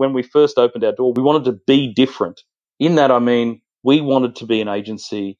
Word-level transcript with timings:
when 0.00 0.14
we 0.14 0.22
first 0.22 0.56
opened 0.56 0.82
our 0.82 0.92
door, 0.92 1.12
we 1.12 1.22
wanted 1.22 1.44
to 1.44 1.60
be 1.66 1.92
different. 1.92 2.40
In 2.78 2.94
that, 2.94 3.10
I 3.10 3.18
mean, 3.18 3.60
we 3.82 4.00
wanted 4.00 4.34
to 4.36 4.46
be 4.46 4.62
an 4.62 4.66
agency 4.66 5.38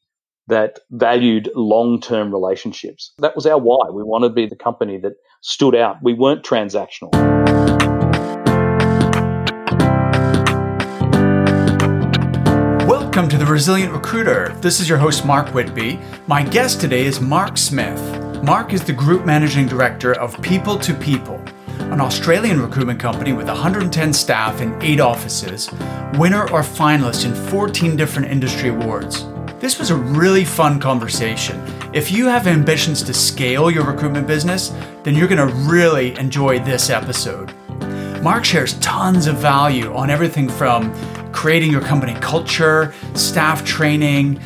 that 0.49 0.81
valued 0.91 1.51
long 1.55 1.99
term 1.99 2.31
relationships. 2.31 3.15
That 3.21 3.35
was 3.35 3.47
our 3.47 3.59
why. 3.59 3.89
We 3.91 4.03
wanted 4.03 4.29
to 4.29 4.35
be 4.35 4.45
the 4.45 4.57
company 4.57 4.99
that 4.99 5.15
stood 5.41 5.75
out. 5.75 5.97
We 6.03 6.13
weren't 6.13 6.45
transactional. 6.45 7.11
Welcome 12.87 13.31
to 13.31 13.39
the 13.39 13.47
Resilient 13.47 13.95
Recruiter. 13.95 14.55
This 14.61 14.79
is 14.79 14.91
your 14.91 14.99
host, 14.99 15.25
Mark 15.25 15.55
Whitby. 15.55 15.99
My 16.27 16.43
guest 16.43 16.83
today 16.83 17.07
is 17.07 17.19
Mark 17.19 17.57
Smith. 17.57 18.21
Mark 18.43 18.75
is 18.75 18.85
the 18.85 18.93
Group 18.93 19.25
Managing 19.25 19.67
Director 19.67 20.13
of 20.21 20.41
People 20.43 20.79
to 20.81 20.93
People, 20.93 21.43
an 21.91 22.01
Australian 22.01 22.63
recruitment 22.63 23.01
company 23.01 23.33
with 23.33 23.49
110 23.49 24.13
staff 24.13 24.61
in 24.61 24.81
eight 24.81 25.01
offices, 25.01 25.69
winner 26.15 26.43
or 26.51 26.63
finalist 26.63 27.25
in 27.25 27.35
14 27.51 27.97
different 27.97 28.31
industry 28.31 28.69
awards. 28.69 29.27
This 29.59 29.77
was 29.77 29.91
a 29.91 29.97
really 29.97 30.45
fun 30.45 30.79
conversation. 30.79 31.61
If 31.93 32.13
you 32.13 32.29
have 32.29 32.47
ambitions 32.47 33.03
to 33.03 33.13
scale 33.13 33.73
your 33.73 33.85
recruitment 33.85 34.29
business, 34.29 34.69
then 35.03 35.17
you're 35.17 35.27
going 35.27 35.47
to 35.47 35.55
really 35.69 36.17
enjoy 36.17 36.61
this 36.61 36.91
episode. 36.91 37.53
Mark 38.23 38.45
shares 38.45 38.79
tons 38.79 39.27
of 39.27 39.37
value 39.39 39.93
on 39.93 40.11
everything 40.11 40.49
from 40.49 40.95
creating 41.33 41.73
your 41.73 41.81
company 41.81 42.15
culture, 42.21 42.95
staff 43.15 43.65
training, 43.65 44.41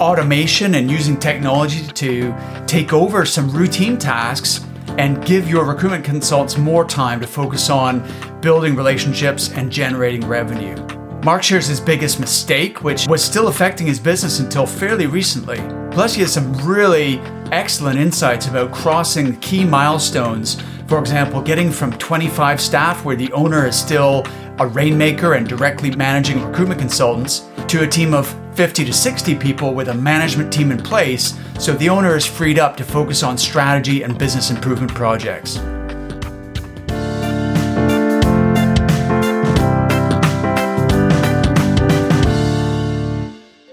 automation, 0.00 0.74
and 0.74 0.90
using 0.90 1.18
technology 1.18 1.86
to 1.88 2.34
take 2.66 2.94
over 2.94 3.26
some 3.26 3.50
routine 3.50 3.98
tasks 3.98 4.65
and 4.98 5.24
give 5.24 5.48
your 5.48 5.64
recruitment 5.64 6.04
consultants 6.04 6.56
more 6.56 6.84
time 6.84 7.20
to 7.20 7.26
focus 7.26 7.70
on 7.70 8.06
building 8.40 8.74
relationships 8.76 9.50
and 9.52 9.70
generating 9.70 10.26
revenue. 10.26 10.76
Mark 11.24 11.42
shares 11.42 11.66
his 11.66 11.80
biggest 11.80 12.20
mistake, 12.20 12.84
which 12.84 13.08
was 13.08 13.22
still 13.22 13.48
affecting 13.48 13.86
his 13.86 13.98
business 13.98 14.38
until 14.38 14.64
fairly 14.64 15.06
recently. 15.06 15.58
Plus, 15.90 16.14
he 16.14 16.20
has 16.20 16.32
some 16.32 16.52
really 16.64 17.18
excellent 17.50 17.98
insights 17.98 18.46
about 18.46 18.72
crossing 18.72 19.36
key 19.40 19.64
milestones. 19.64 20.62
For 20.86 21.00
example, 21.00 21.42
getting 21.42 21.72
from 21.72 21.92
25 21.98 22.60
staff, 22.60 23.04
where 23.04 23.16
the 23.16 23.32
owner 23.32 23.66
is 23.66 23.76
still 23.76 24.24
a 24.58 24.66
rainmaker 24.66 25.34
and 25.34 25.48
directly 25.48 25.90
managing 25.94 26.42
recruitment 26.44 26.80
consultants, 26.80 27.46
to 27.68 27.82
a 27.82 27.86
team 27.86 28.14
of 28.14 28.26
50 28.54 28.84
to 28.84 28.92
60 28.92 29.34
people 29.36 29.74
with 29.74 29.88
a 29.88 29.94
management 29.94 30.52
team 30.52 30.70
in 30.70 30.78
place 30.78 31.38
so 31.58 31.72
the 31.72 31.88
owner 31.88 32.16
is 32.16 32.24
freed 32.24 32.58
up 32.58 32.76
to 32.76 32.84
focus 32.84 33.22
on 33.22 33.36
strategy 33.36 34.02
and 34.02 34.18
business 34.18 34.50
improvement 34.50 34.94
projects. 34.94 35.58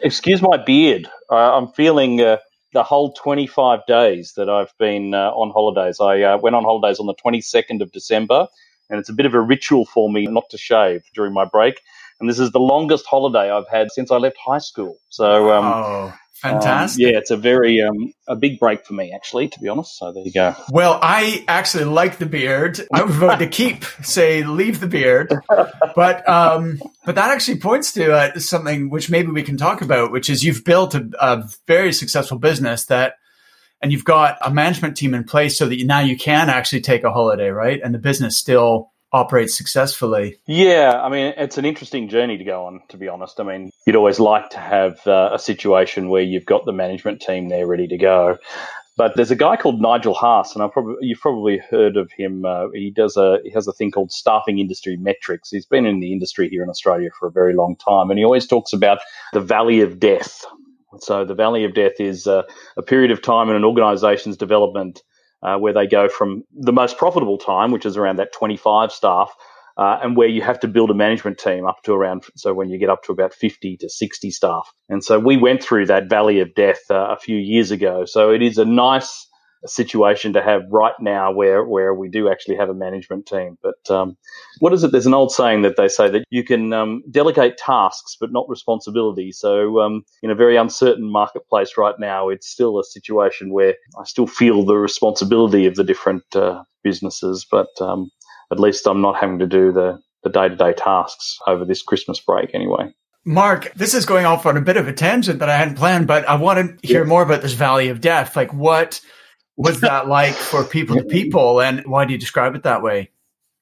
excuse 0.04 0.42
my 0.42 0.58
beard. 0.58 1.10
I'm 1.30 1.70
feeling 1.70 2.22
uh, 2.22 2.38
the 2.74 2.84
whole 2.84 3.14
25 3.14 3.86
days 3.88 4.34
that 4.38 4.50
I've 4.50 4.74
been 4.78 5.14
uh, 5.14 5.32
on 5.32 5.50
holidays. 5.52 6.00
I 6.00 6.22
uh, 6.22 6.38
went 6.38 6.56
on 6.56 6.64
holidays 6.64 7.00
on 7.00 7.08
the 7.08 7.16
22nd 7.16 7.82
of 7.82 7.92
December, 7.92 8.48
and 8.90 9.00
it's 9.00 9.10
a 9.10 9.14
bit 9.14 9.26
of 9.26 9.34
a 9.34 9.42
ritual 9.42 9.86
for 9.86 10.12
me 10.12 10.26
not 10.26 10.50
to 10.52 10.58
shave 10.58 11.04
during 11.14 11.34
my 11.34 11.46
break. 11.46 11.82
And 12.20 12.30
this 12.30 12.40
is 12.40 12.52
the 12.52 12.60
longest 12.60 13.06
holiday 13.06 13.52
I've 13.52 13.68
had 13.68 13.92
since 13.92 14.12
I 14.12 14.18
left 14.18 14.38
high 14.38 14.60
school. 14.60 14.98
So, 15.10 15.52
um, 15.52 15.66
oh, 15.66 16.14
fantastic! 16.36 17.04
Um, 17.04 17.12
yeah, 17.12 17.18
it's 17.18 17.32
a 17.32 17.38
very 17.38 17.82
um, 17.82 18.14
a 18.28 18.36
big 18.36 18.60
break 18.60 18.86
for 18.86 18.94
me, 18.94 19.12
actually, 19.14 19.50
to 19.50 19.60
be 19.60 19.68
honest. 19.68 19.98
So 19.98 20.14
there 20.14 20.24
you 20.24 20.32
go. 20.32 20.56
Well, 20.70 21.00
I 21.02 21.44
actually 21.48 21.86
like 21.86 22.20
the 22.20 22.26
beard. 22.26 22.80
I 22.94 23.04
would 23.04 23.14
vote 23.14 23.38
to 23.38 23.48
keep, 23.48 23.84
say, 24.04 24.44
leave 24.44 24.80
the 24.80 24.88
beard. 24.88 25.34
But 25.96 26.30
um, 26.30 26.80
but 27.06 27.16
that 27.16 27.32
actually 27.32 27.60
points 27.60 27.92
to 27.94 28.14
uh, 28.14 28.40
something 28.40 28.90
which 28.90 29.10
maybe 29.10 29.30
we 29.30 29.44
can 29.44 29.58
talk 29.58 29.82
about, 29.82 30.12
which 30.12 30.30
is 30.30 30.44
you've 30.44 30.64
built 30.64 30.96
a, 30.96 31.10
a 31.20 31.44
very 31.68 31.92
successful 31.92 32.38
business 32.38 32.86
that 32.86 33.16
and 33.84 33.92
you've 33.92 34.06
got 34.06 34.38
a 34.42 34.50
management 34.50 34.96
team 34.96 35.14
in 35.14 35.26
place 35.26 35.58
so 35.58 35.68
that 35.68 35.78
you, 35.78 35.86
now 35.86 36.00
you 36.00 36.18
can 36.18 36.50
actually 36.50 36.82
take 36.82 37.04
a 37.04 37.12
holiday, 37.12 37.50
right? 37.50 37.82
And 37.84 37.94
the 37.94 38.00
business 38.00 38.38
still 38.38 38.94
operates 39.12 39.56
successfully. 39.56 40.38
Yeah, 40.48 41.00
I 41.04 41.10
mean, 41.10 41.34
it's 41.38 41.58
an 41.58 41.66
interesting 41.66 42.08
journey 42.08 42.38
to 42.38 42.46
go 42.46 42.66
on, 42.66 42.82
to 42.90 42.98
be 42.98 43.10
honest. 43.10 43.42
I 43.42 43.44
mean, 43.44 43.72
you'd 43.86 43.98
always 43.98 44.22
like 44.22 44.50
to 44.52 44.58
have 44.58 45.06
uh, 45.06 45.32
a 45.34 45.38
situation 45.38 46.08
where 46.08 46.24
you've 46.24 46.46
got 46.46 46.66
the 46.66 46.72
management 46.72 47.22
team 47.22 47.50
there 47.50 47.68
ready 47.68 47.88
to 47.90 47.98
go. 47.98 48.38
But 48.96 49.16
there's 49.16 49.32
a 49.32 49.36
guy 49.36 49.58
called 49.58 49.82
Nigel 49.82 50.14
Harse, 50.14 50.54
and 50.54 50.64
I 50.64 50.68
probably 50.68 50.96
you've 51.02 51.20
probably 51.20 51.58
heard 51.58 51.98
of 51.98 52.12
him. 52.12 52.46
Uh, 52.46 52.68
he 52.74 52.92
does 52.92 53.18
a 53.18 53.40
he 53.44 53.50
has 53.50 53.68
a 53.68 53.74
thing 53.74 53.90
called 53.90 54.12
staffing 54.12 54.60
industry 54.60 54.98
metrics. 54.98 55.50
He's 55.50 55.66
been 55.66 55.88
in 55.88 56.00
the 56.00 56.14
industry 56.14 56.48
here 56.48 56.62
in 56.62 56.70
Australia 56.70 57.10
for 57.18 57.28
a 57.28 57.32
very 57.32 57.56
long 57.56 57.76
time, 57.76 58.12
and 58.12 58.20
he 58.20 58.24
always 58.24 58.46
talks 58.46 58.72
about 58.72 59.00
the 59.34 59.42
valley 59.42 59.82
of 59.82 60.00
death. 60.00 60.46
So 61.00 61.26
the 61.26 61.36
valley 61.36 61.66
of 61.66 61.74
death 61.74 62.00
is 62.00 62.28
uh, 62.28 62.44
a 62.78 62.84
period 62.84 63.12
of 63.12 63.22
time 63.22 63.50
in 63.50 63.56
an 63.56 63.66
organisation's 63.66 64.38
development 64.38 65.02
uh, 65.44 65.58
where 65.58 65.74
they 65.74 65.88
go 65.88 66.10
from 66.10 66.44
the 66.54 66.74
most 66.74 66.98
profitable 66.98 67.38
time, 67.38 67.72
which 67.72 67.86
is 67.86 67.98
around 67.98 68.18
that 68.18 68.34
25 68.34 68.92
staff, 68.92 69.34
uh, 69.78 70.00
and 70.04 70.16
where 70.18 70.28
you 70.28 70.42
have 70.42 70.60
to 70.62 70.68
build 70.68 70.92
a 70.92 70.94
management 70.94 71.38
team 71.38 71.66
up 71.66 71.82
to 71.84 71.94
around, 71.94 72.26
so 72.36 72.54
when 72.54 72.70
you 72.70 72.80
get 72.80 72.90
up 72.90 73.04
to 73.04 73.12
about 73.12 73.34
50 73.34 73.78
to 73.78 73.90
60 73.90 74.32
staff. 74.32 74.72
And 74.90 75.04
so 75.04 75.20
we 75.20 75.38
went 75.38 75.64
through 75.64 75.88
that 75.88 76.10
valley 76.10 76.40
of 76.42 76.54
death 76.56 76.82
uh, 76.90 77.08
a 77.10 77.18
few 77.18 77.38
years 77.38 77.72
ago. 77.72 78.06
So 78.06 78.32
it 78.32 78.42
is 78.42 78.58
a 78.58 78.66
nice 78.66 79.28
a 79.32 79.33
situation 79.66 80.34
to 80.34 80.42
have 80.42 80.64
right 80.70 80.96
now 81.00 81.32
where, 81.32 81.64
where 81.64 81.94
we 81.94 82.10
do 82.10 82.30
actually 82.30 82.56
have 82.56 82.70
a 82.70 82.74
management 82.74 83.26
team. 83.26 83.58
But 83.62 83.90
um, 83.90 84.18
what 84.60 84.74
is 84.74 84.84
it? 84.84 84.92
There's 84.92 85.06
an 85.06 85.14
old 85.14 85.32
saying 85.32 85.62
that 85.64 85.78
they 85.78 85.88
say 85.88 86.10
that 86.10 86.26
you 86.30 86.44
can 86.44 86.74
um, 86.74 87.04
delegate 87.10 87.58
tasks 87.58 88.18
but 88.20 88.32
not 88.32 88.50
responsibility. 88.50 89.32
So 89.32 89.80
um, 89.80 90.04
in 90.22 90.30
a 90.30 90.36
very 90.36 90.58
uncertain 90.58 91.10
marketplace 91.10 91.74
right 91.78 91.96
now, 92.00 92.30
it's 92.30 92.48
still 92.48 92.80
a 92.80 92.84
situation 92.84 93.52
where 93.52 93.76
I 94.00 94.04
still 94.06 94.28
feel 94.28 94.64
the 94.64 94.76
responsibility 94.76 95.66
of 95.66 95.76
the 95.76 95.84
different 95.84 96.24
uh, 96.36 96.64
businesses, 96.84 97.46
but 97.50 97.70
um, 97.80 98.10
at 98.52 98.60
least 98.60 98.88
I'm 98.88 99.02
not 99.02 99.20
having 99.20 99.40
to 99.40 99.48
do 99.48 99.72
the 99.72 100.00
the 100.24 100.30
day 100.30 100.48
to 100.48 100.56
day 100.56 100.74
tasks 100.74 101.38
over 101.48 101.66
this 101.66 101.82
Christmas 101.82 102.20
break 102.20 102.52
anyway. 102.54 102.94
Mark, 103.26 103.74
this 103.74 103.94
is 103.94 104.06
going 104.06 104.26
off 104.26 104.46
on 104.46 104.58
a 104.58 104.62
bit 104.62 104.76
of 104.76 104.88
a 104.88 104.94
tangent 104.94 105.40
that 105.40 105.50
I 105.50 105.58
hadn't 105.58 105.76
planned, 105.76 106.08
but 106.08 106.28
I 106.28 106.36
want 106.36 106.82
to 106.82 106.88
hear 106.88 107.04
yeah. 107.04 107.08
more 107.08 107.24
about 107.24 107.42
this 107.42 107.54
valley 107.54 107.88
of 107.88 108.02
death. 108.02 108.36
Like, 108.36 108.54
what 108.54 109.00
was 109.58 109.82
that 109.82 110.08
like 110.08 110.34
for 110.34 110.64
people 110.64 110.98
to 110.98 111.04
people, 111.04 111.62
and 111.62 111.84
why 111.86 112.06
do 112.06 112.14
you 112.14 112.20
describe 112.20 112.56
it 112.56 112.64
that 112.64 112.82
way? 112.82 113.10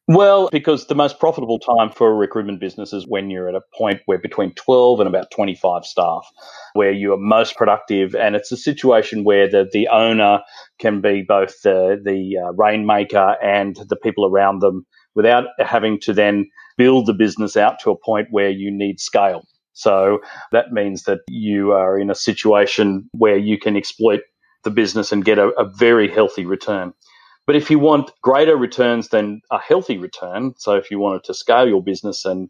Well, 0.08 0.50
because 0.52 0.88
the 0.88 0.96
most 0.96 1.20
profitable 1.20 1.60
time 1.60 1.90
for 1.90 2.10
a 2.10 2.14
recruitment 2.14 2.60
business 2.60 2.92
is 2.92 3.08
when 3.08 3.30
you're 3.30 3.48
at 3.48 3.56
a 3.56 3.62
point 3.74 4.02
where 4.08 4.18
between 4.18 4.54
12 4.56 5.00
and 5.00 5.08
about 5.08 5.32
25 5.32 5.86
staff, 5.86 6.28
where 6.74 6.92
you 6.92 7.14
are 7.14 7.18
most 7.18 7.56
productive. 7.56 8.14
And 8.16 8.36
it's 8.36 8.52
a 8.52 8.58
situation 8.58 9.24
where 9.24 9.50
the, 9.50 9.70
the 9.72 9.88
owner 9.88 10.42
can 10.80 11.00
be 11.00 11.24
both 11.26 11.62
the, 11.62 12.02
the 12.04 12.38
uh, 12.44 12.52
rainmaker 12.54 13.38
and 13.42 13.78
the 13.88 13.96
people 13.96 14.26
around 14.26 14.60
them 14.60 14.86
without 15.16 15.46
having 15.60 16.00
to 16.02 16.14
then 16.14 16.50
build 16.78 17.06
the 17.06 17.14
business 17.14 17.56
out 17.56 17.80
to 17.82 17.92
a 17.92 17.98
point 17.98 18.28
where 18.32 18.50
you 18.50 18.70
need 18.70 19.00
scale. 19.00 19.44
So 19.74 20.20
that 20.52 20.72
means 20.72 21.04
that 21.04 21.20
you 21.30 21.72
are 21.72 21.98
in 21.98 22.10
a 22.10 22.16
situation 22.16 23.10
where 23.14 23.38
you 23.38 23.58
can 23.58 23.78
exploit 23.78 24.22
the 24.64 24.72
business 24.72 25.12
and 25.12 25.26
get 25.26 25.40
a, 25.40 25.50
a 25.50 25.66
very 25.66 26.10
healthy 26.10 26.46
return. 26.46 26.94
But 27.48 27.56
if 27.56 27.72
you 27.72 27.80
want 27.80 28.12
greater 28.22 28.56
returns 28.56 29.10
than 29.10 29.42
a 29.52 29.60
healthy 29.60 29.98
return, 29.98 30.54
so 30.58 30.76
if 30.76 30.92
you 30.92 31.00
wanted 31.00 31.24
to 31.26 31.34
scale 31.34 31.68
your 31.68 31.84
business 31.84 32.24
and 32.26 32.50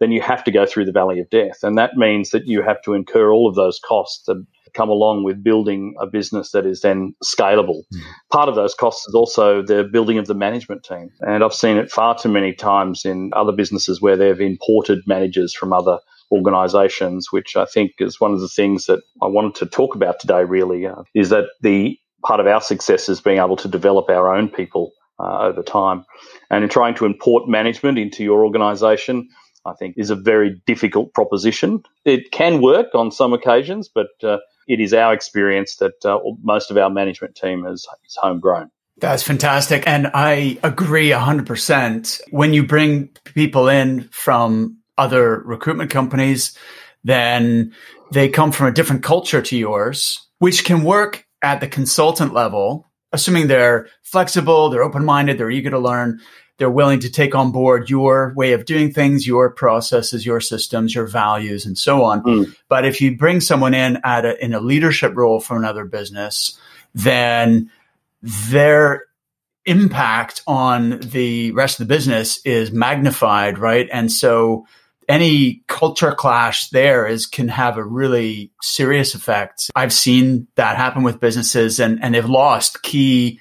then 0.00 0.10
you 0.10 0.20
have 0.20 0.42
to 0.44 0.50
go 0.50 0.66
through 0.66 0.84
the 0.84 0.92
valley 0.92 1.20
of 1.20 1.30
death. 1.30 1.62
And 1.62 1.78
that 1.78 1.96
means 1.96 2.30
that 2.30 2.46
you 2.46 2.62
have 2.62 2.82
to 2.82 2.92
incur 2.92 3.30
all 3.30 3.48
of 3.48 3.54
those 3.54 3.78
costs 3.78 4.24
that 4.26 4.44
come 4.74 4.88
along 4.88 5.22
with 5.22 5.44
building 5.44 5.94
a 6.00 6.06
business 6.06 6.50
that 6.50 6.66
is 6.66 6.80
then 6.80 7.14
scalable. 7.22 7.82
Mm. 7.94 8.00
Part 8.32 8.48
of 8.48 8.54
those 8.54 8.74
costs 8.74 9.06
is 9.06 9.14
also 9.14 9.62
the 9.62 9.84
building 9.84 10.18
of 10.18 10.26
the 10.26 10.34
management 10.34 10.82
team. 10.82 11.10
And 11.20 11.44
I've 11.44 11.54
seen 11.54 11.76
it 11.76 11.90
far 11.90 12.18
too 12.18 12.30
many 12.30 12.52
times 12.52 13.04
in 13.04 13.30
other 13.34 13.52
businesses 13.52 14.00
where 14.00 14.16
they've 14.16 14.40
imported 14.40 15.00
managers 15.06 15.54
from 15.54 15.72
other 15.72 15.98
organizations, 16.32 17.28
which 17.30 17.56
I 17.56 17.66
think 17.66 17.92
is 17.98 18.20
one 18.20 18.32
of 18.32 18.40
the 18.40 18.48
things 18.48 18.86
that 18.86 19.02
I 19.22 19.26
wanted 19.26 19.54
to 19.56 19.66
talk 19.66 19.94
about 19.94 20.18
today, 20.18 20.44
really, 20.44 20.86
uh, 20.86 21.02
is 21.14 21.28
that 21.28 21.44
the 21.60 21.98
part 22.24 22.40
of 22.40 22.46
our 22.46 22.60
success 22.60 23.08
is 23.08 23.20
being 23.20 23.38
able 23.38 23.56
to 23.56 23.68
develop 23.68 24.08
our 24.08 24.34
own 24.34 24.48
people 24.48 24.92
uh, 25.20 25.40
over 25.40 25.62
time. 25.62 26.04
And 26.50 26.64
in 26.64 26.70
trying 26.70 26.94
to 26.96 27.04
import 27.04 27.48
management 27.48 27.98
into 27.98 28.24
your 28.24 28.44
organization, 28.44 29.28
I 29.64 29.74
think 29.74 29.94
is 29.96 30.10
a 30.10 30.16
very 30.16 30.60
difficult 30.66 31.12
proposition. 31.14 31.82
It 32.04 32.32
can 32.32 32.60
work 32.60 32.94
on 32.94 33.12
some 33.12 33.32
occasions, 33.32 33.88
but 33.94 34.08
uh, 34.22 34.38
it 34.66 34.80
is 34.80 34.94
our 34.94 35.12
experience 35.12 35.76
that 35.76 36.04
uh, 36.04 36.18
most 36.42 36.70
of 36.70 36.76
our 36.76 36.90
management 36.90 37.36
team 37.36 37.66
is, 37.66 37.86
is 38.04 38.18
homegrown. 38.20 38.70
That's 38.98 39.22
fantastic. 39.22 39.84
And 39.86 40.10
I 40.14 40.58
agree 40.62 41.10
100%. 41.10 42.20
When 42.30 42.52
you 42.52 42.64
bring 42.64 43.08
people 43.24 43.68
in 43.68 44.08
from 44.12 44.81
other 45.02 45.42
recruitment 45.44 45.90
companies, 45.90 46.56
then 47.04 47.72
they 48.12 48.28
come 48.28 48.52
from 48.52 48.68
a 48.68 48.72
different 48.72 49.02
culture 49.02 49.42
to 49.42 49.56
yours, 49.56 50.20
which 50.38 50.64
can 50.64 50.84
work 50.84 51.26
at 51.42 51.60
the 51.60 51.68
consultant 51.68 52.32
level, 52.32 52.86
assuming 53.12 53.48
they're 53.48 53.88
flexible, 54.02 54.70
they're 54.70 54.88
open 54.88 55.04
minded, 55.04 55.36
they're 55.36 55.56
eager 55.58 55.70
to 55.70 55.78
learn. 55.78 56.20
they're 56.58 56.70
willing 56.70 57.00
to 57.00 57.10
take 57.10 57.34
on 57.34 57.50
board 57.50 57.90
your 57.90 58.32
way 58.36 58.52
of 58.52 58.64
doing 58.64 58.92
things, 58.92 59.26
your 59.26 59.50
processes, 59.50 60.24
your 60.24 60.40
systems, 60.40 60.94
your 60.94 61.08
values, 61.08 61.66
and 61.66 61.76
so 61.76 62.04
on. 62.04 62.22
Mm. 62.22 62.56
But 62.68 62.84
if 62.84 63.00
you 63.00 63.16
bring 63.16 63.40
someone 63.40 63.74
in 63.74 63.98
at 64.04 64.24
a, 64.24 64.42
in 64.44 64.54
a 64.54 64.60
leadership 64.60 65.12
role 65.16 65.40
for 65.40 65.56
another 65.56 65.84
business, 65.84 66.56
then 66.94 67.68
their 68.22 69.06
impact 69.64 70.42
on 70.46 71.00
the 71.00 71.50
rest 71.52 71.80
of 71.80 71.88
the 71.88 71.94
business 71.94 72.40
is 72.44 72.70
magnified, 72.70 73.58
right? 73.58 73.88
And 73.92 74.12
so 74.12 74.66
any 75.08 75.62
culture 75.68 76.12
clash 76.12 76.68
there 76.70 77.06
is 77.06 77.26
can 77.26 77.48
have 77.48 77.76
a 77.76 77.84
really 77.84 78.50
serious 78.62 79.14
effect. 79.14 79.70
I've 79.74 79.92
seen 79.92 80.46
that 80.56 80.76
happen 80.76 81.02
with 81.02 81.20
businesses 81.20 81.80
and, 81.80 82.02
and 82.02 82.14
they've 82.14 82.24
lost 82.24 82.82
key 82.82 83.40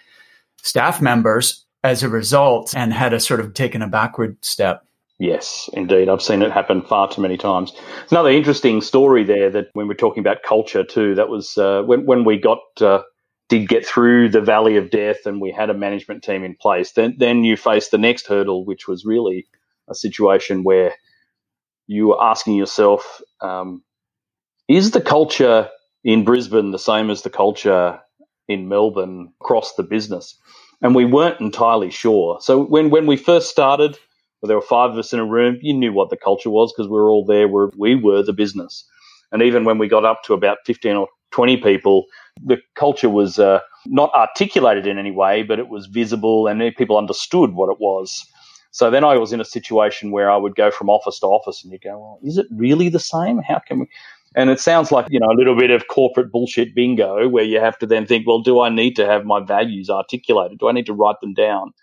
staff 0.62 1.02
members 1.02 1.66
as 1.84 2.04
a 2.04 2.10
result 2.10 2.74
and 2.76 2.94
had 2.94 3.14
a 3.14 3.20
sort 3.20 3.40
of 3.40 3.54
taken 3.54 3.82
a 3.82 3.88
backward 3.88 4.38
step. 4.44 4.86
Yes, 5.20 5.70
indeed. 5.74 6.10
I've 6.10 6.22
seen 6.22 6.42
it 6.42 6.52
happen 6.52 6.82
far 6.82 7.08
too 7.08 7.22
many 7.22 7.38
times. 7.38 7.74
Another 8.10 8.32
interesting 8.32 8.82
story 8.82 9.24
there 9.24 9.52
that 9.52 9.68
when 9.74 9.88
we're 9.88 9.94
talking 9.94 10.22
about 10.22 10.44
culture 10.44 10.84
too, 10.84 11.16
that 11.16 11.30
was 11.30 11.58
uh, 11.58 11.84
when, 11.84 12.06
when 12.06 12.24
we 12.24 12.40
got, 12.40 12.60
uh, 12.82 13.04
did 13.48 13.68
get 13.68 13.86
through 13.86 14.30
the 14.30 14.42
valley 14.42 14.78
of 14.78 14.90
death 14.90 15.26
and 15.26 15.40
we 15.40 15.52
had 15.52 15.70
a 15.70 15.76
management 15.76 16.24
team 16.24 16.44
in 16.44 16.56
place, 16.56 16.94
then, 16.94 17.16
then 17.20 17.44
you 17.44 17.56
face 17.56 17.90
the 17.90 18.00
next 18.00 18.26
hurdle, 18.26 18.66
which 18.66 18.88
was 18.88 19.06
really 19.06 19.46
a 19.88 19.94
situation 19.94 20.64
where 20.64 20.96
you 21.88 22.08
were 22.10 22.24
asking 22.24 22.56
yourself, 22.56 23.22
um, 23.42 23.84
is 24.70 24.92
the 24.92 25.02
culture 25.02 25.70
in 26.04 26.26
Brisbane 26.26 26.72
the 26.72 26.80
same 26.80 27.10
as 27.12 27.24
the 27.24 27.30
culture 27.32 28.00
in 28.48 28.70
Melbourne 28.70 29.34
across 29.42 29.76
the 29.76 29.84
business? 29.84 30.30
and 30.82 30.96
we 30.96 31.06
weren't 31.06 31.42
entirely 31.42 31.92
sure. 31.92 32.40
So 32.42 32.64
when 32.66 32.92
when 32.92 33.08
we 33.08 33.18
first 33.18 33.52
started, 33.52 34.00
well, 34.42 34.50
there 34.50 34.58
were 34.58 34.64
five 34.64 34.92
of 34.92 35.00
us 35.00 35.14
in 35.14 35.20
a 35.20 35.26
room. 35.26 35.60
You 35.64 35.76
knew 35.76 35.94
what 35.94 36.12
the 36.12 36.18
culture 36.18 36.52
was 36.52 36.74
because 36.74 36.90
we 36.90 36.96
were 36.96 37.10
all 37.12 37.26
there. 37.26 37.50
Where 37.50 37.72
we 37.78 37.96
were 37.96 38.24
the 38.24 38.34
business, 38.34 38.86
and 39.34 39.44
even 39.44 39.66
when 39.66 39.80
we 39.80 39.90
got 39.90 40.06
up 40.06 40.24
to 40.26 40.36
about 40.36 40.60
fifteen 40.68 40.98
or 40.98 41.10
twenty 41.32 41.58
people, 41.58 42.06
the 42.46 42.60
culture 42.76 43.10
was 43.12 43.40
uh, 43.40 43.62
not 43.88 44.14
articulated 44.16 44.88
in 44.88 45.00
any 45.00 45.12
way, 45.12 45.44
but 45.44 45.60
it 45.60 45.70
was 45.70 45.88
visible, 45.88 46.48
and 46.48 46.62
people 46.78 46.98
understood 46.98 47.54
what 47.54 47.72
it 47.72 47.80
was. 47.82 48.26
So 48.72 48.90
then 48.90 49.04
I 49.04 49.18
was 49.18 49.34
in 49.34 49.42
a 49.42 49.46
situation 49.46 50.12
where 50.12 50.32
I 50.32 50.38
would 50.38 50.56
go 50.56 50.72
from 50.72 50.90
office 50.90 51.20
to 51.20 51.28
office, 51.28 51.64
and 51.64 51.72
you 51.72 51.80
go, 51.80 52.00
"Well, 52.00 52.20
is 52.24 52.38
it 52.38 52.48
really 52.52 52.90
the 52.90 53.00
same? 53.00 53.40
How 53.40 53.60
can 53.60 53.80
we?" 53.82 53.88
And 54.36 54.50
it 54.50 54.62
sounds 54.62 54.92
like, 54.92 55.08
you 55.10 55.20
know, 55.20 55.28
a 55.30 55.36
little 55.38 55.58
bit 55.58 55.72
of 55.72 55.88
corporate 55.88 56.32
bullshit 56.32 56.74
bingo 56.74 57.28
where 57.28 57.44
you 57.44 57.60
have 57.60 57.78
to 57.80 57.86
then 57.86 58.06
think, 58.06 58.26
well, 58.26 58.42
do 58.42 58.62
I 58.62 58.70
need 58.70 58.96
to 58.96 59.06
have 59.06 59.26
my 59.26 59.42
values 59.42 59.90
articulated? 59.90 60.60
Do 60.60 60.70
I 60.70 60.72
need 60.72 60.86
to 60.86 60.94
write 60.94 61.20
them 61.20 61.34
down? 61.34 61.74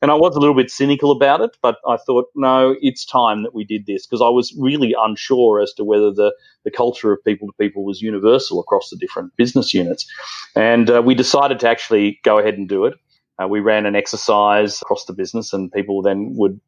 And 0.00 0.12
I 0.12 0.14
was 0.14 0.36
a 0.36 0.38
little 0.38 0.54
bit 0.54 0.70
cynical 0.70 1.10
about 1.10 1.40
it, 1.40 1.56
but 1.60 1.78
I 1.88 1.96
thought, 1.96 2.26
no, 2.36 2.76
it's 2.80 3.04
time 3.04 3.42
that 3.42 3.52
we 3.52 3.64
did 3.64 3.86
this 3.86 4.06
because 4.06 4.22
I 4.22 4.28
was 4.28 4.54
really 4.56 4.94
unsure 4.96 5.60
as 5.60 5.72
to 5.72 5.82
whether 5.82 6.12
the, 6.12 6.32
the 6.64 6.70
culture 6.70 7.12
of 7.12 7.24
people 7.24 7.48
to 7.48 7.54
people 7.58 7.84
was 7.84 8.00
universal 8.00 8.60
across 8.60 8.90
the 8.90 8.96
different 8.96 9.36
business 9.36 9.74
units. 9.74 10.06
And 10.54 10.88
uh, 10.88 11.02
we 11.04 11.16
decided 11.16 11.58
to 11.60 11.68
actually 11.68 12.20
go 12.22 12.38
ahead 12.38 12.54
and 12.54 12.68
do 12.68 12.84
it. 12.84 12.94
Uh, 13.42 13.46
we 13.46 13.60
ran 13.60 13.86
an 13.86 13.94
exercise 13.94 14.82
across 14.82 15.04
the 15.04 15.12
business 15.12 15.52
and 15.52 15.70
people 15.72 16.02
then 16.02 16.34
would 16.36 16.60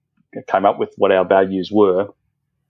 came 0.46 0.64
up 0.64 0.78
with 0.78 0.94
what 0.96 1.10
our 1.10 1.24
values 1.24 1.70
were 1.72 2.08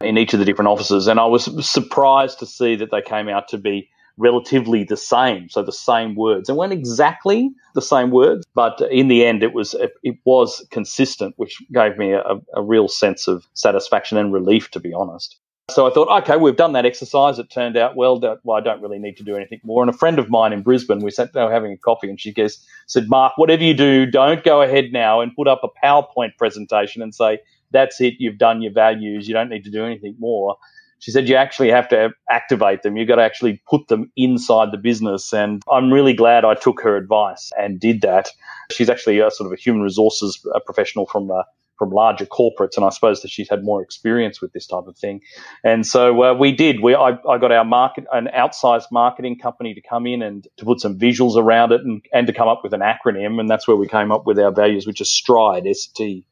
in 0.00 0.17
each 0.17 0.32
of 0.32 0.38
the 0.38 0.47
different 0.47 0.69
offices. 0.69 1.06
And 1.06 1.20
I 1.20 1.26
was 1.26 1.44
surprised 1.69 2.38
to 2.38 2.47
see 2.47 2.75
that 2.76 2.91
they 2.91 3.02
came 3.02 3.29
out 3.29 3.49
to 3.49 3.58
be 3.58 3.91
relatively 4.17 4.85
the 4.85 4.97
same. 4.97 5.49
So 5.49 5.62
the 5.62 5.73
same 5.73 6.14
words. 6.14 6.49
It 6.49 6.56
weren't 6.56 6.73
exactly 6.73 7.50
the 7.75 7.82
same 7.82 8.11
words, 8.11 8.47
but 8.55 8.81
in 8.91 9.08
the 9.08 9.25
end, 9.25 9.43
it 9.43 9.52
was 9.52 9.75
it 10.02 10.17
was 10.25 10.67
consistent, 10.70 11.35
which 11.37 11.58
gave 11.73 11.97
me 11.97 12.12
a, 12.12 12.41
a 12.55 12.62
real 12.62 12.88
sense 12.88 13.29
of 13.29 13.47
satisfaction 13.55 14.19
and 14.19 14.32
relief, 14.32 14.70
to 14.73 14.81
be 14.81 14.93
honest. 14.93 15.38
So 15.70 15.87
I 15.87 15.90
thought, 15.90 16.22
okay, 16.22 16.37
we've 16.37 16.56
done 16.56 16.72
that 16.72 16.84
exercise. 16.84 17.38
It 17.38 17.50
turned 17.50 17.76
out 17.76 17.96
well. 17.96 18.19
That, 18.19 18.40
well, 18.44 18.56
I 18.56 18.61
don't 18.61 18.82
really 18.82 18.99
need 18.99 19.17
to 19.17 19.22
do 19.22 19.37
anything 19.37 19.61
more. 19.64 19.82
And 19.82 19.88
a 19.88 19.96
friend 19.96 20.19
of 20.19 20.28
mine 20.28 20.52
in 20.52 20.62
Brisbane, 20.62 21.00
we 21.00 21.11
sat 21.11 21.32
there 21.32 21.50
having 21.50 21.72
a 21.72 21.78
coffee, 21.78 22.11
and 22.11 22.20
she 22.20 22.32
goes, 22.32 22.64
said, 22.87 23.08
Mark, 23.08 23.38
whatever 23.38 23.62
you 23.62 23.75
do, 23.75 24.06
don't 24.06 24.44
go 24.44 24.62
ahead 24.62 24.93
now 24.93 25.20
and 25.20 25.34
put 25.34 25.49
up 25.49 25.62
a 25.62 25.87
PowerPoint 25.87 26.37
presentation 26.37 27.02
and 27.02 27.14
say, 27.14 27.38
that's 27.70 28.00
it. 28.00 28.14
You've 28.19 28.38
done 28.38 28.62
your 28.62 28.72
values. 28.72 29.28
You 29.28 29.34
don't 29.34 29.49
need 29.49 29.64
to 29.64 29.70
do 29.70 29.84
anything 29.84 30.17
more. 30.19 30.56
She 30.99 31.12
said 31.12 31.28
you 31.28 31.37
actually 31.37 31.70
have 31.70 31.88
to 31.88 32.11
activate 32.28 32.82
them. 32.82 32.96
You've 32.96 33.08
got 33.08 33.16
to 33.16 33.23
actually 33.23 33.62
put 33.70 33.88
them 33.88 34.12
inside 34.16 34.70
the 34.70 34.76
business. 34.76 35.32
And 35.32 35.62
I'm 35.70 35.90
really 35.90 36.12
glad 36.12 36.44
I 36.44 36.55
took 36.55 36.82
her 36.82 36.96
advice 36.96 37.50
and 37.58 37.81
did 37.81 38.02
that. 38.02 38.28
She's 38.70 38.90
actually 38.90 39.19
a 39.19 39.31
sort 39.31 39.46
of 39.46 39.52
a 39.52 39.56
human 39.56 39.82
resources 39.82 40.44
professional 40.66 41.06
from 41.06 41.31
uh, 41.31 41.44
from 41.81 41.88
larger 41.88 42.27
corporates, 42.27 42.77
and 42.77 42.85
I 42.85 42.91
suppose 42.91 43.23
that 43.23 43.31
she's 43.31 43.49
had 43.49 43.65
more 43.65 43.81
experience 43.81 44.43
with 44.43 44.53
this 44.53 44.67
type 44.67 44.85
of 44.87 44.99
thing. 44.99 45.23
And 45.65 45.87
so 45.87 46.23
uh, 46.23 46.35
we 46.35 46.53
did. 46.53 46.82
We 46.82 46.94
I, 46.94 47.12
I, 47.27 47.38
got 47.38 47.53
our 47.53 47.65
market 47.65 48.05
an 48.12 48.29
outsized 48.37 48.93
marketing 48.93 49.38
company 49.38 49.73
to 49.73 49.81
come 49.81 50.06
in 50.06 50.21
and 50.21 50.47
to 50.59 50.67
put 50.67 50.81
some 50.81 50.99
visuals 50.99 51.37
around 51.37 51.73
it 51.73 51.81
and, 51.81 52.05
and 52.12 52.27
to 52.27 52.35
come 52.35 52.49
up 52.49 52.61
with 52.62 52.75
an 52.75 52.82
acronym, 52.82 53.41
and 53.41 53.49
that's 53.49 53.67
where 53.67 53.79
we 53.79 53.88
came 53.88 54.12
up 54.12 54.27
with 54.27 54.38
our 54.38 54.53
values, 54.53 54.87
which 54.87 55.00
is 55.00 55.11
STRIDE, 55.11 55.67
S 55.67 55.87
T 55.87 56.27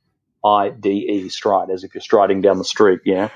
I 0.45 0.69
D 0.69 0.91
E, 0.91 1.29
stride, 1.31 1.71
as 1.71 1.83
if 1.83 1.94
you're 1.94 2.03
striding 2.03 2.43
down 2.43 2.59
the 2.59 2.65
street. 2.65 3.01
Yeah. 3.06 3.31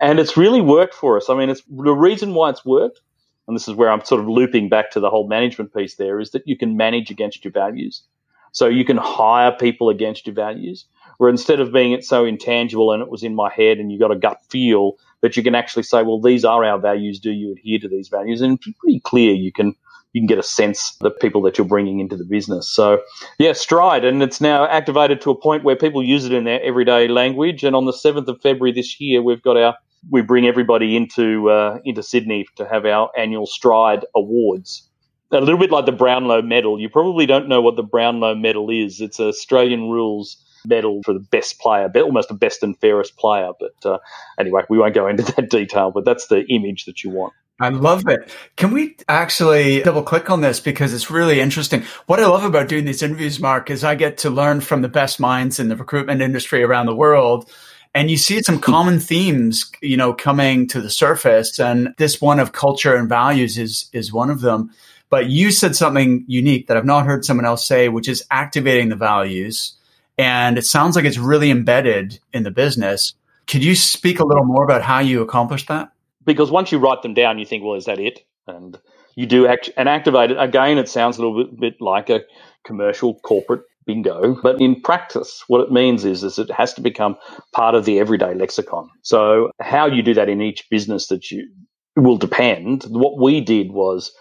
And 0.00 0.18
it's 0.18 0.36
really 0.36 0.60
worked 0.60 0.94
for 0.94 1.16
us. 1.16 1.30
I 1.30 1.36
mean, 1.38 1.48
it's 1.48 1.62
the 1.68 1.92
reason 1.92 2.34
why 2.34 2.50
it's 2.50 2.64
worked, 2.64 3.00
and 3.46 3.56
this 3.56 3.68
is 3.68 3.74
where 3.76 3.88
I'm 3.88 4.04
sort 4.04 4.20
of 4.20 4.26
looping 4.28 4.68
back 4.68 4.90
to 4.90 5.00
the 5.00 5.10
whole 5.10 5.28
management 5.28 5.72
piece 5.72 5.94
there, 5.94 6.18
is 6.18 6.32
that 6.32 6.42
you 6.44 6.58
can 6.58 6.76
manage 6.76 7.12
against 7.12 7.44
your 7.44 7.52
values. 7.52 8.02
So 8.50 8.66
you 8.66 8.84
can 8.84 8.96
hire 8.98 9.52
people 9.52 9.90
against 9.90 10.26
your 10.26 10.34
values, 10.34 10.86
where 11.18 11.30
instead 11.30 11.60
of 11.60 11.72
being 11.72 11.92
it 11.92 12.04
so 12.04 12.24
intangible 12.24 12.92
and 12.92 13.02
it 13.02 13.08
was 13.10 13.22
in 13.22 13.34
my 13.34 13.50
head 13.50 13.78
and 13.78 13.92
you 13.92 13.98
got 13.98 14.10
a 14.12 14.16
gut 14.16 14.38
feel 14.50 14.94
that 15.22 15.36
you 15.36 15.42
can 15.42 15.54
actually 15.54 15.84
say, 15.84 16.02
well, 16.02 16.20
these 16.20 16.44
are 16.44 16.64
our 16.64 16.78
values. 16.78 17.18
Do 17.20 17.30
you 17.30 17.52
adhere 17.52 17.78
to 17.80 17.88
these 17.88 18.08
values? 18.08 18.40
And 18.40 18.60
pretty 18.60 19.00
clear 19.00 19.32
you 19.34 19.52
can 19.52 19.74
you 20.12 20.20
can 20.20 20.26
get 20.26 20.38
a 20.38 20.42
sense 20.42 20.94
the 21.00 21.10
people 21.10 21.40
that 21.42 21.56
you're 21.56 21.66
bringing 21.66 22.00
into 22.00 22.16
the 22.16 22.24
business. 22.24 22.68
So, 22.68 23.00
yeah, 23.38 23.52
Stride, 23.52 24.04
and 24.04 24.22
it's 24.22 24.42
now 24.42 24.66
activated 24.66 25.22
to 25.22 25.30
a 25.30 25.34
point 25.40 25.64
where 25.64 25.76
people 25.76 26.02
use 26.02 26.26
it 26.26 26.32
in 26.32 26.44
their 26.44 26.62
everyday 26.62 27.08
language. 27.08 27.64
And 27.64 27.74
on 27.74 27.86
the 27.86 27.94
seventh 27.94 28.28
of 28.28 28.40
February 28.42 28.72
this 28.72 29.00
year, 29.00 29.22
we've 29.22 29.42
got 29.42 29.56
our 29.56 29.74
we 30.10 30.20
bring 30.20 30.46
everybody 30.46 30.96
into 30.96 31.50
uh, 31.50 31.78
into 31.84 32.02
Sydney 32.02 32.46
to 32.56 32.66
have 32.68 32.84
our 32.84 33.10
annual 33.16 33.46
Stride 33.46 34.04
Awards. 34.14 34.88
A 35.32 35.40
little 35.40 35.58
bit 35.58 35.70
like 35.70 35.86
the 35.86 35.92
Brownlow 35.92 36.42
Medal. 36.42 36.78
You 36.78 36.90
probably 36.90 37.24
don't 37.24 37.48
know 37.48 37.62
what 37.62 37.76
the 37.76 37.82
Brownlow 37.82 38.34
Medal 38.34 38.68
is. 38.68 39.00
It's 39.00 39.18
Australian 39.18 39.88
rules 39.88 40.36
medal 40.66 41.02
for 41.04 41.12
the 41.14 41.20
best 41.20 41.58
player, 41.58 41.90
almost 41.96 42.28
the 42.28 42.34
best 42.34 42.62
and 42.62 42.78
fairest 42.78 43.16
player. 43.16 43.50
But 43.58 43.86
uh, 43.86 43.98
anyway, 44.38 44.62
we 44.68 44.78
won't 44.78 44.94
go 44.94 45.06
into 45.06 45.22
that 45.36 45.50
detail. 45.50 45.90
But 45.90 46.04
that's 46.04 46.26
the 46.28 46.44
image 46.46 46.84
that 46.86 47.02
you 47.04 47.10
want. 47.10 47.32
I 47.60 47.68
love 47.68 48.08
it. 48.08 48.28
Can 48.56 48.72
we 48.72 48.96
actually 49.08 49.82
double 49.82 50.02
click 50.02 50.30
on 50.30 50.40
this 50.40 50.58
because 50.58 50.92
it's 50.92 51.10
really 51.10 51.38
interesting? 51.38 51.84
What 52.06 52.18
I 52.18 52.26
love 52.26 52.42
about 52.42 52.68
doing 52.68 52.86
these 52.86 53.02
interviews, 53.02 53.38
Mark, 53.38 53.70
is 53.70 53.84
I 53.84 53.94
get 53.94 54.18
to 54.18 54.30
learn 54.30 54.62
from 54.62 54.82
the 54.82 54.88
best 54.88 55.20
minds 55.20 55.60
in 55.60 55.68
the 55.68 55.76
recruitment 55.76 56.22
industry 56.22 56.64
around 56.64 56.86
the 56.86 56.96
world. 56.96 57.48
And 57.94 58.10
you 58.10 58.16
see 58.16 58.42
some 58.42 58.58
common 58.58 58.98
themes, 58.98 59.70
you 59.82 59.96
know, 59.96 60.14
coming 60.14 60.66
to 60.68 60.80
the 60.80 60.90
surface. 60.90 61.60
And 61.60 61.94
this 61.98 62.20
one 62.20 62.40
of 62.40 62.52
culture 62.52 62.96
and 62.96 63.08
values 63.08 63.58
is, 63.58 63.88
is 63.92 64.12
one 64.12 64.30
of 64.30 64.40
them. 64.40 64.70
But 65.10 65.28
you 65.28 65.50
said 65.50 65.76
something 65.76 66.24
unique 66.26 66.68
that 66.68 66.78
I've 66.78 66.86
not 66.86 67.04
heard 67.04 67.24
someone 67.24 67.44
else 67.44 67.66
say, 67.66 67.90
which 67.90 68.08
is 68.08 68.24
activating 68.30 68.88
the 68.88 68.96
values. 68.96 69.76
And 70.22 70.58
it 70.58 70.66
sounds 70.66 70.96
like 70.96 71.04
it's 71.04 71.18
really 71.18 71.50
embedded 71.50 72.18
in 72.32 72.44
the 72.44 72.50
business. 72.50 73.14
Could 73.46 73.64
you 73.64 73.74
speak 73.74 74.20
a 74.20 74.24
little 74.24 74.44
more 74.44 74.64
about 74.64 74.82
how 74.82 75.00
you 75.00 75.20
accomplished 75.22 75.68
that? 75.68 75.92
because 76.24 76.50
once 76.50 76.72
you 76.72 76.78
write 76.78 77.02
them 77.02 77.14
down, 77.14 77.38
you 77.38 77.46
think, 77.46 77.64
well, 77.64 77.74
is 77.74 77.86
that 77.86 77.98
it? 77.98 78.20
And 78.46 78.78
you 79.14 79.26
do 79.26 79.46
act 79.46 79.70
and 79.76 79.88
activate 79.88 80.30
it. 80.30 80.38
Again, 80.38 80.78
it 80.78 80.88
sounds 80.88 81.18
a 81.18 81.20
little 81.22 81.44
bit, 81.44 81.60
bit 81.60 81.80
like 81.80 82.10
a 82.10 82.22
commercial 82.64 83.14
corporate 83.20 83.62
bingo, 83.84 84.36
but 84.42 84.60
in 84.60 84.80
practice, 84.80 85.42
what 85.48 85.60
it 85.60 85.72
means 85.72 86.04
is, 86.04 86.22
is 86.22 86.38
it 86.38 86.50
has 86.50 86.72
to 86.74 86.80
become 86.80 87.16
part 87.52 87.74
of 87.74 87.84
the 87.84 87.98
everyday 87.98 88.34
lexicon. 88.34 88.88
So 89.02 89.50
how 89.60 89.86
you 89.86 90.02
do 90.02 90.14
that 90.14 90.28
in 90.28 90.40
each 90.40 90.68
business 90.70 91.08
that 91.08 91.30
you 91.30 91.48
will 91.96 92.16
depend. 92.16 92.84
What 92.84 93.20
we 93.20 93.40
did 93.40 93.72
was, 93.72 94.12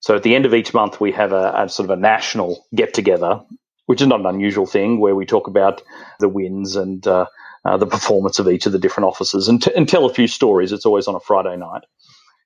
so 0.00 0.14
at 0.14 0.22
the 0.22 0.34
end 0.34 0.44
of 0.44 0.54
each 0.54 0.74
month, 0.74 1.00
we 1.00 1.12
have 1.12 1.32
a, 1.32 1.52
a 1.56 1.68
sort 1.68 1.90
of 1.90 1.98
a 1.98 2.00
national 2.00 2.66
get 2.74 2.92
together, 2.92 3.40
which 3.86 4.02
is 4.02 4.08
not 4.08 4.20
an 4.20 4.26
unusual 4.26 4.66
thing 4.66 5.00
where 5.00 5.14
we 5.16 5.26
talk 5.26 5.48
about 5.48 5.82
the 6.20 6.28
wins 6.28 6.76
and, 6.76 7.06
uh, 7.06 7.26
uh, 7.64 7.76
the 7.78 7.86
performance 7.86 8.38
of 8.38 8.48
each 8.48 8.66
of 8.66 8.72
the 8.72 8.78
different 8.78 9.08
offices 9.08 9.48
and, 9.48 9.62
t- 9.62 9.72
and 9.76 9.88
tell 9.88 10.06
a 10.06 10.14
few 10.14 10.28
stories. 10.28 10.72
It's 10.72 10.86
always 10.86 11.08
on 11.08 11.16
a 11.16 11.20
Friday 11.20 11.56
night 11.56 11.82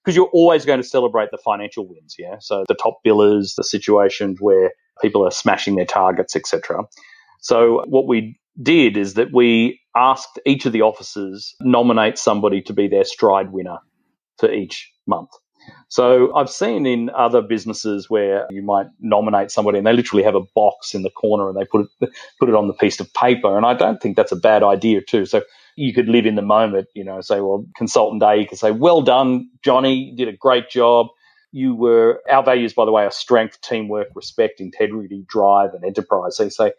because 0.05 0.17
you're 0.17 0.31
always 0.33 0.67
going 0.67 0.81
to 0.83 0.89
celebrate 0.89 1.31
the 1.33 1.39
financial 1.39 1.89
wins. 1.89 2.17
Yeah. 2.19 2.37
So 2.41 2.65
the 2.69 2.75
top 2.75 3.01
billers, 3.07 3.57
the 3.57 3.65
situations 3.65 4.39
where 4.41 4.73
people 5.03 5.27
are 5.27 5.33
smashing 5.33 5.77
their 5.77 5.87
targets, 5.87 6.37
etc. 6.37 6.85
So 7.41 7.85
what 7.89 8.09
we 8.09 8.39
did 8.63 8.97
is 8.99 9.15
that 9.15 9.33
we 9.33 9.81
asked 9.97 10.41
each 10.47 10.67
of 10.67 10.73
the 10.73 10.83
offices 10.83 11.55
nominate 11.61 12.19
somebody 12.19 12.63
to 12.63 12.75
be 12.75 12.89
their 12.89 13.05
stride 13.05 13.53
winner 13.53 13.79
for 14.39 14.53
each 14.53 14.93
month. 15.07 15.31
So 15.89 16.35
I've 16.37 16.51
seen 16.51 16.87
in 16.87 17.11
other 17.11 17.43
businesses 17.43 18.11
where 18.11 18.47
you 18.51 18.63
might 18.63 18.87
nominate 19.01 19.51
somebody 19.51 19.79
and 19.79 19.87
they 19.87 19.93
literally 19.93 20.25
have 20.25 20.37
a 20.37 20.43
box 20.55 20.95
in 20.95 21.03
the 21.03 21.11
corner 21.11 21.49
and 21.49 21.59
they 21.59 21.65
put 21.67 21.83
it 22.01 22.11
put 22.41 22.49
it 22.49 22.55
on 22.55 22.69
the 22.69 22.75
piece 22.75 23.01
of 23.01 23.13
paper. 23.15 23.57
And 23.57 23.67
I 23.67 23.75
don't 23.75 24.01
think 24.03 24.17
that's 24.17 24.33
a 24.33 24.37
bad 24.37 24.63
idea 24.63 25.03
too. 25.03 25.27
So 25.27 25.43
you 25.77 25.95
could 25.95 26.09
live 26.09 26.27
in 26.27 26.37
the 26.37 26.43
moment, 26.43 26.89
you 26.95 27.05
know, 27.05 27.21
say, 27.21 27.41
well, 27.41 27.67
consultant 27.77 28.23
A, 28.23 28.37
you 28.37 28.47
could 28.49 28.59
say, 28.59 28.73
well 28.73 29.03
done, 29.03 29.51
Johnny, 29.63 30.15
did 30.17 30.29
a 30.29 30.33
great 30.37 30.71
job. 30.71 31.09
You 31.53 31.75
were, 31.75 32.23
our 32.31 32.43
values, 32.45 32.75
by 32.75 32.85
the 32.85 32.93
way, 32.93 33.05
are 33.05 33.11
strength, 33.11 33.61
teamwork, 33.63 34.09
respect, 34.15 34.61
integrity, 34.61 35.25
drive, 35.29 35.75
and 35.75 35.85
enterprise. 35.85 36.37
So 36.37 36.45
you 36.45 36.51
say, 36.51 36.73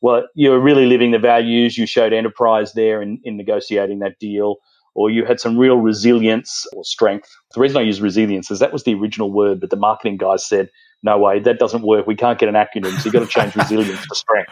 well, 0.00 0.26
you're 0.34 0.60
really 0.60 0.86
living 0.86 1.12
the 1.12 1.18
values. 1.18 1.78
You 1.78 1.86
showed 1.86 2.12
enterprise 2.12 2.72
there 2.74 3.02
in, 3.02 3.20
in 3.24 3.36
negotiating 3.36 4.00
that 4.00 4.18
deal 4.20 4.56
or 4.98 5.10
you 5.10 5.24
had 5.24 5.38
some 5.38 5.56
real 5.56 5.76
resilience 5.76 6.66
or 6.74 6.82
strength. 6.82 7.30
The 7.54 7.60
reason 7.60 7.76
I 7.76 7.82
use 7.82 8.00
resilience 8.00 8.50
is 8.50 8.58
that 8.58 8.72
was 8.72 8.82
the 8.82 8.94
original 8.94 9.32
word, 9.32 9.60
but 9.60 9.70
the 9.70 9.76
marketing 9.76 10.16
guys 10.16 10.44
said, 10.44 10.70
no 11.04 11.16
way, 11.16 11.38
that 11.38 11.60
doesn't 11.60 11.82
work. 11.82 12.08
We 12.08 12.16
can't 12.16 12.36
get 12.36 12.48
an 12.48 12.56
acronym, 12.56 12.90
so 12.98 13.04
you've 13.04 13.12
got 13.12 13.20
to 13.20 13.28
change 13.28 13.54
resilience 13.54 14.04
to 14.08 14.14
strength. 14.16 14.50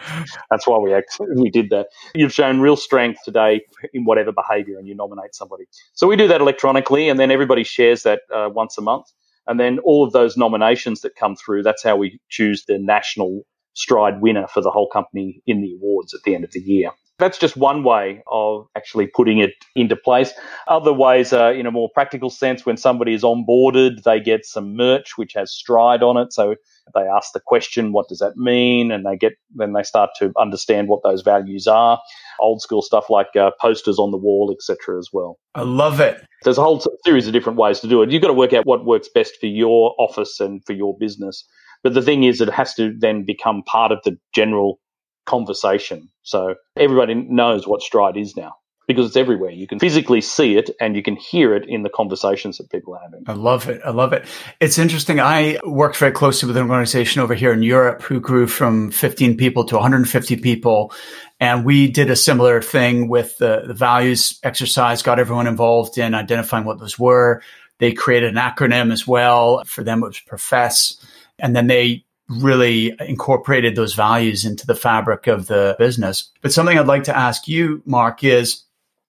That's 0.49 0.65
why 0.65 0.77
we 0.77 0.95
we 1.35 1.49
did 1.49 1.69
that. 1.71 1.87
You've 2.15 2.31
shown 2.31 2.61
real 2.61 2.77
strength 2.77 3.19
today 3.25 3.59
in 3.93 4.05
whatever 4.05 4.31
behavior, 4.31 4.77
and 4.79 4.87
you 4.87 4.95
nominate 4.95 5.35
somebody. 5.35 5.65
So 5.93 6.07
we 6.07 6.15
do 6.15 6.29
that 6.29 6.39
electronically, 6.39 7.09
and 7.09 7.19
then 7.19 7.29
everybody 7.29 7.65
shares 7.65 8.03
that 8.03 8.21
uh, 8.33 8.47
once 8.49 8.77
a 8.77 8.81
month. 8.81 9.07
And 9.47 9.59
then 9.59 9.79
all 9.79 10.05
of 10.05 10.13
those 10.13 10.37
nominations 10.37 11.01
that 11.01 11.17
come 11.17 11.35
through, 11.35 11.63
that's 11.63 11.83
how 11.83 11.97
we 11.97 12.21
choose 12.29 12.63
the 12.65 12.77
national 12.77 13.41
stride 13.73 14.21
winner 14.21 14.47
for 14.47 14.61
the 14.61 14.71
whole 14.71 14.87
company 14.87 15.41
in 15.45 15.61
the 15.61 15.73
awards 15.73 16.13
at 16.13 16.21
the 16.23 16.33
end 16.33 16.45
of 16.45 16.51
the 16.53 16.61
year. 16.61 16.91
That's 17.19 17.39
just 17.39 17.57
one 17.57 17.83
way 17.83 18.21
of 18.31 18.67
actually 18.75 19.07
putting 19.07 19.39
it 19.39 19.53
into 19.75 19.95
place. 19.95 20.33
Other 20.67 20.93
ways 20.93 21.33
are 21.33 21.51
in 21.51 21.65
a 21.65 21.71
more 21.71 21.89
practical 21.91 22.29
sense 22.29 22.63
when 22.65 22.77
somebody 22.77 23.13
is 23.13 23.23
onboarded, 23.23 24.03
they 24.03 24.19
get 24.19 24.45
some 24.45 24.75
merch 24.75 25.17
which 25.17 25.33
has 25.33 25.51
stride 25.51 26.03
on 26.03 26.17
it. 26.17 26.31
So 26.31 26.55
they 26.93 27.01
ask 27.01 27.33
the 27.33 27.39
question, 27.39 27.91
what 27.91 28.07
does 28.07 28.19
that 28.19 28.37
mean? 28.37 28.91
And 28.91 29.03
they 29.03 29.17
get, 29.17 29.33
then 29.55 29.73
they 29.73 29.81
start 29.81 30.11
to 30.19 30.31
understand 30.39 30.89
what 30.89 31.01
those 31.03 31.23
values 31.23 31.65
are. 31.65 31.99
Old 32.39 32.61
school 32.61 32.83
stuff 32.83 33.09
like 33.09 33.35
uh, 33.35 33.49
posters 33.59 33.97
on 33.97 34.11
the 34.11 34.17
wall, 34.17 34.55
etc. 34.55 34.99
as 34.99 35.09
well. 35.11 35.39
I 35.55 35.63
love 35.63 35.99
it. 35.99 36.23
There's 36.43 36.59
a 36.59 36.63
whole 36.63 36.83
series 37.03 37.25
of 37.25 37.33
different 37.33 37.57
ways 37.57 37.79
to 37.79 37.87
do 37.87 38.03
it. 38.03 38.11
You've 38.11 38.21
got 38.21 38.27
to 38.27 38.33
work 38.33 38.53
out 38.53 38.67
what 38.67 38.85
works 38.85 39.09
best 39.13 39.37
for 39.39 39.47
your 39.47 39.95
office 39.97 40.39
and 40.39 40.63
for 40.65 40.73
your 40.73 40.95
business. 40.99 41.43
But 41.83 41.95
the 41.95 42.01
thing 42.01 42.23
is, 42.23 42.41
it 42.41 42.49
has 42.49 42.73
to 42.75 42.93
then 42.97 43.23
become 43.23 43.63
part 43.63 43.91
of 43.91 43.99
the 44.03 44.17
general 44.33 44.79
conversation. 45.27 46.09
So 46.23 46.55
everybody 46.75 47.13
knows 47.13 47.67
what 47.67 47.81
stride 47.81 48.17
is 48.17 48.35
now 48.35 48.55
because 48.87 49.05
it's 49.05 49.17
everywhere. 49.17 49.51
You 49.51 49.67
can 49.67 49.79
physically 49.79 50.21
see 50.21 50.57
it 50.57 50.69
and 50.79 50.95
you 50.95 51.03
can 51.03 51.17
hear 51.17 51.53
it 51.53 51.67
in 51.67 51.83
the 51.83 51.89
conversations 51.89 52.57
that 52.57 52.71
people 52.71 52.95
are 52.95 53.01
having. 53.01 53.23
I 53.27 53.33
love 53.33 53.67
it. 53.67 53.81
I 53.83 53.91
love 53.91 54.13
it. 54.13 54.25
It's 54.61 54.77
interesting. 54.77 55.19
I 55.19 55.59
worked 55.65 55.97
very 55.97 56.13
closely 56.13 56.47
with 56.47 56.55
an 56.55 56.71
organization 56.71 57.21
over 57.21 57.35
here 57.35 57.51
in 57.51 57.61
Europe 57.61 58.01
who 58.01 58.21
grew 58.21 58.47
from 58.47 58.89
15 58.91 59.35
people 59.35 59.65
to 59.65 59.75
150 59.75 60.37
people. 60.37 60.93
And 61.39 61.65
we 61.65 61.91
did 61.91 62.09
a 62.09 62.15
similar 62.15 62.61
thing 62.61 63.09
with 63.09 63.37
the, 63.37 63.63
the 63.67 63.73
values 63.73 64.39
exercise, 64.41 65.03
got 65.03 65.19
everyone 65.19 65.47
involved 65.47 65.97
in 65.97 66.15
identifying 66.15 66.63
what 66.63 66.79
those 66.79 66.97
were. 66.97 67.43
They 67.79 67.91
created 67.91 68.29
an 68.29 68.41
acronym 68.41 68.91
as 68.91 69.05
well. 69.05 69.63
For 69.65 69.83
them, 69.83 70.01
it 70.01 70.07
was 70.07 70.19
profess. 70.19 70.95
And 71.37 71.55
then 71.55 71.67
they 71.67 72.05
really 72.29 72.93
incorporated 72.99 73.75
those 73.75 73.93
values 73.93 74.45
into 74.45 74.67
the 74.67 74.75
fabric 74.75 75.27
of 75.27 75.47
the 75.47 75.75
business. 75.79 76.29
But 76.41 76.51
something 76.51 76.77
I'd 76.77 76.87
like 76.87 77.05
to 77.05 77.17
ask 77.17 77.47
you, 77.47 77.81
Mark, 77.85 78.23
is 78.23 78.63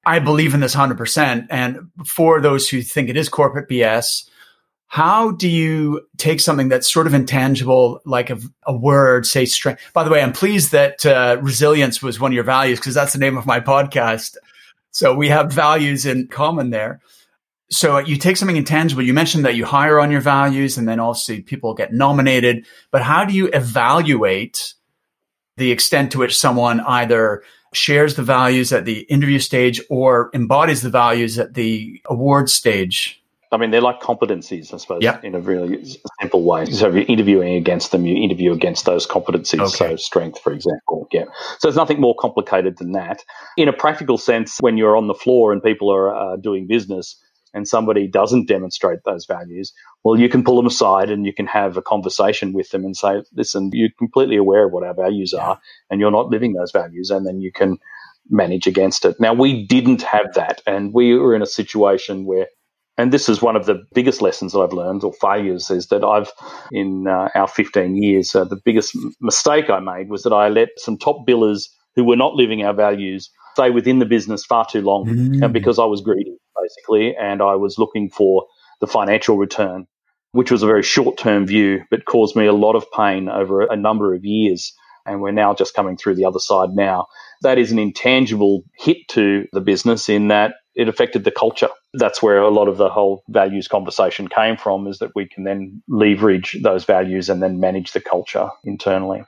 I 0.07 0.21
believe 0.21 0.55
in 0.55 0.61
this 0.61 0.75
100%. 0.75 1.47
And 1.51 1.91
for 2.07 2.41
those 2.41 2.69
who 2.69 2.81
think 2.81 3.09
it 3.09 3.17
is 3.17 3.29
corporate 3.29 3.69
BS, 3.69 4.29
how 4.87 5.33
do 5.33 5.49
you 5.49 6.07
take 6.17 6.41
something 6.41 6.69
that's 6.69 6.91
sort 6.91 7.07
of 7.07 7.13
intangible, 7.13 8.01
like 8.07 8.31
a, 8.31 8.39
a 8.65 8.75
word, 8.75 9.27
say 9.27 9.45
strength? 9.45 9.83
By 9.93 10.05
the 10.05 10.11
way, 10.11 10.23
I'm 10.23 10.33
pleased 10.33 10.73
that 10.73 11.05
uh, 11.05 11.37
resilience 11.43 12.03
was 12.03 12.19
one 12.19 12.31
of 12.31 12.35
your 12.35 12.45
values 12.45 12.79
because 12.79 12.95
that's 12.95 13.13
the 13.13 13.19
name 13.19 13.37
of 13.37 13.45
my 13.45 13.61
podcast. 13.61 14.37
So 14.91 15.15
we 15.15 15.29
have 15.29 15.53
values 15.53 16.07
in 16.07 16.29
common 16.29 16.71
there 16.71 17.01
so 17.71 17.99
you 17.99 18.17
take 18.17 18.37
something 18.37 18.57
intangible. 18.57 19.03
You 19.03 19.15
mentioned 19.15 19.45
that 19.45 19.55
you 19.55 19.65
hire 19.65 20.01
on 20.01 20.11
your 20.11 20.21
values 20.21 20.79
and 20.79 20.89
then 20.89 21.01
also 21.01 21.41
people 21.41 21.75
get 21.75 21.93
nominated. 21.93 22.67
But 22.91 23.03
how 23.03 23.25
do 23.25 23.35
you 23.35 23.49
evaluate 23.53 24.75
the 25.57 25.71
extent 25.71 26.13
to 26.13 26.19
which 26.19 26.39
someone 26.39 26.81
either 26.81 27.43
shares 27.75 28.15
the 28.15 28.23
values 28.23 28.73
at 28.73 28.87
the 28.87 29.01
interview 29.01 29.39
stage 29.39 29.83
or 29.91 30.31
embodies 30.33 30.81
the 30.81 30.91
values 30.91 31.39
at 31.39 31.55
the 31.55 32.01
award 32.07 32.49
stage? 32.49 33.23
I 33.51 33.57
mean, 33.57 33.71
they're 33.71 33.81
like 33.81 34.01
competencies, 34.01 34.75
I 34.75 34.77
suppose, 34.77 35.03
yep. 35.03 35.25
in 35.25 35.35
a 35.35 35.41
really 35.41 35.83
simple 36.21 36.45
way. 36.45 36.67
So 36.67 36.89
if 36.89 36.95
you're 36.95 37.05
interviewing 37.05 37.55
against 37.55 37.93
them, 37.93 38.05
you 38.05 38.23
interview 38.23 38.53
against 38.53 38.85
those 38.85 39.07
competencies. 39.07 39.61
Okay. 39.61 39.71
So 39.71 39.97
strength, 39.97 40.41
for 40.41 40.53
example. 40.53 41.09
Yeah. 41.13 41.25
So 41.59 41.69
it's 41.69 41.77
nothing 41.77 41.99
more 41.99 42.15
complicated 42.15 42.77
than 42.77 42.93
that. 42.93 43.25
In 43.57 43.69
a 43.69 43.73
practical 43.73 44.19
sense, 44.19 44.59
when 44.61 44.77
you're 44.77 44.97
on 44.97 45.07
the 45.07 45.15
floor 45.15 45.53
and 45.53 45.63
people 45.63 45.91
are 45.91 46.15
uh, 46.15 46.37
doing 46.37 46.67
business, 46.67 47.17
and 47.55 47.67
somebody 47.67 48.07
doesn't 48.07 48.49
demonstrate 48.49 49.01
those 49.05 49.27
values, 49.27 49.73
well, 50.05 50.19
you 50.19 50.29
can 50.29 50.45
pull 50.45 50.57
them 50.57 50.67
aside 50.67 51.11
and 51.11 51.27
you 51.27 51.33
can 51.33 51.47
have 51.47 51.77
a 51.77 51.83
conversation 51.83 52.53
with 52.53 52.71
them 52.71 52.85
and 52.85 52.97
say, 52.97 53.23
listen, 53.35 53.71
you're 53.73 53.91
completely 53.99 54.37
aware 54.37 54.67
of 54.67 54.73
what 54.73 54.85
our 54.85 54.95
values 54.95 55.35
are 55.35 55.59
and 55.91 56.01
you're 56.01 56.11
not 56.11 56.29
living 56.29 56.53
those 56.53 56.73
values. 56.73 57.11
And 57.11 57.27
then 57.27 57.41
you 57.41 57.53
can 57.53 57.79
manage 58.31 58.67
against 58.67 59.05
it. 59.05 59.19
Now, 59.19 59.33
we 59.35 59.67
didn't 59.67 60.03
have 60.03 60.35
that. 60.35 60.63
And 60.67 60.93
we 60.93 61.15
were 61.15 61.35
in 61.35 61.43
a 61.43 61.47
situation 61.47 62.27
where, 62.27 62.47
and 62.97 63.13
this 63.13 63.29
is 63.29 63.41
one 63.41 63.57
of 63.57 63.67
the 63.67 63.83
biggest 63.95 64.21
lessons 64.21 64.53
that 64.53 64.61
I've 64.61 64.73
learned 64.73 65.05
or 65.05 65.13
failures 65.13 65.71
is 65.71 65.87
that 65.87 66.05
I've, 66.05 66.31
in 66.73 67.07
uh, 67.07 67.29
our 67.35 67.49
15 67.49 68.03
years, 68.03 68.35
uh, 68.35 68.45
the 68.45 68.61
biggest 68.65 68.97
mistake 69.21 69.71
I 69.71 69.81
made 69.81 70.11
was 70.11 70.25
that 70.25 70.33
I 70.33 70.49
let 70.49 70.69
some 70.77 70.99
top 70.99 71.27
billers 71.27 71.69
who 71.95 72.05
were 72.05 72.17
not 72.17 72.35
living 72.35 72.63
our 72.65 72.75
values 72.75 73.31
stay 73.55 73.71
within 73.71 73.99
the 73.99 74.07
business 74.07 74.45
far 74.45 74.65
too 74.65 74.83
long 74.83 75.07
mm. 75.07 75.43
and 75.43 75.53
because 75.53 75.81
I 75.81 75.85
was 75.85 76.01
greedy 76.01 76.37
basically, 76.63 77.17
and 77.17 77.43
I 77.43 77.57
was 77.57 77.79
looking 77.79 78.11
for 78.11 78.47
the 78.81 78.87
financial 78.87 79.37
return, 79.37 79.87
which 80.33 80.51
was 80.51 80.63
a 80.63 80.67
very 80.67 80.83
short 80.83 81.19
term 81.19 81.47
view, 81.47 81.83
but 81.91 82.05
caused 82.05 82.37
me 82.37 82.47
a 82.47 82.53
lot 82.53 82.77
of 82.77 82.91
pain 82.93 83.29
over 83.29 83.63
a 83.63 83.77
number 83.77 84.15
of 84.15 84.25
years. 84.25 84.73
And 85.07 85.23
we're 85.23 85.33
now 85.33 85.55
just 85.55 85.75
coming 85.75 85.97
through 85.97 86.17
the 86.17 86.27
other 86.27 86.39
side 86.39 86.71
now. 86.75 87.07
That 87.41 87.57
is 87.57 87.73
an 87.73 87.79
intangible 87.79 88.63
hit 88.77 88.99
to 89.11 89.47
the 89.53 89.61
business 89.61 90.09
in 90.09 90.29
that 90.29 90.55
it 90.75 90.89
affected 90.89 91.25
the 91.25 91.31
culture. 91.31 91.71
That's 91.95 92.23
where 92.23 92.39
a 92.39 92.51
lot 92.51 92.69
of 92.69 92.77
the 92.77 92.91
whole 92.91 93.23
values 93.29 93.69
conversation 93.69 94.29
came 94.29 94.57
from, 94.57 94.87
is 94.87 94.99
that 94.99 95.13
we 95.15 95.27
can 95.27 95.45
then 95.45 95.83
leverage 95.89 96.57
those 96.63 96.85
values 96.85 97.31
and 97.31 97.43
then 97.43 97.59
manage 97.59 97.93
the 97.93 98.01
culture 98.01 98.51
internally. 98.65 99.23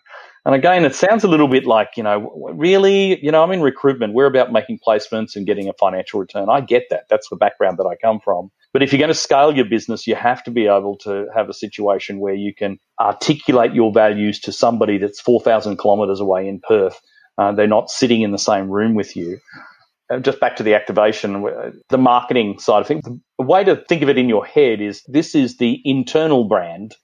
And 0.47 0.55
again, 0.55 0.85
it 0.85 0.95
sounds 0.95 1.23
a 1.23 1.29
little 1.29 1.49
bit 1.49 1.67
like, 1.67 1.91
you 1.97 2.03
know, 2.03 2.53
really, 2.55 3.23
you 3.23 3.31
know, 3.31 3.43
I'm 3.43 3.53
in 3.53 3.61
recruitment. 3.61 4.15
We're 4.15 4.27
about 4.27 4.53
making 4.53 4.79
placements 4.87 5.37
and 5.37 5.47
getting 5.47 5.69
a 5.69 5.75
financial 5.75 6.19
return. 6.19 6.49
I 6.49 6.61
get 6.63 6.85
that. 6.91 7.05
That's 7.11 7.29
the 7.29 7.37
background 7.37 7.79
that 7.79 7.85
I 7.85 7.95
come 7.97 8.21
from. 8.21 8.51
But 8.73 8.83
if 8.83 8.93
you're 8.93 8.99
going 8.99 9.09
to 9.09 9.15
scale 9.15 9.55
your 9.55 9.67
business, 9.67 10.07
you 10.07 10.15
have 10.15 10.43
to 10.45 10.51
be 10.51 10.67
able 10.67 10.97
to 10.99 11.27
have 11.35 11.49
a 11.51 11.53
situation 11.53 12.21
where 12.21 12.35
you 12.35 12.55
can 12.55 12.79
articulate 12.99 13.75
your 13.75 13.93
values 13.93 14.41
to 14.41 14.53
somebody 14.53 14.97
that's 14.97 15.21
4,000 15.21 15.77
kilometers 15.77 16.21
away 16.21 16.49
in 16.49 16.61
Perth. 16.61 16.99
Uh, 17.37 17.53
they're 17.53 17.67
not 17.67 17.91
sitting 17.91 18.23
in 18.23 18.33
the 18.33 18.39
same 18.39 18.71
room 18.71 18.95
with 18.95 19.17
you. 19.17 19.39
Uh, 20.11 20.21
just 20.21 20.41
back 20.41 20.57
to 20.57 20.63
the 20.63 20.75
activation, 20.75 21.45
the 21.89 21.99
marketing 21.99 22.59
side 22.59 22.81
of 22.81 22.87
things. 22.87 23.05
The 23.05 23.45
way 23.45 23.63
to 23.65 23.77
think 23.89 24.03
of 24.03 24.09
it 24.09 24.19
in 24.19 24.29
your 24.29 24.45
head 24.45 24.81
is 24.81 25.03
this 25.07 25.35
is 25.35 25.59
the 25.59 25.81
internal 25.85 26.45
brand 26.45 26.97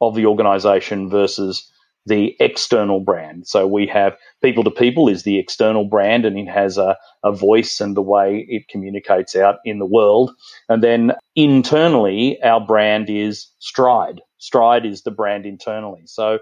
of 0.00 0.14
the 0.14 0.26
organization 0.26 1.10
versus 1.10 1.70
the 2.06 2.36
external 2.40 3.00
brand. 3.00 3.46
So 3.46 3.66
we 3.66 3.86
have 3.88 4.16
people 4.42 4.64
to 4.64 4.70
people 4.70 5.08
is 5.08 5.22
the 5.22 5.38
external 5.38 5.84
brand 5.84 6.24
and 6.24 6.38
it 6.38 6.48
has 6.48 6.78
a, 6.78 6.96
a 7.24 7.32
voice 7.32 7.80
and 7.80 7.96
the 7.96 8.02
way 8.02 8.46
it 8.48 8.68
communicates 8.68 9.36
out 9.36 9.56
in 9.64 9.78
the 9.78 9.86
world. 9.86 10.32
And 10.68 10.82
then 10.82 11.12
internally, 11.36 12.42
our 12.42 12.60
brand 12.60 13.08
is 13.08 13.48
Stride. 13.58 14.20
Stride 14.38 14.84
is 14.84 15.02
the 15.02 15.10
brand 15.10 15.46
internally. 15.46 16.02
So 16.06 16.38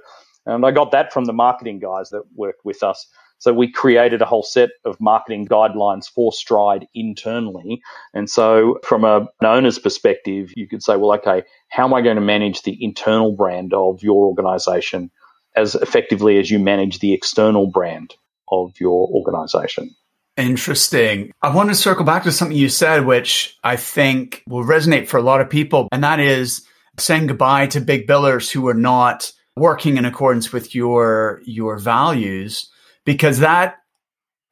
and 0.46 0.66
I 0.66 0.72
got 0.72 0.90
that 0.92 1.12
from 1.12 1.26
the 1.26 1.32
marketing 1.32 1.78
guys 1.78 2.10
that 2.10 2.22
worked 2.34 2.64
with 2.64 2.82
us. 2.82 3.06
So 3.38 3.52
we 3.52 3.70
created 3.70 4.22
a 4.22 4.26
whole 4.26 4.44
set 4.44 4.70
of 4.84 5.00
marketing 5.00 5.48
guidelines 5.48 6.06
for 6.08 6.32
Stride 6.32 6.86
internally. 6.94 7.80
And 8.14 8.30
so 8.30 8.78
from 8.84 9.04
a, 9.04 9.20
an 9.20 9.46
owner's 9.46 9.78
perspective, 9.78 10.52
you 10.56 10.68
could 10.68 10.82
say, 10.82 10.96
well, 10.96 11.12
okay, 11.14 11.42
how 11.70 11.84
am 11.84 11.94
I 11.94 12.02
going 12.02 12.16
to 12.16 12.22
manage 12.22 12.62
the 12.62 12.78
internal 12.82 13.32
brand 13.32 13.74
of 13.74 14.02
your 14.02 14.26
organization? 14.26 15.10
As 15.56 15.74
effectively 15.74 16.38
as 16.38 16.50
you 16.50 16.58
manage 16.58 16.98
the 16.98 17.12
external 17.12 17.66
brand 17.66 18.14
of 18.50 18.72
your 18.80 19.08
organization. 19.08 19.94
Interesting. 20.36 21.30
I 21.42 21.54
want 21.54 21.68
to 21.68 21.74
circle 21.74 22.04
back 22.04 22.22
to 22.24 22.32
something 22.32 22.56
you 22.56 22.70
said, 22.70 23.04
which 23.04 23.56
I 23.62 23.76
think 23.76 24.42
will 24.46 24.64
resonate 24.64 25.08
for 25.08 25.18
a 25.18 25.22
lot 25.22 25.40
of 25.40 25.50
people, 25.50 25.88
and 25.92 26.02
that 26.04 26.20
is 26.20 26.66
saying 26.98 27.26
goodbye 27.26 27.66
to 27.68 27.80
big 27.80 28.06
billers 28.06 28.50
who 28.50 28.66
are 28.68 28.74
not 28.74 29.30
working 29.56 29.98
in 29.98 30.06
accordance 30.06 30.52
with 30.52 30.74
your 30.74 31.42
your 31.44 31.78
values, 31.78 32.70
because 33.04 33.40
that 33.40 33.76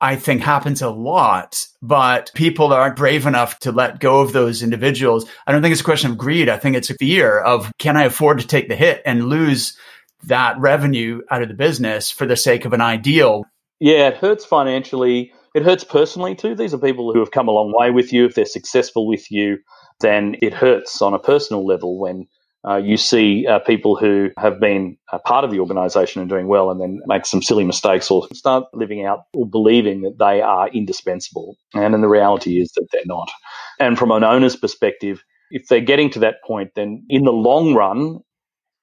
I 0.03 0.17
think 0.17 0.43
happens 0.43 0.81
a 0.81 0.91
lot, 0.91 1.67
but 1.83 2.31
people 2.35 2.73
aren't 2.73 2.97
brave 2.97 3.27
enough 3.27 3.59
to 3.61 3.73
let 3.73 4.01
go 4.01 4.21
of 4.21 4.33
those 4.33 4.63
individuals. 4.63 5.27
I 5.47 5.53
don't 5.53 5.61
think 5.61 5.73
it's 5.73 5.83
a 5.83 5.85
question 5.85 6.11
of 6.11 6.19
greed. 6.19 6.49
I 6.49 6.59
think 6.59 6.77
it's 6.77 6.91
a 6.91 6.95
fear 6.95 7.39
of 7.39 7.71
can 7.79 7.97
I 7.97 8.05
afford 8.05 8.41
to 8.41 8.47
take 8.47 8.69
the 8.69 8.77
hit 8.77 9.03
and 9.05 9.29
lose 9.29 9.77
that 10.25 10.59
revenue 10.59 11.23
out 11.31 11.43
of 11.43 11.49
the 11.49 11.55
business 11.55 12.11
for 12.11 12.27
the 12.27 12.37
sake 12.37 12.65
of 12.65 12.73
an 12.73 12.81
ideal? 12.81 13.45
Yeah, 13.79 14.09
it 14.09 14.17
hurts 14.17 14.45
financially. 14.45 15.33
It 15.55 15.65
hurts 15.65 15.85
personally 15.85 16.35
too. 16.35 16.55
These 16.55 16.75
are 16.75 16.79
people 16.79 17.13
who 17.13 17.21
have 17.21 17.31
come 17.31 17.49
a 17.49 17.53
long 17.53 17.73
way 17.77 17.91
with 17.91 18.13
you. 18.13 18.27
If 18.27 18.35
they're 18.35 18.45
successful 18.45 19.07
with 19.07 19.31
you, 19.31 19.59
then 20.01 20.37
it 20.43 20.55
hurts 20.55 21.03
on 21.03 21.15
a 21.15 21.19
personal 21.19 21.67
level 21.67 21.99
when 21.99 22.27
uh, 22.69 22.77
you 22.77 22.97
see 22.97 23.47
uh, 23.47 23.59
people 23.61 23.97
who 23.97 24.31
have 24.37 24.61
been 24.61 24.97
a 25.13 25.19
part 25.19 25.45
of 25.45 25.51
the 25.51 25.61
organization 25.61 26.21
and 26.21 26.29
doing 26.29 26.47
well 26.47 26.71
and 26.71 26.81
then 26.81 27.01
make 27.07 27.25
some 27.25 27.43
silly 27.43 27.65
mistakes 27.65 28.11
or 28.11 28.29
start 28.35 28.65
living 28.75 29.05
out 29.05 29.21
or 29.35 29.49
believing 29.49 30.03
that 30.03 30.19
they 30.19 30.43
are 30.43 30.69
indispensable. 30.69 31.57
And 31.75 31.95
then 31.95 32.03
the 32.03 32.09
reality 32.09 32.61
is 32.61 32.71
that 32.77 32.87
they're 32.93 33.03
not. 33.07 33.31
And 33.79 33.99
from 33.99 34.11
an 34.11 34.25
owner's 34.25 34.57
perspective, 34.57 35.23
if 35.51 35.69
they're 35.69 35.81
getting 35.81 36.11
to 36.11 36.19
that 36.21 36.37
point, 36.47 36.73
then 36.77 37.05
in 37.09 37.25
the 37.25 37.33
long 37.33 37.75
run, 37.75 38.21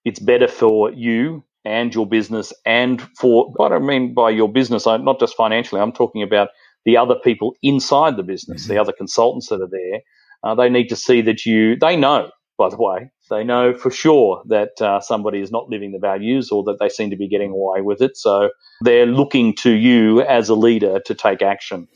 it's 0.08 0.20
better 0.20 0.48
for 0.48 0.90
you 0.94 1.44
and 1.66 1.94
your 1.94 2.08
business 2.08 2.54
and 2.66 3.02
for 3.20 3.52
what 3.58 3.74
I 3.74 3.80
mean 3.80 4.14
by 4.14 4.30
your 4.30 4.48
business, 4.48 4.86
not 4.86 5.20
just 5.20 5.36
financially, 5.36 5.82
I'm 5.82 5.92
talking 5.92 6.24
about 6.24 6.48
the 6.86 6.96
other 6.96 7.16
people 7.16 7.56
inside 7.62 8.16
the 8.16 8.24
business, 8.24 8.64
mm-hmm. 8.64 8.74
the 8.74 8.80
other 8.80 8.94
consultants 8.94 9.50
that 9.50 9.60
are 9.60 9.68
there. 9.70 10.00
Uh, 10.44 10.56
they 10.56 10.70
need 10.70 10.88
to 10.88 10.96
see 10.96 11.20
that 11.24 11.46
you, 11.46 11.76
they 11.76 11.98
know, 11.98 12.32
by 12.58 12.70
the 12.70 12.78
way, 12.78 13.12
they 13.30 13.44
know 13.44 13.74
for 13.74 13.92
sure 13.92 14.44
that 14.48 14.82
uh, 14.82 15.02
somebody 15.02 15.42
is 15.42 15.52
not 15.52 15.68
living 15.68 15.92
the 15.92 16.00
values 16.00 16.52
or 16.52 16.64
that 16.64 16.78
they 16.80 16.88
seem 16.88 17.10
to 17.10 17.18
be 17.18 17.28
getting 17.28 17.52
away 17.52 17.82
with 17.82 18.02
it. 18.02 18.16
So 18.16 18.52
they're 18.80 19.06
looking 19.06 19.54
to 19.56 19.72
you 19.72 20.22
as 20.22 20.48
a 20.48 20.56
leader 20.56 21.02
to 21.02 21.14
take 21.14 21.42
action. 21.42 21.90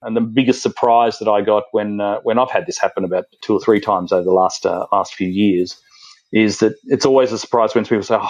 And 0.00 0.16
the 0.16 0.22
biggest 0.22 0.62
surprise 0.62 1.18
that 1.18 1.28
I 1.28 1.42
got 1.42 1.64
when 1.72 2.00
uh, 2.00 2.20
when 2.22 2.38
I've 2.38 2.52
had 2.52 2.66
this 2.66 2.78
happen 2.78 3.04
about 3.04 3.24
two 3.42 3.52
or 3.52 3.60
three 3.60 3.80
times 3.80 4.12
over 4.12 4.22
the 4.22 4.32
last 4.32 4.64
uh, 4.64 4.86
last 4.92 5.12
few 5.12 5.28
years 5.28 5.76
is 6.32 6.58
that 6.58 6.74
it's 6.84 7.06
always 7.06 7.32
a 7.32 7.38
surprise 7.38 7.74
when 7.74 7.84
people 7.84 8.02
say, 8.02 8.18
"Oh, 8.20 8.28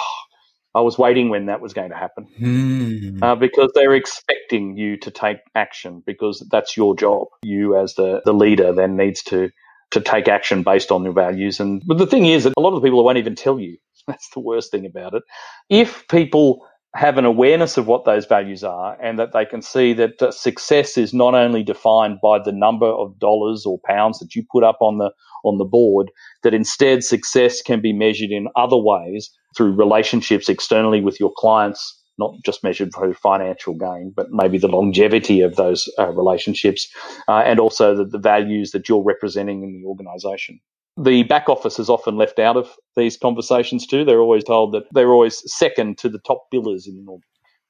I 0.74 0.80
was 0.80 0.98
waiting 0.98 1.28
when 1.28 1.46
that 1.46 1.60
was 1.60 1.72
going 1.74 1.90
to 1.90 1.96
happen," 1.96 2.26
mm. 2.40 3.22
uh, 3.22 3.34
because 3.34 3.70
they're 3.74 3.94
expecting 3.94 4.76
you 4.76 4.96
to 4.98 5.10
take 5.10 5.38
action 5.54 6.02
because 6.06 6.46
that's 6.50 6.76
your 6.76 6.94
job. 6.94 7.28
You 7.42 7.76
as 7.76 7.94
the 7.94 8.22
the 8.24 8.34
leader 8.34 8.72
then 8.72 8.96
needs 8.96 9.22
to 9.24 9.50
to 9.90 10.00
take 10.00 10.28
action 10.28 10.62
based 10.62 10.90
on 10.92 11.04
your 11.04 11.12
values. 11.12 11.60
And 11.60 11.82
but 11.86 11.98
the 11.98 12.06
thing 12.06 12.26
is 12.26 12.44
that 12.44 12.54
a 12.56 12.60
lot 12.60 12.74
of 12.74 12.80
the 12.80 12.86
people 12.86 13.04
won't 13.04 13.18
even 13.18 13.34
tell 13.34 13.58
you. 13.58 13.78
That's 14.06 14.28
the 14.30 14.40
worst 14.40 14.70
thing 14.70 14.86
about 14.86 15.14
it. 15.14 15.22
If 15.68 16.06
people 16.08 16.66
have 16.98 17.16
an 17.16 17.24
awareness 17.24 17.76
of 17.76 17.86
what 17.86 18.04
those 18.04 18.26
values 18.26 18.64
are 18.64 19.00
and 19.00 19.20
that 19.20 19.32
they 19.32 19.44
can 19.44 19.62
see 19.62 19.92
that 19.92 20.20
uh, 20.20 20.32
success 20.32 20.98
is 20.98 21.14
not 21.14 21.32
only 21.32 21.62
defined 21.62 22.18
by 22.20 22.40
the 22.40 22.50
number 22.50 22.86
of 22.86 23.16
dollars 23.20 23.64
or 23.64 23.78
pounds 23.84 24.18
that 24.18 24.34
you 24.34 24.44
put 24.50 24.64
up 24.64 24.78
on 24.80 24.98
the 24.98 25.10
on 25.44 25.58
the 25.58 25.64
board 25.64 26.10
that 26.42 26.54
instead 26.54 27.04
success 27.04 27.62
can 27.62 27.80
be 27.80 27.92
measured 27.92 28.30
in 28.30 28.48
other 28.56 28.76
ways 28.76 29.30
through 29.56 29.72
relationships 29.72 30.48
externally 30.48 31.00
with 31.00 31.20
your 31.20 31.32
clients 31.36 31.94
not 32.18 32.34
just 32.44 32.64
measured 32.64 32.92
through 32.92 33.14
financial 33.14 33.74
gain, 33.74 34.12
but 34.14 34.32
maybe 34.32 34.58
the 34.58 34.66
longevity 34.66 35.40
of 35.40 35.54
those 35.54 35.88
uh, 36.00 36.08
relationships 36.08 36.88
uh, 37.28 37.42
and 37.46 37.60
also 37.60 37.94
the, 37.94 38.04
the, 38.04 38.18
values 38.18 38.72
that 38.72 38.88
you're 38.88 39.04
representing 39.04 39.62
in 39.62 39.72
the 39.72 39.86
organization. 39.86 40.58
The 41.00 41.22
back 41.22 41.48
office 41.48 41.78
is 41.78 41.88
often 41.88 42.16
left 42.16 42.38
out 42.38 42.56
of 42.56 42.74
these 42.96 43.16
conversations 43.16 43.86
too. 43.86 44.04
They're 44.04 44.20
always 44.20 44.44
told 44.44 44.72
that 44.72 44.84
they're 44.92 45.12
always 45.12 45.42
second 45.46 45.98
to 45.98 46.08
the 46.08 46.18
top 46.26 46.46
billers 46.52 46.86
in 46.86 46.96
an 46.96 47.20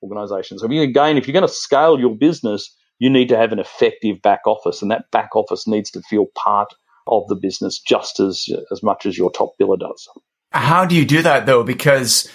organization. 0.03 0.59
So 0.59 0.67
again, 0.67 1.17
if 1.17 1.27
you're 1.27 1.35
going 1.35 1.47
to 1.47 1.53
scale 1.53 2.01
your 2.01 2.15
business, 2.15 2.75
you 2.99 3.11
need 3.11 3.29
to 3.29 3.37
have 3.37 3.53
an 3.53 3.59
effective 3.59 4.23
back 4.23 4.41
office, 4.47 4.83
and 4.83 4.91
that 4.91 5.11
back 5.13 5.37
office 5.37 5.67
needs 5.67 5.91
to 5.93 6.01
feel 6.03 6.27
part 6.35 6.73
of 7.07 7.27
the 7.29 7.37
business 7.37 7.79
just 7.79 8.21
as 8.21 8.47
as 8.71 8.83
much 8.83 9.07
as 9.07 9.17
your 9.17 9.31
top 9.31 9.53
biller 9.61 9.79
does. 9.79 10.09
How 10.53 10.85
do 10.85 10.95
you 10.95 11.05
do 11.05 11.23
that 11.23 11.47
though? 11.47 11.63
Because 11.63 12.29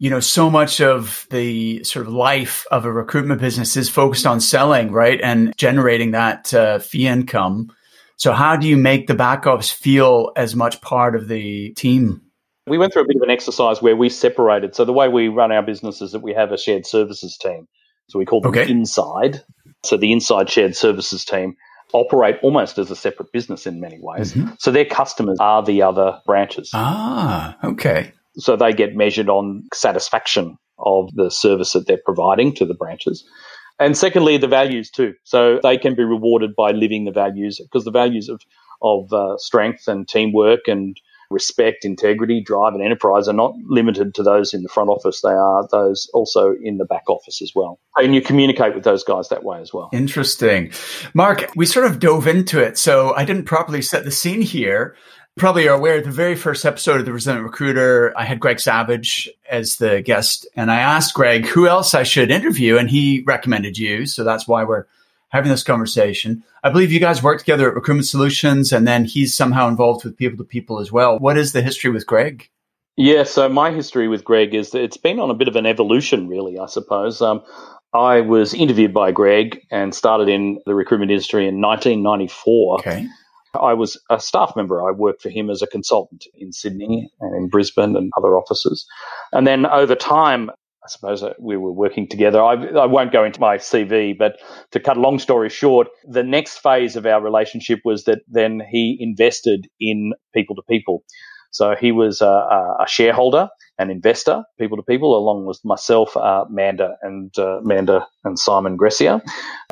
you 0.00 0.08
know, 0.08 0.20
so 0.20 0.48
much 0.48 0.80
of 0.80 1.26
the 1.30 1.84
sort 1.84 2.06
of 2.06 2.12
life 2.12 2.64
of 2.70 2.86
a 2.86 2.92
recruitment 2.92 3.38
business 3.38 3.76
is 3.76 3.90
focused 3.90 4.26
on 4.26 4.40
selling, 4.40 4.90
right? 4.90 5.20
And 5.22 5.54
generating 5.58 6.12
that 6.12 6.54
uh, 6.54 6.78
fee 6.78 7.06
income. 7.06 7.70
So 8.20 8.32
how 8.32 8.54
do 8.54 8.68
you 8.68 8.76
make 8.76 9.06
the 9.06 9.14
backups 9.14 9.72
feel 9.72 10.32
as 10.36 10.54
much 10.54 10.82
part 10.82 11.16
of 11.16 11.26
the 11.26 11.72
team? 11.72 12.20
We 12.66 12.76
went 12.76 12.92
through 12.92 13.04
a 13.04 13.06
bit 13.06 13.16
of 13.16 13.22
an 13.22 13.30
exercise 13.30 13.80
where 13.80 13.96
we 13.96 14.10
separated. 14.10 14.74
So 14.74 14.84
the 14.84 14.92
way 14.92 15.08
we 15.08 15.28
run 15.28 15.50
our 15.50 15.62
business 15.62 16.02
is 16.02 16.12
that 16.12 16.20
we 16.20 16.34
have 16.34 16.52
a 16.52 16.58
shared 16.58 16.84
services 16.84 17.38
team. 17.38 17.66
So 18.10 18.18
we 18.18 18.26
call 18.26 18.42
them 18.42 18.50
okay. 18.50 18.70
inside. 18.70 19.42
So 19.84 19.96
the 19.96 20.12
inside 20.12 20.50
shared 20.50 20.76
services 20.76 21.24
team 21.24 21.56
operate 21.94 22.36
almost 22.42 22.76
as 22.76 22.90
a 22.90 22.96
separate 22.96 23.32
business 23.32 23.66
in 23.66 23.80
many 23.80 23.98
ways. 24.02 24.34
Mm-hmm. 24.34 24.50
So 24.58 24.70
their 24.70 24.84
customers 24.84 25.38
are 25.40 25.62
the 25.62 25.80
other 25.80 26.20
branches. 26.26 26.72
Ah, 26.74 27.56
okay. 27.64 28.12
So 28.36 28.54
they 28.54 28.74
get 28.74 28.94
measured 28.94 29.30
on 29.30 29.64
satisfaction 29.72 30.58
of 30.78 31.08
the 31.14 31.30
service 31.30 31.72
that 31.72 31.86
they're 31.86 32.02
providing 32.04 32.54
to 32.56 32.66
the 32.66 32.74
branches. 32.74 33.24
And 33.80 33.96
secondly, 33.96 34.36
the 34.36 34.46
values 34.46 34.90
too. 34.90 35.14
So 35.24 35.58
they 35.62 35.78
can 35.78 35.94
be 35.94 36.04
rewarded 36.04 36.54
by 36.54 36.72
living 36.72 37.06
the 37.06 37.12
values 37.12 37.60
because 37.60 37.84
the 37.84 37.90
values 37.90 38.28
of, 38.28 38.42
of 38.82 39.12
uh, 39.12 39.38
strength 39.38 39.88
and 39.88 40.06
teamwork 40.06 40.68
and 40.68 41.00
respect, 41.30 41.84
integrity, 41.84 42.42
drive, 42.42 42.74
and 42.74 42.82
enterprise 42.82 43.28
are 43.28 43.32
not 43.32 43.54
limited 43.66 44.14
to 44.16 44.22
those 44.22 44.52
in 44.52 44.62
the 44.62 44.68
front 44.68 44.90
office. 44.90 45.22
They 45.22 45.30
are 45.30 45.66
those 45.70 46.10
also 46.12 46.54
in 46.60 46.78
the 46.78 46.84
back 46.84 47.08
office 47.08 47.40
as 47.40 47.52
well. 47.54 47.78
And 47.96 48.14
you 48.14 48.20
communicate 48.20 48.74
with 48.74 48.84
those 48.84 49.04
guys 49.04 49.28
that 49.28 49.44
way 49.44 49.60
as 49.60 49.72
well. 49.72 49.90
Interesting. 49.92 50.72
Mark, 51.14 51.48
we 51.56 51.66
sort 51.66 51.86
of 51.86 52.00
dove 52.00 52.26
into 52.26 52.60
it, 52.60 52.76
so 52.76 53.14
I 53.14 53.24
didn't 53.24 53.44
properly 53.44 53.80
set 53.80 54.04
the 54.04 54.10
scene 54.10 54.42
here 54.42 54.96
probably 55.40 55.66
are 55.66 55.74
aware 55.74 55.96
of 55.96 56.04
the 56.04 56.10
very 56.10 56.36
first 56.36 56.66
episode 56.66 57.00
of 57.00 57.06
the 57.06 57.14
Resilient 57.14 57.44
Recruiter, 57.44 58.12
I 58.14 58.26
had 58.26 58.40
Greg 58.40 58.60
Savage 58.60 59.26
as 59.48 59.76
the 59.76 60.02
guest, 60.02 60.46
and 60.54 60.70
I 60.70 60.80
asked 60.80 61.14
Greg 61.14 61.46
who 61.46 61.66
else 61.66 61.94
I 61.94 62.02
should 62.02 62.30
interview, 62.30 62.76
and 62.76 62.90
he 62.90 63.22
recommended 63.26 63.78
you. 63.78 64.04
So 64.04 64.22
that's 64.22 64.46
why 64.46 64.64
we're 64.64 64.84
having 65.30 65.50
this 65.50 65.62
conversation. 65.62 66.44
I 66.62 66.68
believe 66.68 66.92
you 66.92 67.00
guys 67.00 67.22
work 67.22 67.38
together 67.38 67.70
at 67.70 67.74
Recruitment 67.74 68.06
Solutions, 68.06 68.70
and 68.70 68.86
then 68.86 69.06
he's 69.06 69.34
somehow 69.34 69.66
involved 69.66 70.04
with 70.04 70.18
people 70.18 70.36
to 70.36 70.44
people 70.44 70.78
as 70.78 70.92
well. 70.92 71.18
What 71.18 71.38
is 71.38 71.52
the 71.52 71.62
history 71.62 71.90
with 71.90 72.06
Greg? 72.06 72.50
Yeah, 72.96 73.22
so 73.22 73.48
my 73.48 73.70
history 73.70 74.08
with 74.08 74.24
Greg 74.24 74.54
is 74.54 74.72
that 74.72 74.82
it's 74.82 74.98
been 74.98 75.18
on 75.18 75.30
a 75.30 75.34
bit 75.34 75.48
of 75.48 75.56
an 75.56 75.64
evolution, 75.64 76.28
really, 76.28 76.58
I 76.58 76.66
suppose. 76.66 77.22
Um, 77.22 77.42
I 77.94 78.20
was 78.20 78.52
interviewed 78.52 78.92
by 78.92 79.10
Greg 79.10 79.66
and 79.70 79.94
started 79.94 80.28
in 80.28 80.60
the 80.66 80.74
recruitment 80.74 81.10
industry 81.10 81.48
in 81.48 81.62
1994. 81.62 82.80
Okay. 82.80 83.08
I 83.54 83.74
was 83.74 84.00
a 84.10 84.20
staff 84.20 84.52
member. 84.56 84.86
I 84.86 84.92
worked 84.92 85.22
for 85.22 85.30
him 85.30 85.50
as 85.50 85.62
a 85.62 85.66
consultant 85.66 86.24
in 86.34 86.52
Sydney 86.52 87.10
and 87.20 87.36
in 87.36 87.48
Brisbane 87.48 87.96
and 87.96 88.12
other 88.16 88.36
offices. 88.36 88.86
And 89.32 89.46
then 89.46 89.66
over 89.66 89.94
time, 89.94 90.50
I 90.50 90.88
suppose 90.88 91.22
uh, 91.22 91.34
we 91.38 91.56
were 91.56 91.72
working 91.72 92.08
together. 92.08 92.42
I, 92.42 92.54
I, 92.54 92.86
won't 92.86 93.12
go 93.12 93.22
into 93.22 93.40
my 93.40 93.58
CV, 93.58 94.16
but 94.16 94.36
to 94.70 94.80
cut 94.80 94.96
a 94.96 95.00
long 95.00 95.18
story 95.18 95.50
short, 95.50 95.88
the 96.04 96.22
next 96.22 96.58
phase 96.58 96.96
of 96.96 97.04
our 97.04 97.20
relationship 97.20 97.80
was 97.84 98.04
that 98.04 98.20
then 98.28 98.62
he 98.70 98.96
invested 98.98 99.66
in 99.78 100.12
people 100.34 100.56
to 100.56 100.62
people. 100.70 101.02
So 101.50 101.74
he 101.78 101.92
was 101.92 102.22
a, 102.22 102.26
a 102.80 102.86
shareholder, 102.86 103.48
an 103.78 103.90
investor, 103.90 104.44
people 104.58 104.76
to 104.76 104.82
people, 104.84 105.18
along 105.18 105.46
with 105.46 105.60
myself, 105.64 106.16
uh, 106.16 106.44
Manda 106.48 106.96
and 107.02 107.36
uh, 107.38 107.58
Manda 107.62 108.06
and 108.24 108.38
Simon 108.38 108.78
Gressier, 108.78 109.20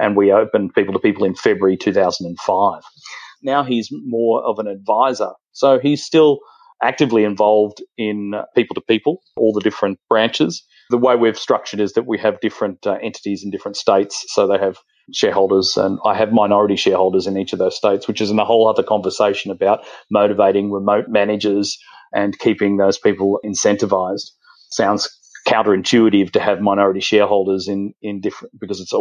and 0.01 0.17
we 0.17 0.33
opened 0.33 0.75
people 0.75 0.93
to 0.93 0.99
people 0.99 1.25
in 1.25 1.37
February 1.37 1.77
2005. 1.77 2.83
Now 3.43 3.63
he's 3.65 3.89
more 3.91 4.43
of 4.45 4.59
an 4.59 4.67
advisor. 4.67 5.31
So 5.53 5.79
he's 5.79 6.05
still 6.05 6.39
actively 6.83 7.25
involved 7.25 7.83
in 7.97 8.35
people 8.55 8.75
to 8.75 8.81
people, 8.81 9.21
all 9.37 9.53
the 9.53 9.61
different 9.61 9.99
branches. 10.09 10.65
The 10.91 10.99
way 10.99 11.17
we've 11.17 11.39
structured 11.39 11.81
is 11.81 11.93
that 11.95 12.07
we 12.07 12.19
have 12.19 12.41
different 12.41 12.87
uh, 12.87 12.99
entities 13.03 13.43
in 13.45 13.51
different 13.51 13.77
states. 13.77 14.25
So 14.29 14.47
they 14.47 14.59
have 14.59 14.79
shareholders, 15.13 15.77
and 15.77 15.99
I 16.05 16.15
have 16.15 16.33
minority 16.33 16.77
shareholders 16.77 17.27
in 17.27 17.37
each 17.37 17.53
of 17.53 17.59
those 17.59 17.77
states, 17.77 18.07
which 18.07 18.21
is 18.21 18.31
in 18.31 18.39
a 18.39 18.45
whole 18.45 18.69
other 18.69 18.83
conversation 18.83 19.51
about 19.51 19.85
motivating 20.11 20.71
remote 20.71 21.07
managers 21.09 21.79
and 22.13 22.39
keeping 22.39 22.77
those 22.77 22.99
people 22.99 23.41
incentivized. 23.45 24.31
Sounds 24.71 25.18
counterintuitive 25.47 26.33
to 26.33 26.41
have 26.41 26.61
minority 26.61 27.01
shareholders 27.01 27.69
in 27.69 27.95
in 28.03 28.21
different 28.21 28.59
because 28.59 28.81
it's 28.81 28.93
a 28.93 29.01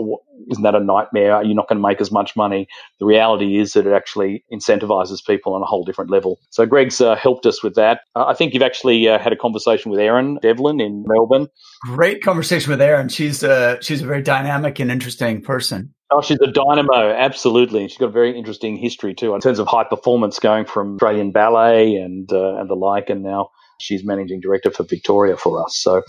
isn't 0.49 0.63
that 0.63 0.75
a 0.75 0.79
nightmare? 0.79 1.43
You're 1.43 1.55
not 1.55 1.67
going 1.67 1.81
to 1.81 1.87
make 1.87 2.01
as 2.01 2.11
much 2.11 2.35
money. 2.35 2.67
The 2.99 3.05
reality 3.05 3.57
is 3.57 3.73
that 3.73 3.85
it 3.87 3.93
actually 3.93 4.45
incentivizes 4.51 5.25
people 5.25 5.55
on 5.55 5.61
a 5.61 5.65
whole 5.65 5.83
different 5.83 6.11
level. 6.11 6.39
So 6.49 6.65
Greg's 6.65 7.01
uh, 7.01 7.15
helped 7.15 7.45
us 7.45 7.63
with 7.63 7.75
that. 7.75 8.01
Uh, 8.15 8.25
I 8.25 8.33
think 8.33 8.53
you've 8.53 8.63
actually 8.63 9.07
uh, 9.07 9.19
had 9.19 9.33
a 9.33 9.37
conversation 9.37 9.91
with 9.91 9.99
Erin 9.99 10.39
Devlin 10.41 10.79
in 10.79 11.05
Melbourne. 11.07 11.47
Great 11.83 12.23
conversation 12.23 12.71
with 12.71 12.81
Erin. 12.81 13.09
She's 13.09 13.43
a 13.43 13.77
she's 13.81 14.01
a 14.01 14.05
very 14.05 14.21
dynamic 14.21 14.79
and 14.79 14.91
interesting 14.91 15.41
person. 15.41 15.93
Oh, 16.09 16.21
she's 16.21 16.39
a 16.39 16.47
dynamo, 16.47 17.11
absolutely. 17.11 17.87
She's 17.89 17.97
got 17.97 18.07
a 18.07 18.11
very 18.11 18.37
interesting 18.37 18.77
history 18.77 19.13
too 19.13 19.35
in 19.35 19.41
terms 19.41 19.59
of 19.59 19.67
high 19.67 19.83
performance, 19.83 20.39
going 20.39 20.65
from 20.65 20.95
Australian 20.95 21.31
ballet 21.31 21.95
and 21.95 22.31
uh, 22.31 22.55
and 22.55 22.69
the 22.69 22.75
like, 22.75 23.09
and 23.09 23.23
now 23.23 23.49
she's 23.79 24.03
managing 24.03 24.39
director 24.39 24.71
for 24.71 24.83
Victoria 24.83 25.37
for 25.37 25.63
us. 25.63 25.77
So 25.77 26.03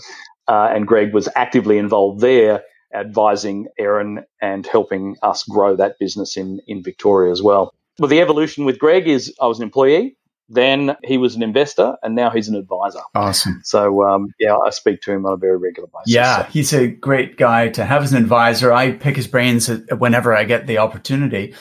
uh, 0.47 0.69
and 0.73 0.87
Greg 0.87 1.13
was 1.13 1.29
actively 1.35 1.77
involved 1.77 2.21
there 2.21 2.63
advising 2.93 3.67
Erin 3.77 4.23
and 4.41 4.65
helping 4.65 5.15
us 5.21 5.43
grow 5.43 5.75
that 5.75 5.99
business 5.99 6.35
in, 6.35 6.59
in 6.67 6.83
Victoria 6.83 7.31
as 7.31 7.41
well. 7.41 7.73
Well, 7.99 8.09
the 8.09 8.21
evolution 8.21 8.65
with 8.65 8.79
Greg 8.79 9.07
is 9.07 9.33
I 9.41 9.47
was 9.47 9.59
an 9.59 9.63
employee, 9.63 10.17
then 10.47 10.95
he 11.03 11.17
was 11.17 11.35
an 11.35 11.43
investor, 11.43 11.97
and 12.01 12.15
now 12.15 12.31
he's 12.31 12.47
an 12.47 12.55
advisor. 12.55 13.01
Awesome. 13.13 13.61
So, 13.63 14.03
um, 14.03 14.33
yeah, 14.39 14.57
I 14.57 14.71
speak 14.71 15.01
to 15.01 15.11
him 15.11 15.25
on 15.25 15.33
a 15.33 15.37
very 15.37 15.57
regular 15.57 15.87
basis. 15.93 16.13
Yeah, 16.13 16.45
so. 16.45 16.51
he's 16.51 16.73
a 16.73 16.87
great 16.87 17.37
guy 17.37 17.69
to 17.69 17.85
have 17.85 18.01
as 18.01 18.13
an 18.13 18.21
advisor. 18.21 18.73
I 18.73 18.93
pick 18.93 19.15
his 19.15 19.27
brains 19.27 19.69
whenever 19.97 20.35
I 20.35 20.45
get 20.45 20.65
the 20.65 20.79
opportunity. 20.79 21.53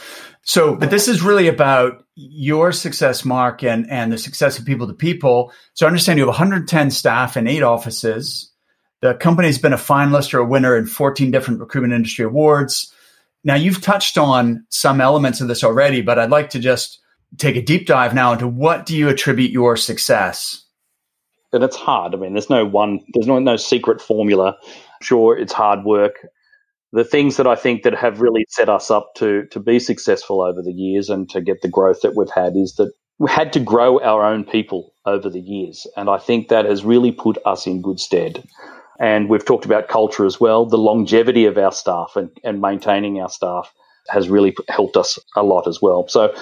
So, 0.42 0.76
but 0.76 0.90
this 0.90 1.08
is 1.08 1.20
really 1.20 1.48
about 1.48 2.04
your 2.20 2.72
success, 2.72 3.24
Mark, 3.24 3.62
and, 3.62 3.88
and 3.88 4.12
the 4.12 4.18
success 4.18 4.58
of 4.58 4.64
people 4.64 4.88
to 4.88 4.92
people. 4.92 5.52
So, 5.74 5.86
I 5.86 5.88
understand 5.88 6.18
you 6.18 6.24
have 6.24 6.28
110 6.28 6.90
staff 6.90 7.36
and 7.36 7.48
eight 7.48 7.62
offices. 7.62 8.50
The 9.00 9.14
company's 9.14 9.58
been 9.58 9.72
a 9.72 9.76
finalist 9.76 10.34
or 10.34 10.38
a 10.38 10.44
winner 10.44 10.76
in 10.76 10.86
14 10.86 11.30
different 11.30 11.60
recruitment 11.60 11.94
industry 11.94 12.24
awards. 12.24 12.92
Now, 13.44 13.54
you've 13.54 13.80
touched 13.80 14.18
on 14.18 14.66
some 14.68 15.00
elements 15.00 15.40
of 15.40 15.46
this 15.46 15.62
already, 15.62 16.02
but 16.02 16.18
I'd 16.18 16.30
like 16.30 16.50
to 16.50 16.58
just 16.58 17.00
take 17.36 17.54
a 17.54 17.62
deep 17.62 17.86
dive 17.86 18.14
now 18.14 18.32
into 18.32 18.48
what 18.48 18.84
do 18.84 18.96
you 18.96 19.08
attribute 19.08 19.52
your 19.52 19.76
success? 19.76 20.64
And 21.52 21.62
it's 21.62 21.76
hard. 21.76 22.14
I 22.14 22.18
mean, 22.18 22.32
there's 22.32 22.50
no 22.50 22.66
one, 22.66 23.00
there's 23.14 23.28
no, 23.28 23.38
no 23.38 23.56
secret 23.56 24.00
formula. 24.00 24.56
Sure, 25.00 25.38
it's 25.38 25.52
hard 25.52 25.84
work. 25.84 26.26
The 26.92 27.04
things 27.04 27.36
that 27.36 27.46
I 27.46 27.54
think 27.54 27.82
that 27.82 27.94
have 27.94 28.20
really 28.20 28.46
set 28.48 28.68
us 28.68 28.90
up 28.90 29.14
to 29.16 29.46
to 29.50 29.60
be 29.60 29.78
successful 29.78 30.40
over 30.40 30.62
the 30.62 30.72
years 30.72 31.10
and 31.10 31.28
to 31.30 31.40
get 31.40 31.60
the 31.62 31.68
growth 31.68 32.00
that 32.02 32.16
we've 32.16 32.30
had 32.30 32.56
is 32.56 32.74
that 32.76 32.92
we 33.18 33.30
had 33.30 33.52
to 33.54 33.60
grow 33.60 34.00
our 34.00 34.24
own 34.24 34.44
people 34.44 34.94
over 35.04 35.28
the 35.28 35.40
years, 35.40 35.86
and 35.96 36.08
I 36.08 36.18
think 36.18 36.48
that 36.48 36.64
has 36.64 36.84
really 36.84 37.12
put 37.12 37.36
us 37.44 37.66
in 37.66 37.82
good 37.82 38.00
stead. 38.00 38.44
And 39.00 39.28
we've 39.28 39.44
talked 39.44 39.64
about 39.64 39.88
culture 39.88 40.24
as 40.24 40.40
well. 40.40 40.66
The 40.66 40.78
longevity 40.78 41.44
of 41.44 41.56
our 41.56 41.72
staff 41.72 42.12
and, 42.16 42.30
and 42.42 42.60
maintaining 42.60 43.20
our 43.20 43.28
staff 43.28 43.72
has 44.08 44.28
really 44.28 44.56
helped 44.68 44.96
us 44.96 45.18
a 45.36 45.42
lot 45.42 45.68
as 45.68 45.80
well. 45.80 46.08
So 46.08 46.34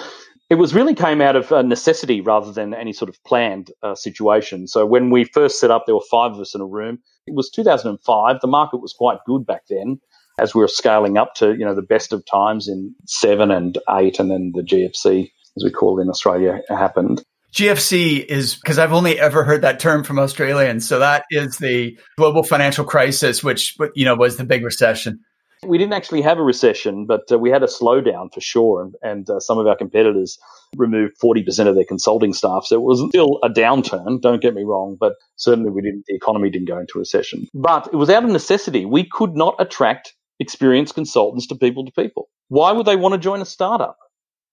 it 0.49 0.55
was 0.55 0.73
really 0.73 0.95
came 0.95 1.21
out 1.21 1.35
of 1.35 1.51
necessity 1.65 2.21
rather 2.21 2.51
than 2.51 2.73
any 2.73 2.93
sort 2.93 3.09
of 3.09 3.21
planned 3.25 3.71
uh, 3.83 3.95
situation. 3.95 4.67
So 4.67 4.85
when 4.85 5.09
we 5.09 5.25
first 5.25 5.59
set 5.59 5.71
up, 5.71 5.85
there 5.85 5.95
were 5.95 6.01
five 6.09 6.31
of 6.31 6.39
us 6.39 6.55
in 6.55 6.61
a 6.61 6.65
room. 6.65 6.99
It 7.25 7.35
was 7.35 7.49
2005. 7.49 8.37
The 8.41 8.47
market 8.47 8.77
was 8.77 8.93
quite 8.93 9.19
good 9.25 9.45
back 9.45 9.63
then, 9.69 9.99
as 10.37 10.53
we 10.53 10.61
were 10.61 10.67
scaling 10.67 11.17
up 11.17 11.35
to 11.35 11.53
you 11.53 11.65
know 11.65 11.75
the 11.75 11.81
best 11.81 12.13
of 12.13 12.25
times 12.25 12.67
in 12.67 12.95
seven 13.05 13.51
and 13.51 13.77
eight, 13.89 14.19
and 14.19 14.29
then 14.29 14.51
the 14.53 14.61
GFC, 14.61 15.31
as 15.57 15.63
we 15.63 15.71
call 15.71 15.99
it 15.99 16.03
in 16.03 16.09
Australia, 16.09 16.61
happened. 16.69 17.23
GFC 17.53 18.23
is 18.23 18.55
because 18.55 18.77
I've 18.77 18.93
only 18.93 19.19
ever 19.19 19.43
heard 19.43 19.61
that 19.61 19.79
term 19.79 20.03
from 20.03 20.19
Australians. 20.19 20.87
So 20.87 20.99
that 20.99 21.25
is 21.31 21.57
the 21.57 21.97
global 22.17 22.43
financial 22.43 22.85
crisis, 22.85 23.43
which 23.43 23.75
you 23.95 24.05
know 24.05 24.15
was 24.15 24.37
the 24.37 24.43
big 24.43 24.63
recession. 24.63 25.19
We 25.65 25.79
didn't 25.79 25.93
actually 25.93 26.21
have 26.21 26.37
a 26.37 26.43
recession, 26.43 27.07
but 27.07 27.31
uh, 27.31 27.39
we 27.39 27.49
had 27.49 27.63
a 27.63 27.67
slowdown 27.67 28.31
for 28.31 28.41
sure. 28.41 28.83
And, 28.83 28.95
and 29.01 29.29
uh, 29.29 29.39
some 29.39 29.57
of 29.57 29.65
our 29.65 29.75
competitors 29.75 30.37
removed 30.75 31.15
40% 31.23 31.67
of 31.67 31.73
their 31.73 31.83
consulting 31.83 32.33
staff. 32.33 32.65
So 32.65 32.75
it 32.75 32.83
was 32.83 33.03
still 33.09 33.39
a 33.41 33.49
downturn, 33.49 34.21
don't 34.21 34.41
get 34.41 34.53
me 34.53 34.63
wrong, 34.63 34.97
but 34.99 35.13
certainly 35.35 35.71
we 35.71 35.81
didn't, 35.81 36.03
the 36.07 36.15
economy 36.15 36.51
didn't 36.51 36.67
go 36.67 36.77
into 36.77 36.99
recession. 36.99 37.47
But 37.55 37.89
it 37.91 37.95
was 37.95 38.11
out 38.11 38.23
of 38.23 38.29
necessity. 38.29 38.85
We 38.85 39.03
could 39.03 39.35
not 39.35 39.55
attract 39.57 40.13
experienced 40.39 40.95
consultants 40.95 41.47
to 41.47 41.55
people 41.55 41.85
to 41.85 41.91
people. 41.91 42.29
Why 42.49 42.71
would 42.71 42.85
they 42.85 42.95
want 42.95 43.13
to 43.13 43.19
join 43.19 43.41
a 43.41 43.45
startup? 43.45 43.97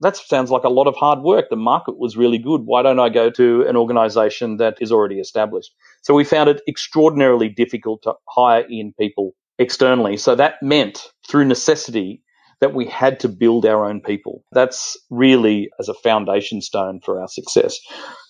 That 0.00 0.16
sounds 0.16 0.50
like 0.50 0.64
a 0.64 0.68
lot 0.68 0.86
of 0.86 0.96
hard 0.96 1.20
work. 1.20 1.46
The 1.50 1.56
market 1.56 1.98
was 1.98 2.16
really 2.16 2.38
good. 2.38 2.62
Why 2.64 2.82
don't 2.82 2.98
I 2.98 3.08
go 3.08 3.30
to 3.30 3.62
an 3.62 3.76
organization 3.76 4.56
that 4.56 4.76
is 4.80 4.90
already 4.90 5.20
established? 5.20 5.72
So 6.02 6.14
we 6.14 6.24
found 6.24 6.50
it 6.50 6.62
extraordinarily 6.68 7.48
difficult 7.48 8.02
to 8.02 8.14
hire 8.28 8.64
in 8.68 8.92
people 8.98 9.32
externally. 9.58 10.16
So 10.16 10.34
that 10.34 10.62
meant 10.62 11.10
through 11.28 11.44
necessity 11.44 12.22
that 12.60 12.74
we 12.74 12.86
had 12.86 13.20
to 13.20 13.28
build 13.28 13.66
our 13.66 13.84
own 13.84 14.00
people. 14.00 14.42
That's 14.52 14.96
really 15.10 15.70
as 15.78 15.88
a 15.88 15.94
foundation 15.94 16.60
stone 16.60 17.00
for 17.04 17.20
our 17.20 17.28
success 17.28 17.78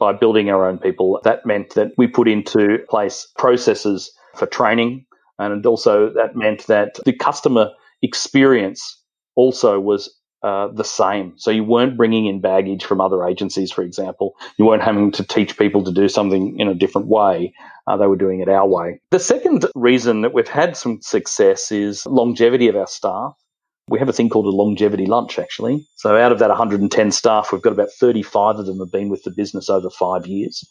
by 0.00 0.12
building 0.12 0.50
our 0.50 0.68
own 0.68 0.78
people. 0.78 1.20
That 1.24 1.46
meant 1.46 1.74
that 1.74 1.92
we 1.96 2.06
put 2.06 2.28
into 2.28 2.78
place 2.88 3.28
processes 3.38 4.12
for 4.34 4.46
training. 4.46 5.06
And 5.38 5.64
also 5.66 6.10
that 6.14 6.36
meant 6.36 6.66
that 6.66 6.98
the 7.04 7.12
customer 7.12 7.70
experience 8.02 9.00
also 9.36 9.80
was 9.80 10.14
uh, 10.44 10.68
the 10.68 10.84
same. 10.84 11.32
So 11.38 11.50
you 11.50 11.64
weren't 11.64 11.96
bringing 11.96 12.26
in 12.26 12.40
baggage 12.40 12.84
from 12.84 13.00
other 13.00 13.24
agencies, 13.24 13.72
for 13.72 13.82
example. 13.82 14.34
You 14.58 14.66
weren't 14.66 14.82
having 14.82 15.10
to 15.12 15.24
teach 15.24 15.56
people 15.56 15.82
to 15.84 15.92
do 15.92 16.06
something 16.08 16.60
in 16.60 16.68
a 16.68 16.74
different 16.74 17.08
way. 17.08 17.54
Uh, 17.86 17.96
they 17.96 18.06
were 18.06 18.16
doing 18.16 18.40
it 18.40 18.48
our 18.48 18.68
way. 18.68 19.00
The 19.10 19.18
second 19.18 19.64
reason 19.74 20.20
that 20.20 20.34
we've 20.34 20.46
had 20.46 20.76
some 20.76 21.00
success 21.00 21.72
is 21.72 22.04
longevity 22.04 22.68
of 22.68 22.76
our 22.76 22.86
staff. 22.86 23.32
We 23.88 23.98
have 23.98 24.08
a 24.08 24.12
thing 24.12 24.28
called 24.28 24.46
a 24.46 24.50
longevity 24.50 25.06
lunch, 25.06 25.38
actually. 25.38 25.86
So 25.96 26.16
out 26.16 26.32
of 26.32 26.38
that 26.38 26.48
110 26.48 27.10
staff, 27.10 27.50
we've 27.52 27.62
got 27.62 27.72
about 27.72 27.90
35 27.98 28.56
of 28.56 28.66
them 28.66 28.78
have 28.80 28.92
been 28.92 29.08
with 29.08 29.22
the 29.24 29.30
business 29.30 29.70
over 29.70 29.90
five 29.90 30.26
years. 30.26 30.62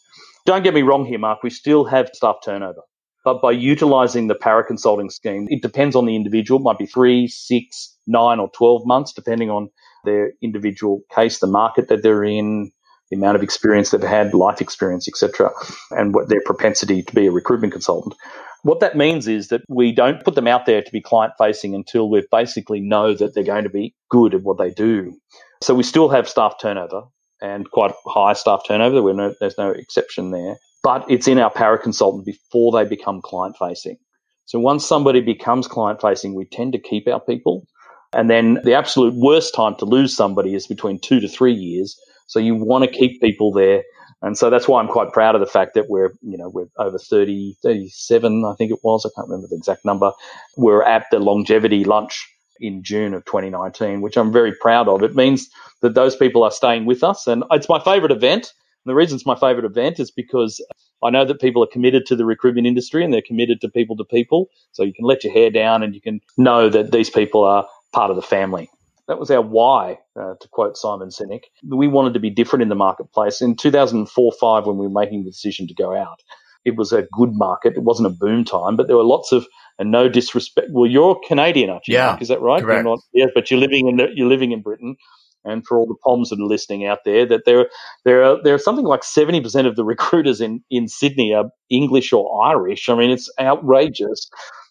Don't 0.46 0.62
get 0.62 0.74
me 0.74 0.82
wrong 0.82 1.04
here, 1.04 1.18
Mark. 1.18 1.42
We 1.42 1.50
still 1.50 1.84
have 1.84 2.10
staff 2.12 2.36
turnover. 2.44 2.82
But 3.24 3.40
by 3.40 3.52
utilizing 3.52 4.28
the 4.28 4.34
para 4.34 4.64
consulting 4.64 5.08
scheme, 5.08 5.46
it 5.48 5.62
depends 5.62 5.96
on 5.96 6.04
the 6.04 6.14
individual. 6.14 6.60
It 6.60 6.64
might 6.64 6.78
be 6.78 6.86
three, 6.86 7.26
six, 7.26 7.96
nine, 8.06 8.38
or 8.38 8.50
12 8.50 8.82
months, 8.86 9.12
depending 9.12 9.50
on 9.50 9.70
their 10.04 10.32
individual 10.42 11.00
case, 11.14 11.38
the 11.38 11.46
market 11.46 11.88
that 11.88 12.02
they're 12.02 12.24
in, 12.24 12.70
the 13.10 13.16
amount 13.16 13.36
of 13.36 13.42
experience 13.42 13.90
they've 13.90 14.02
had, 14.02 14.34
life 14.34 14.60
experience, 14.60 15.08
etc., 15.08 15.50
and 15.92 16.14
what 16.14 16.28
their 16.28 16.42
propensity 16.44 17.02
to 17.02 17.14
be 17.14 17.26
a 17.26 17.30
recruitment 17.30 17.72
consultant. 17.72 18.14
What 18.62 18.80
that 18.80 18.96
means 18.96 19.26
is 19.26 19.48
that 19.48 19.62
we 19.68 19.92
don't 19.92 20.22
put 20.24 20.34
them 20.34 20.46
out 20.46 20.66
there 20.66 20.82
to 20.82 20.92
be 20.92 21.00
client 21.00 21.34
facing 21.38 21.74
until 21.74 22.10
we 22.10 22.26
basically 22.30 22.80
know 22.80 23.14
that 23.14 23.34
they're 23.34 23.44
going 23.44 23.64
to 23.64 23.70
be 23.70 23.94
good 24.10 24.34
at 24.34 24.42
what 24.42 24.58
they 24.58 24.70
do. 24.70 25.18
So 25.62 25.74
we 25.74 25.82
still 25.82 26.08
have 26.10 26.28
staff 26.28 26.54
turnover 26.60 27.04
and 27.40 27.70
quite 27.70 27.92
high 28.06 28.32
staff 28.34 28.62
turnover. 28.66 29.12
No, 29.12 29.34
there's 29.40 29.58
no 29.58 29.70
exception 29.70 30.30
there 30.30 30.56
but 30.84 31.06
it's 31.10 31.28
in 31.28 31.38
our 31.40 31.50
para 31.50 31.78
consultant 31.78 32.26
before 32.26 32.72
they 32.72 32.88
become 32.88 33.22
client 33.22 33.56
facing. 33.58 33.98
So 34.46 34.60
once 34.60 34.86
somebody 34.86 35.22
becomes 35.22 35.68
client 35.68 36.02
facing, 36.02 36.36
we 36.36 36.46
tend 36.46 36.74
to 36.74 36.80
keep 36.80 37.08
our 37.08 37.20
people. 37.20 37.66
And 38.14 38.30
then 38.30 38.60
the 38.64 38.74
absolute 38.74 39.14
worst 39.16 39.54
time 39.54 39.76
to 39.76 39.86
lose 39.86 40.16
somebody 40.16 40.54
is 40.54 40.68
between 40.68 41.00
two 41.00 41.20
to 41.20 41.28
three 41.28 41.54
years. 41.54 41.98
So 42.28 42.40
you 42.40 42.56
want 42.56 42.84
to 42.84 42.90
keep 42.92 43.22
people 43.22 43.52
there. 43.52 43.84
And 44.22 44.38
so 44.38 44.50
that's 44.50 44.68
why 44.68 44.80
I'm 44.82 44.88
quite 44.88 45.12
proud 45.14 45.36
of 45.36 45.42
the 45.42 45.48
fact 45.48 45.74
that 45.76 45.90
we're, 45.90 46.12
you 46.22 46.38
know, 46.38 46.50
we're 46.50 46.68
over 46.78 46.98
30, 46.98 47.56
37, 47.64 48.44
I 48.46 48.54
think 48.56 48.72
it 48.72 48.80
was. 48.84 49.06
I 49.06 49.10
can't 49.16 49.28
remember 49.28 49.48
the 49.50 49.56
exact 49.56 49.86
number. 49.86 50.12
We're 50.58 50.84
at 50.84 51.06
the 51.12 51.20
longevity 51.20 51.84
lunch 51.84 52.28
in 52.60 52.84
June 52.84 53.14
of 53.14 53.26
2019, 53.26 54.02
which 54.02 54.18
I'm 54.18 54.32
very 54.32 54.54
proud 54.62 54.88
of. 54.88 55.04
It 55.04 55.16
means 55.16 55.50
that 55.82 55.96
those 55.96 56.16
people 56.16 56.44
are 56.44 56.52
staying 56.52 56.86
with 56.86 57.04
us. 57.04 57.28
And 57.28 57.44
it's 57.52 57.70
my 57.70 57.80
favorite 57.80 58.12
event. 58.12 58.52
And 58.84 58.90
the 58.90 58.94
reason 58.94 59.16
it's 59.16 59.26
my 59.26 59.34
favorite 59.34 59.64
event 59.64 59.98
is 59.98 60.10
because 60.10 60.64
I 61.02 61.10
know 61.10 61.24
that 61.24 61.40
people 61.40 61.62
are 61.62 61.68
committed 61.68 62.06
to 62.06 62.16
the 62.16 62.24
recruitment 62.24 62.66
industry 62.66 63.04
and 63.04 63.12
they're 63.12 63.22
committed 63.26 63.60
to 63.62 63.68
people 63.68 63.96
to 63.96 64.04
people. 64.04 64.48
So 64.72 64.82
you 64.82 64.92
can 64.92 65.04
let 65.04 65.24
your 65.24 65.32
hair 65.32 65.50
down 65.50 65.82
and 65.82 65.94
you 65.94 66.00
can 66.00 66.20
know 66.36 66.68
that 66.68 66.92
these 66.92 67.10
people 67.10 67.44
are 67.44 67.66
part 67.92 68.10
of 68.10 68.16
the 68.16 68.22
family. 68.22 68.70
That 69.06 69.18
was 69.18 69.30
our 69.30 69.42
why, 69.42 69.98
uh, 70.18 70.34
to 70.40 70.48
quote 70.50 70.76
Simon 70.76 71.08
Sinek. 71.08 71.42
We 71.66 71.88
wanted 71.88 72.14
to 72.14 72.20
be 72.20 72.30
different 72.30 72.62
in 72.62 72.70
the 72.70 72.74
marketplace. 72.74 73.42
In 73.42 73.54
2004 73.54 74.32
5, 74.40 74.66
when 74.66 74.78
we 74.78 74.86
were 74.86 75.00
making 75.00 75.24
the 75.24 75.30
decision 75.30 75.66
to 75.68 75.74
go 75.74 75.94
out, 75.94 76.20
it 76.64 76.76
was 76.76 76.92
a 76.92 77.06
good 77.12 77.32
market. 77.34 77.74
It 77.76 77.82
wasn't 77.82 78.06
a 78.06 78.10
boom 78.10 78.44
time, 78.44 78.76
but 78.76 78.86
there 78.86 78.96
were 78.96 79.04
lots 79.04 79.30
of, 79.32 79.46
and 79.78 79.90
no 79.90 80.08
disrespect. 80.08 80.68
Well, 80.70 80.90
you're 80.90 81.20
Canadian, 81.28 81.68
aren't 81.68 81.86
you? 81.86 81.94
Yeah. 81.94 82.06
Mark? 82.06 82.22
Is 82.22 82.28
that 82.28 82.40
right? 82.40 82.62
Correct. 82.62 82.84
Not, 82.84 83.00
yeah, 83.12 83.26
but 83.34 83.50
you're 83.50 83.60
living 83.60 83.88
in 83.88 84.00
you're 84.14 84.28
living 84.28 84.52
in 84.52 84.62
Britain 84.62 84.96
and 85.44 85.66
for 85.66 85.78
all 85.78 85.86
the 85.86 85.96
POMs 86.06 86.30
that 86.30 86.40
are 86.40 86.46
listening 86.46 86.86
out 86.86 87.00
there, 87.04 87.26
that 87.26 87.42
there 87.46 87.68
there 88.04 88.22
are 88.24 88.42
there 88.42 88.54
are 88.54 88.58
something 88.58 88.84
like 88.86 89.04
seventy 89.04 89.40
percent 89.40 89.66
of 89.66 89.76
the 89.76 89.84
recruiters 89.84 90.40
in 90.40 90.62
in 90.70 90.88
Sydney 90.88 91.34
are 91.34 91.50
English 91.70 92.12
or 92.12 92.44
Irish. 92.46 92.88
I 92.88 92.94
mean, 92.96 93.10
it's 93.10 93.30
outrageous. 93.40 94.28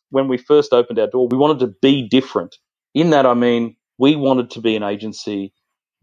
When 0.10 0.28
we 0.28 0.38
first 0.38 0.74
opened 0.74 1.00
our 1.00 1.08
door, 1.08 1.28
we 1.30 1.38
wanted 1.38 1.60
to 1.60 1.74
be 1.82 2.08
different. 2.08 2.56
In 2.94 3.10
that, 3.12 3.26
I 3.26 3.34
mean, 3.34 3.76
we 3.98 4.16
wanted 4.16 4.52
to 4.52 4.62
be 4.62 4.76
an 4.76 4.84
agency 4.84 5.54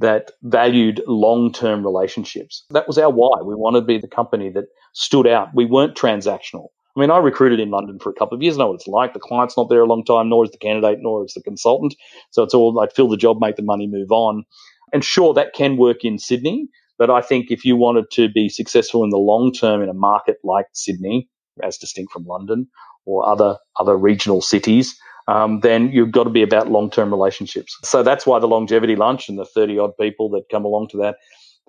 that 0.00 0.32
valued 0.42 1.02
long 1.06 1.52
term 1.52 1.84
relationships. 1.84 2.64
That 2.70 2.86
was 2.88 2.98
our 2.98 3.10
why. 3.10 3.42
We 3.44 3.54
wanted 3.54 3.80
to 3.80 3.86
be 3.86 3.98
the 3.98 4.08
company 4.08 4.50
that 4.50 4.64
stood 4.94 5.26
out. 5.26 5.48
We 5.54 5.66
weren't 5.66 5.96
transactional. 5.96 6.68
I 7.00 7.02
mean, 7.02 7.10
I 7.10 7.16
recruited 7.16 7.60
in 7.60 7.70
London 7.70 7.98
for 7.98 8.10
a 8.10 8.14
couple 8.14 8.36
of 8.36 8.42
years. 8.42 8.56
I 8.56 8.58
know 8.58 8.66
what 8.66 8.74
it's 8.74 8.86
like. 8.86 9.14
The 9.14 9.20
client's 9.20 9.56
not 9.56 9.70
there 9.70 9.80
a 9.80 9.86
long 9.86 10.04
time, 10.04 10.28
nor 10.28 10.44
is 10.44 10.50
the 10.50 10.58
candidate, 10.58 10.98
nor 11.00 11.24
is 11.24 11.32
the 11.32 11.40
consultant. 11.40 11.94
So 12.30 12.42
it's 12.42 12.52
all 12.52 12.74
like 12.74 12.94
fill 12.94 13.08
the 13.08 13.16
job, 13.16 13.38
make 13.40 13.56
the 13.56 13.62
money, 13.62 13.86
move 13.86 14.12
on. 14.12 14.44
And 14.92 15.02
sure, 15.02 15.32
that 15.32 15.54
can 15.54 15.78
work 15.78 16.04
in 16.04 16.18
Sydney. 16.18 16.68
But 16.98 17.08
I 17.08 17.22
think 17.22 17.50
if 17.50 17.64
you 17.64 17.74
wanted 17.74 18.10
to 18.12 18.28
be 18.28 18.50
successful 18.50 19.02
in 19.02 19.08
the 19.08 19.16
long 19.16 19.50
term 19.50 19.82
in 19.82 19.88
a 19.88 19.94
market 19.94 20.36
like 20.44 20.66
Sydney, 20.74 21.26
as 21.62 21.78
distinct 21.78 22.12
from 22.12 22.26
London 22.26 22.68
or 23.06 23.26
other 23.26 23.56
other 23.78 23.96
regional 23.96 24.42
cities, 24.42 24.94
um, 25.26 25.60
then 25.60 25.90
you've 25.92 26.12
got 26.12 26.24
to 26.24 26.30
be 26.30 26.42
about 26.42 26.70
long 26.70 26.90
term 26.90 27.08
relationships. 27.08 27.78
So 27.82 28.02
that's 28.02 28.26
why 28.26 28.40
the 28.40 28.46
longevity 28.46 28.94
lunch 28.94 29.30
and 29.30 29.38
the 29.38 29.46
30 29.46 29.78
odd 29.78 29.92
people 29.98 30.28
that 30.32 30.50
come 30.50 30.66
along 30.66 30.88
to 30.88 30.98
that 30.98 31.16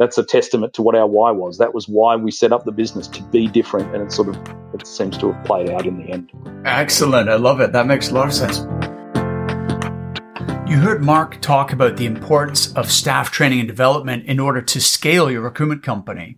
that's 0.01 0.17
a 0.17 0.23
testament 0.23 0.73
to 0.73 0.81
what 0.81 0.95
our 0.95 1.05
why 1.05 1.29
was. 1.29 1.59
That 1.59 1.75
was 1.75 1.87
why 1.87 2.15
we 2.15 2.31
set 2.31 2.51
up 2.51 2.65
the 2.65 2.71
business 2.71 3.07
to 3.09 3.21
be 3.23 3.47
different, 3.47 3.93
and 3.93 4.03
it 4.03 4.11
sort 4.11 4.29
of 4.29 4.37
it 4.73 4.87
seems 4.87 5.15
to 5.19 5.31
have 5.31 5.45
played 5.45 5.69
out 5.69 5.85
in 5.85 5.97
the 5.97 6.11
end. 6.11 6.31
Excellent, 6.65 7.29
I 7.29 7.35
love 7.35 7.61
it. 7.61 7.71
That 7.71 7.85
makes 7.85 8.09
a 8.09 8.15
lot 8.15 8.27
of 8.27 8.33
sense. 8.33 8.59
You 10.67 10.77
heard 10.77 11.03
Mark 11.03 11.39
talk 11.41 11.71
about 11.71 11.97
the 11.97 12.05
importance 12.07 12.73
of 12.73 12.89
staff 12.89 13.29
training 13.29 13.59
and 13.59 13.67
development 13.67 14.25
in 14.25 14.39
order 14.39 14.61
to 14.61 14.81
scale 14.81 15.29
your 15.29 15.41
recruitment 15.41 15.83
company. 15.83 16.37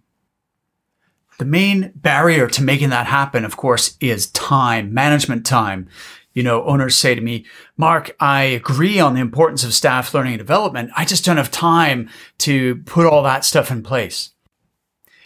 The 1.38 1.46
main 1.46 1.94
barrier 1.96 2.48
to 2.48 2.64
making 2.64 2.90
that 2.90 3.08
happen, 3.08 3.46
of 3.46 3.56
course, 3.56 3.96
is 4.02 4.30
time, 4.32 4.94
management 4.94 5.46
time. 5.46 5.88
You 6.34 6.44
know, 6.44 6.64
owners 6.66 6.96
say 6.96 7.14
to 7.16 7.22
me, 7.22 7.46
Mark, 7.78 8.16
I 8.20 8.44
agree 8.44 9.00
on 9.00 9.14
the 9.14 9.22
importance 9.22 9.64
of 9.64 9.74
staff 9.74 10.14
learning 10.14 10.34
and 10.34 10.40
development. 10.40 10.92
I 10.96 11.06
just 11.06 11.24
don't 11.24 11.38
have 11.38 11.52
time 11.52 12.10
to 12.40 12.78
put 12.86 13.06
all 13.06 13.24
that 13.24 13.46
stuff 13.46 13.70
in 13.70 13.84
place. 13.84 14.32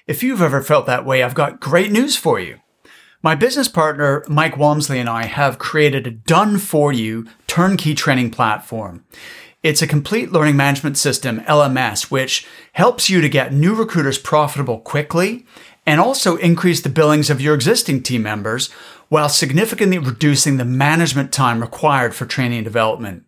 If 0.06 0.24
you've 0.24 0.41
ever 0.41 0.62
felt 0.62 0.86
that 0.86 1.06
way, 1.06 1.24
I've 1.24 1.36
got 1.36 1.60
great 1.60 1.91
news 1.91 2.15
for 2.15 2.39
you. 2.39 2.60
My 3.24 3.36
business 3.36 3.67
partner, 3.67 4.24
Mike 4.28 4.58
Walmsley, 4.58 5.00
and 5.00 5.10
I 5.10 5.26
have 5.26 5.58
created 5.58 6.08
a 6.08 6.12
done 6.12 6.58
for 6.58 6.93
you 6.93 7.28
turnkey 7.48 7.93
training 7.93 8.32
platform. 8.32 9.04
It's 9.63 9.82
a 9.82 9.88
complete 9.88 10.32
learning 10.32 10.56
management 10.56 10.98
system, 10.98 11.41
LMS, 11.41 12.12
which 12.12 12.46
helps 12.74 13.10
you 13.10 13.20
to 13.22 13.28
get 13.28 13.52
new 13.52 13.74
recruiters 13.74 14.20
profitable 14.20 14.80
quickly 14.80 15.46
and 15.86 16.00
also 16.00 16.36
increase 16.36 16.82
the 16.82 16.89
billings 16.89 17.30
of 17.30 17.41
your 17.41 17.56
existing 17.56 18.04
team 18.04 18.22
members 18.22 18.70
while 19.10 19.30
significantly 19.30 19.98
reducing 19.98 20.58
the 20.58 20.65
management 20.65 21.32
time 21.32 21.62
required 21.62 22.13
for 22.13 22.26
training 22.26 22.60
and 22.60 22.65
development. 22.65 23.24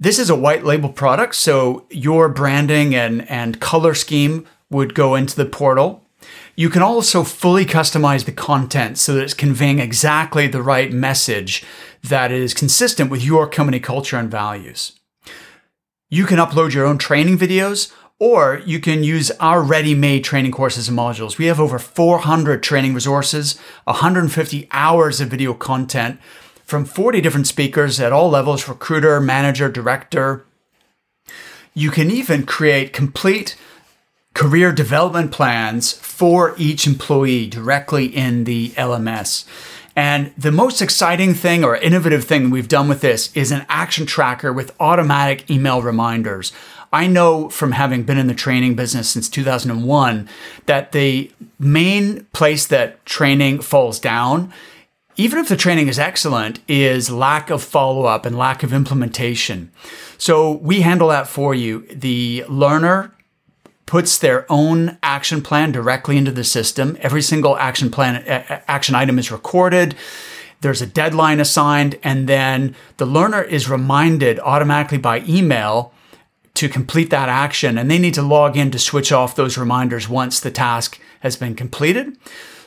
This 0.00 0.18
is 0.18 0.30
a 0.30 0.36
white 0.36 0.64
label 0.64 0.90
product, 0.90 1.34
so 1.34 1.86
your 1.90 2.28
branding 2.28 2.94
and, 2.94 3.28
and 3.28 3.60
color 3.60 3.94
scheme 3.94 4.46
would 4.70 4.94
go 4.94 5.14
into 5.14 5.34
the 5.34 5.46
portal. 5.46 6.04
You 6.54 6.70
can 6.70 6.82
also 6.82 7.24
fully 7.24 7.64
customize 7.64 8.24
the 8.24 8.32
content 8.32 8.98
so 8.98 9.14
that 9.14 9.22
it's 9.22 9.34
conveying 9.34 9.78
exactly 9.78 10.46
the 10.46 10.62
right 10.62 10.92
message 10.92 11.64
that 12.02 12.30
is 12.30 12.54
consistent 12.54 13.10
with 13.10 13.24
your 13.24 13.48
company 13.48 13.80
culture 13.80 14.16
and 14.16 14.30
values. 14.30 14.92
You 16.10 16.24
can 16.26 16.38
upload 16.38 16.74
your 16.74 16.86
own 16.86 16.98
training 16.98 17.38
videos 17.38 17.92
or 18.18 18.60
you 18.66 18.80
can 18.80 19.04
use 19.04 19.30
our 19.40 19.62
ready 19.62 19.94
made 19.94 20.24
training 20.24 20.50
courses 20.50 20.88
and 20.88 20.98
modules. 20.98 21.38
We 21.38 21.46
have 21.46 21.60
over 21.60 21.78
400 21.78 22.62
training 22.62 22.94
resources, 22.94 23.58
150 23.84 24.68
hours 24.72 25.20
of 25.20 25.28
video 25.28 25.54
content 25.54 26.20
from 26.64 26.84
40 26.84 27.20
different 27.20 27.46
speakers 27.46 28.00
at 28.00 28.12
all 28.12 28.28
levels 28.28 28.68
recruiter, 28.68 29.20
manager, 29.20 29.70
director. 29.70 30.44
You 31.74 31.90
can 31.90 32.10
even 32.10 32.44
create 32.44 32.92
complete 32.92 33.56
career 34.34 34.72
development 34.72 35.32
plans 35.32 35.92
for 35.92 36.54
each 36.58 36.86
employee 36.86 37.46
directly 37.46 38.06
in 38.06 38.44
the 38.44 38.70
LMS. 38.70 39.44
And 39.96 40.32
the 40.38 40.52
most 40.52 40.80
exciting 40.80 41.34
thing 41.34 41.64
or 41.64 41.76
innovative 41.76 42.24
thing 42.24 42.50
we've 42.50 42.68
done 42.68 42.88
with 42.88 43.00
this 43.00 43.34
is 43.34 43.50
an 43.50 43.66
action 43.68 44.06
tracker 44.06 44.52
with 44.52 44.72
automatic 44.78 45.50
email 45.50 45.82
reminders. 45.82 46.52
I 46.92 47.06
know 47.06 47.48
from 47.48 47.72
having 47.72 48.04
been 48.04 48.18
in 48.18 48.26
the 48.26 48.34
training 48.34 48.74
business 48.74 49.10
since 49.10 49.28
2001 49.28 50.28
that 50.66 50.92
the 50.92 51.30
main 51.58 52.24
place 52.32 52.66
that 52.66 53.04
training 53.04 53.60
falls 53.60 53.98
down, 53.98 54.52
even 55.16 55.38
if 55.38 55.48
the 55.48 55.56
training 55.56 55.88
is 55.88 55.98
excellent, 55.98 56.60
is 56.66 57.10
lack 57.10 57.50
of 57.50 57.62
follow 57.62 58.04
up 58.04 58.24
and 58.24 58.38
lack 58.38 58.62
of 58.62 58.72
implementation. 58.72 59.70
So 60.16 60.52
we 60.52 60.80
handle 60.80 61.08
that 61.08 61.28
for 61.28 61.54
you. 61.54 61.86
The 61.92 62.44
learner 62.48 63.12
puts 63.84 64.18
their 64.18 64.46
own 64.50 64.98
action 65.02 65.42
plan 65.42 65.72
directly 65.72 66.16
into 66.16 66.30
the 66.30 66.44
system. 66.44 66.96
Every 67.00 67.22
single 67.22 67.56
action 67.56 67.90
plan, 67.90 68.22
action 68.68 68.94
item 68.94 69.18
is 69.18 69.30
recorded. 69.30 69.94
There's 70.60 70.82
a 70.82 70.86
deadline 70.86 71.40
assigned, 71.40 71.98
and 72.02 72.28
then 72.28 72.74
the 72.96 73.06
learner 73.06 73.42
is 73.42 73.70
reminded 73.70 74.40
automatically 74.40 74.98
by 74.98 75.20
email 75.20 75.92
to 76.58 76.68
complete 76.68 77.10
that 77.10 77.28
action 77.28 77.78
and 77.78 77.88
they 77.88 77.98
need 77.98 78.14
to 78.14 78.22
log 78.22 78.56
in 78.56 78.70
to 78.72 78.78
switch 78.78 79.12
off 79.12 79.36
those 79.36 79.56
reminders 79.56 80.08
once 80.08 80.40
the 80.40 80.50
task 80.50 81.00
has 81.20 81.36
been 81.36 81.54
completed 81.54 82.16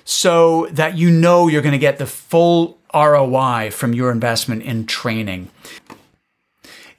so 0.06 0.68
that 0.72 0.98
you 0.98 1.10
know 1.10 1.48
you're 1.48 1.62
going 1.62 1.74
to 1.74 1.78
get 1.78 1.98
the 1.98 2.06
full 2.06 2.80
ROI 2.94 3.70
from 3.72 3.94
your 3.94 4.12
investment 4.12 4.64
in 4.64 4.86
training. 4.86 5.50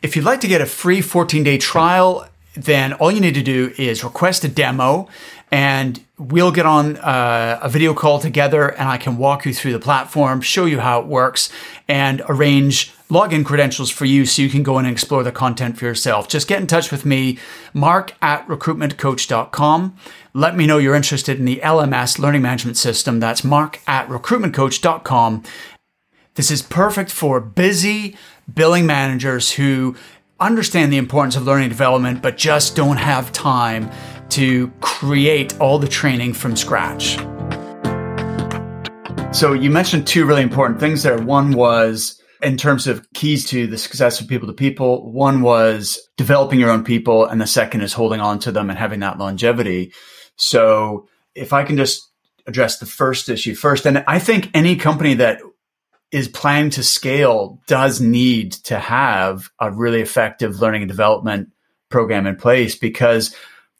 If 0.03 0.17
you'd 0.17 0.25
like 0.25 0.41
to 0.41 0.49
get 0.49 0.61
a 0.61 0.67
free 0.67 1.01
14 1.01 1.43
day 1.43 1.57
trial, 1.57 2.29
then 2.55 2.93
all 2.95 3.11
you 3.11 3.21
need 3.21 3.35
to 3.35 3.43
do 3.43 3.73
is 3.79 4.05
request 4.05 4.45
a 4.45 4.49
demo 4.49 5.09
and 5.51 6.05
we'll 6.19 6.53
get 6.53 6.67
on 6.67 6.97
uh, 6.99 7.59
a 7.63 7.69
video 7.71 7.95
call 7.95 8.19
together 8.19 8.69
and 8.69 8.89
I 8.89 8.99
can 8.99 9.17
walk 9.17 9.47
you 9.47 9.55
through 9.55 9.73
the 9.73 9.79
platform, 9.79 10.43
show 10.43 10.67
you 10.67 10.81
how 10.81 11.01
it 11.01 11.07
works, 11.07 11.51
and 11.89 12.23
arrange 12.29 12.93
login 13.13 13.45
credentials 13.45 13.91
for 13.91 14.07
you 14.07 14.25
so 14.25 14.41
you 14.41 14.49
can 14.49 14.63
go 14.63 14.79
in 14.79 14.87
and 14.87 14.93
explore 14.93 15.23
the 15.23 15.31
content 15.31 15.79
for 15.79 15.85
yourself. 15.85 16.29
Just 16.29 16.49
get 16.49 16.63
in 16.63 16.67
touch 16.67 16.91
with 16.91 17.05
me, 17.05 17.39
mark 17.75 18.15
at 18.23 18.47
recruitmentcoach.com. 18.49 19.97
Let 20.33 20.57
me 20.57 20.67
know 20.67 20.79
you're 20.79 20.95
interested 20.95 21.39
in 21.39 21.45
the 21.45 21.61
LMS 21.63 22.19
learning 22.19 22.41
management 22.41 22.79
system. 22.79 23.21
That's 23.21 23.45
mark 23.45 23.81
at 23.87 24.09
recruitmentcoach.com. 24.09 25.43
This 26.37 26.51
is 26.51 26.63
perfect 26.63 27.11
for 27.11 27.39
busy 27.39 28.17
billing 28.53 28.87
managers 28.87 29.53
who 29.53 29.95
understand 30.41 30.91
the 30.91 30.97
importance 30.97 31.37
of 31.37 31.43
learning 31.43 31.69
development, 31.69 32.23
but 32.23 32.39
just 32.39 32.75
don't 32.75 32.97
have 32.97 33.31
time 33.31 33.91
to 34.31 34.69
create 34.81 35.61
all 35.61 35.79
the 35.79 35.87
training 35.87 36.33
from 36.33 36.57
scratch. 36.57 37.19
So 39.37 39.53
you 39.53 39.69
mentioned 39.69 40.07
two 40.07 40.25
really 40.25 40.41
important 40.41 40.81
things 40.81 41.03
there. 41.03 41.19
One 41.19 41.53
was 41.53 42.22
in 42.43 42.57
terms 42.57 42.87
of 42.87 43.07
keys 43.13 43.47
to 43.51 43.67
the 43.67 43.79
success 43.79 44.21
of 44.21 44.29
people 44.29 44.49
to 44.49 44.55
people. 44.55 45.11
One 45.13 45.43
was 45.43 46.01
developing 46.17 46.61
your 46.61 46.71
own 46.71 46.85
people, 46.85 47.25
and 47.25 47.41
the 47.41 47.47
second 47.47 47.83
is 47.83 47.93
holding 47.93 48.21
on 48.21 48.39
to 48.41 48.53
them 48.53 48.71
and 48.71 48.79
having 48.79 49.01
that 49.01 49.19
longevity. 49.19 49.93
So 50.37 51.09
if 51.35 51.53
I 51.53 51.65
can 51.65 51.77
just 51.77 52.11
address 52.47 52.79
the 52.79 52.87
first 52.87 53.29
issue 53.29 53.55
first, 53.55 53.87
and 53.87 54.05
I 54.07 54.19
think 54.19 54.51
any 54.55 54.77
company 54.77 55.15
that 55.15 55.41
is 56.11 56.29
planning 56.29 56.71
to 56.71 56.83
scale 56.83 57.61
does 57.67 58.01
need 58.01 58.53
to 58.53 58.79
have 58.79 59.49
a 59.59 59.71
really 59.71 60.03
effective 60.03 60.61
learning 60.61 60.83
and 60.83 60.91
development 60.91 61.49
program 61.89 62.27
in 62.27 62.37
place 62.37 62.77
because 62.77 63.35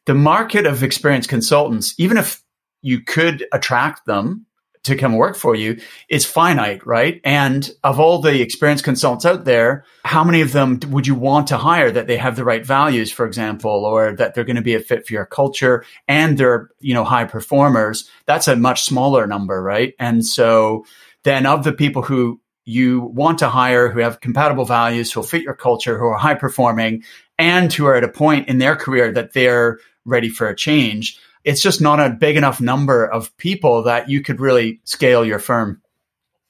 the 0.07 0.15
market 0.15 0.67
of 0.67 0.83
experienced 0.83 1.29
consultants, 1.29 1.95
even 1.99 2.17
if 2.17 2.43
you 2.81 3.03
could 3.03 3.47
attract 3.53 4.07
them 4.07 4.47
to 4.85 4.97
come 4.97 5.15
work 5.15 5.37
for 5.37 5.55
you, 5.55 5.81
is 6.09 6.25
finite, 6.25 6.85
right? 6.87 7.21
And 7.25 7.71
of 7.85 8.01
all 8.01 8.21
the 8.21 8.41
experienced 8.41 8.85
consultants 8.85 9.25
out 9.25 9.45
there, 9.45 9.85
how 10.05 10.25
many 10.25 10.41
of 10.41 10.53
them 10.53 10.81
would 10.89 11.07
you 11.07 11.15
want 11.15 11.47
to 11.49 11.57
hire 11.57 11.91
that 11.91 12.09
they 12.09 12.17
have 12.17 12.35
the 12.35 12.45
right 12.45 12.67
values, 12.67 13.13
for 13.13 13.25
example, 13.25 13.85
or 13.85 14.15
that 14.17 14.35
they're 14.35 14.45
going 14.45 14.57
to 14.57 14.63
be 14.63 14.75
a 14.75 14.81
fit 14.81 15.07
for 15.07 15.13
your 15.13 15.27
culture 15.27 15.85
and 16.09 16.37
they're, 16.37 16.71
you 16.81 16.95
know, 16.95 17.05
high 17.05 17.25
performers? 17.25 18.11
That's 18.27 18.49
a 18.49 18.57
much 18.57 18.83
smaller 18.83 19.27
number, 19.27 19.63
right? 19.63 19.95
And 20.01 20.27
so 20.27 20.85
then 21.23 21.47
of 21.47 21.63
the 21.63 21.73
people 21.73 22.03
who 22.03 22.41
you 22.65 23.01
want 23.01 23.39
to 23.39 23.49
hire 23.49 23.89
who 23.89 24.01
have 24.01 24.21
compatible 24.21 24.65
values, 24.65 25.13
who 25.13 25.23
fit 25.23 25.43
your 25.43 25.55
culture, 25.55 25.99
who 25.99 26.07
are 26.07 26.19
high 26.19 26.35
performing, 26.35 27.03
and 27.39 27.73
who 27.73 27.87
are 27.87 27.97
at 27.97 28.05
a 28.05 28.09
point 28.09 28.49
in 28.49 28.59
their 28.59 28.77
career 28.77 29.13
that 29.13 29.33
they're 29.33 29.79
ready 30.05 30.29
for 30.29 30.49
a 30.49 30.57
change. 30.57 31.19
It's 31.45 31.61
just 31.61 31.81
not 31.81 32.01
a 32.01 32.11
big 32.11 32.37
enough 32.37 32.61
number 32.61 33.05
of 33.05 33.37
people 33.37 33.83
that 33.85 34.09
you 34.09 34.23
could 34.23 34.41
really 34.41 34.81
scale 34.85 35.25
your 35.25 35.39
firm. 35.39 35.81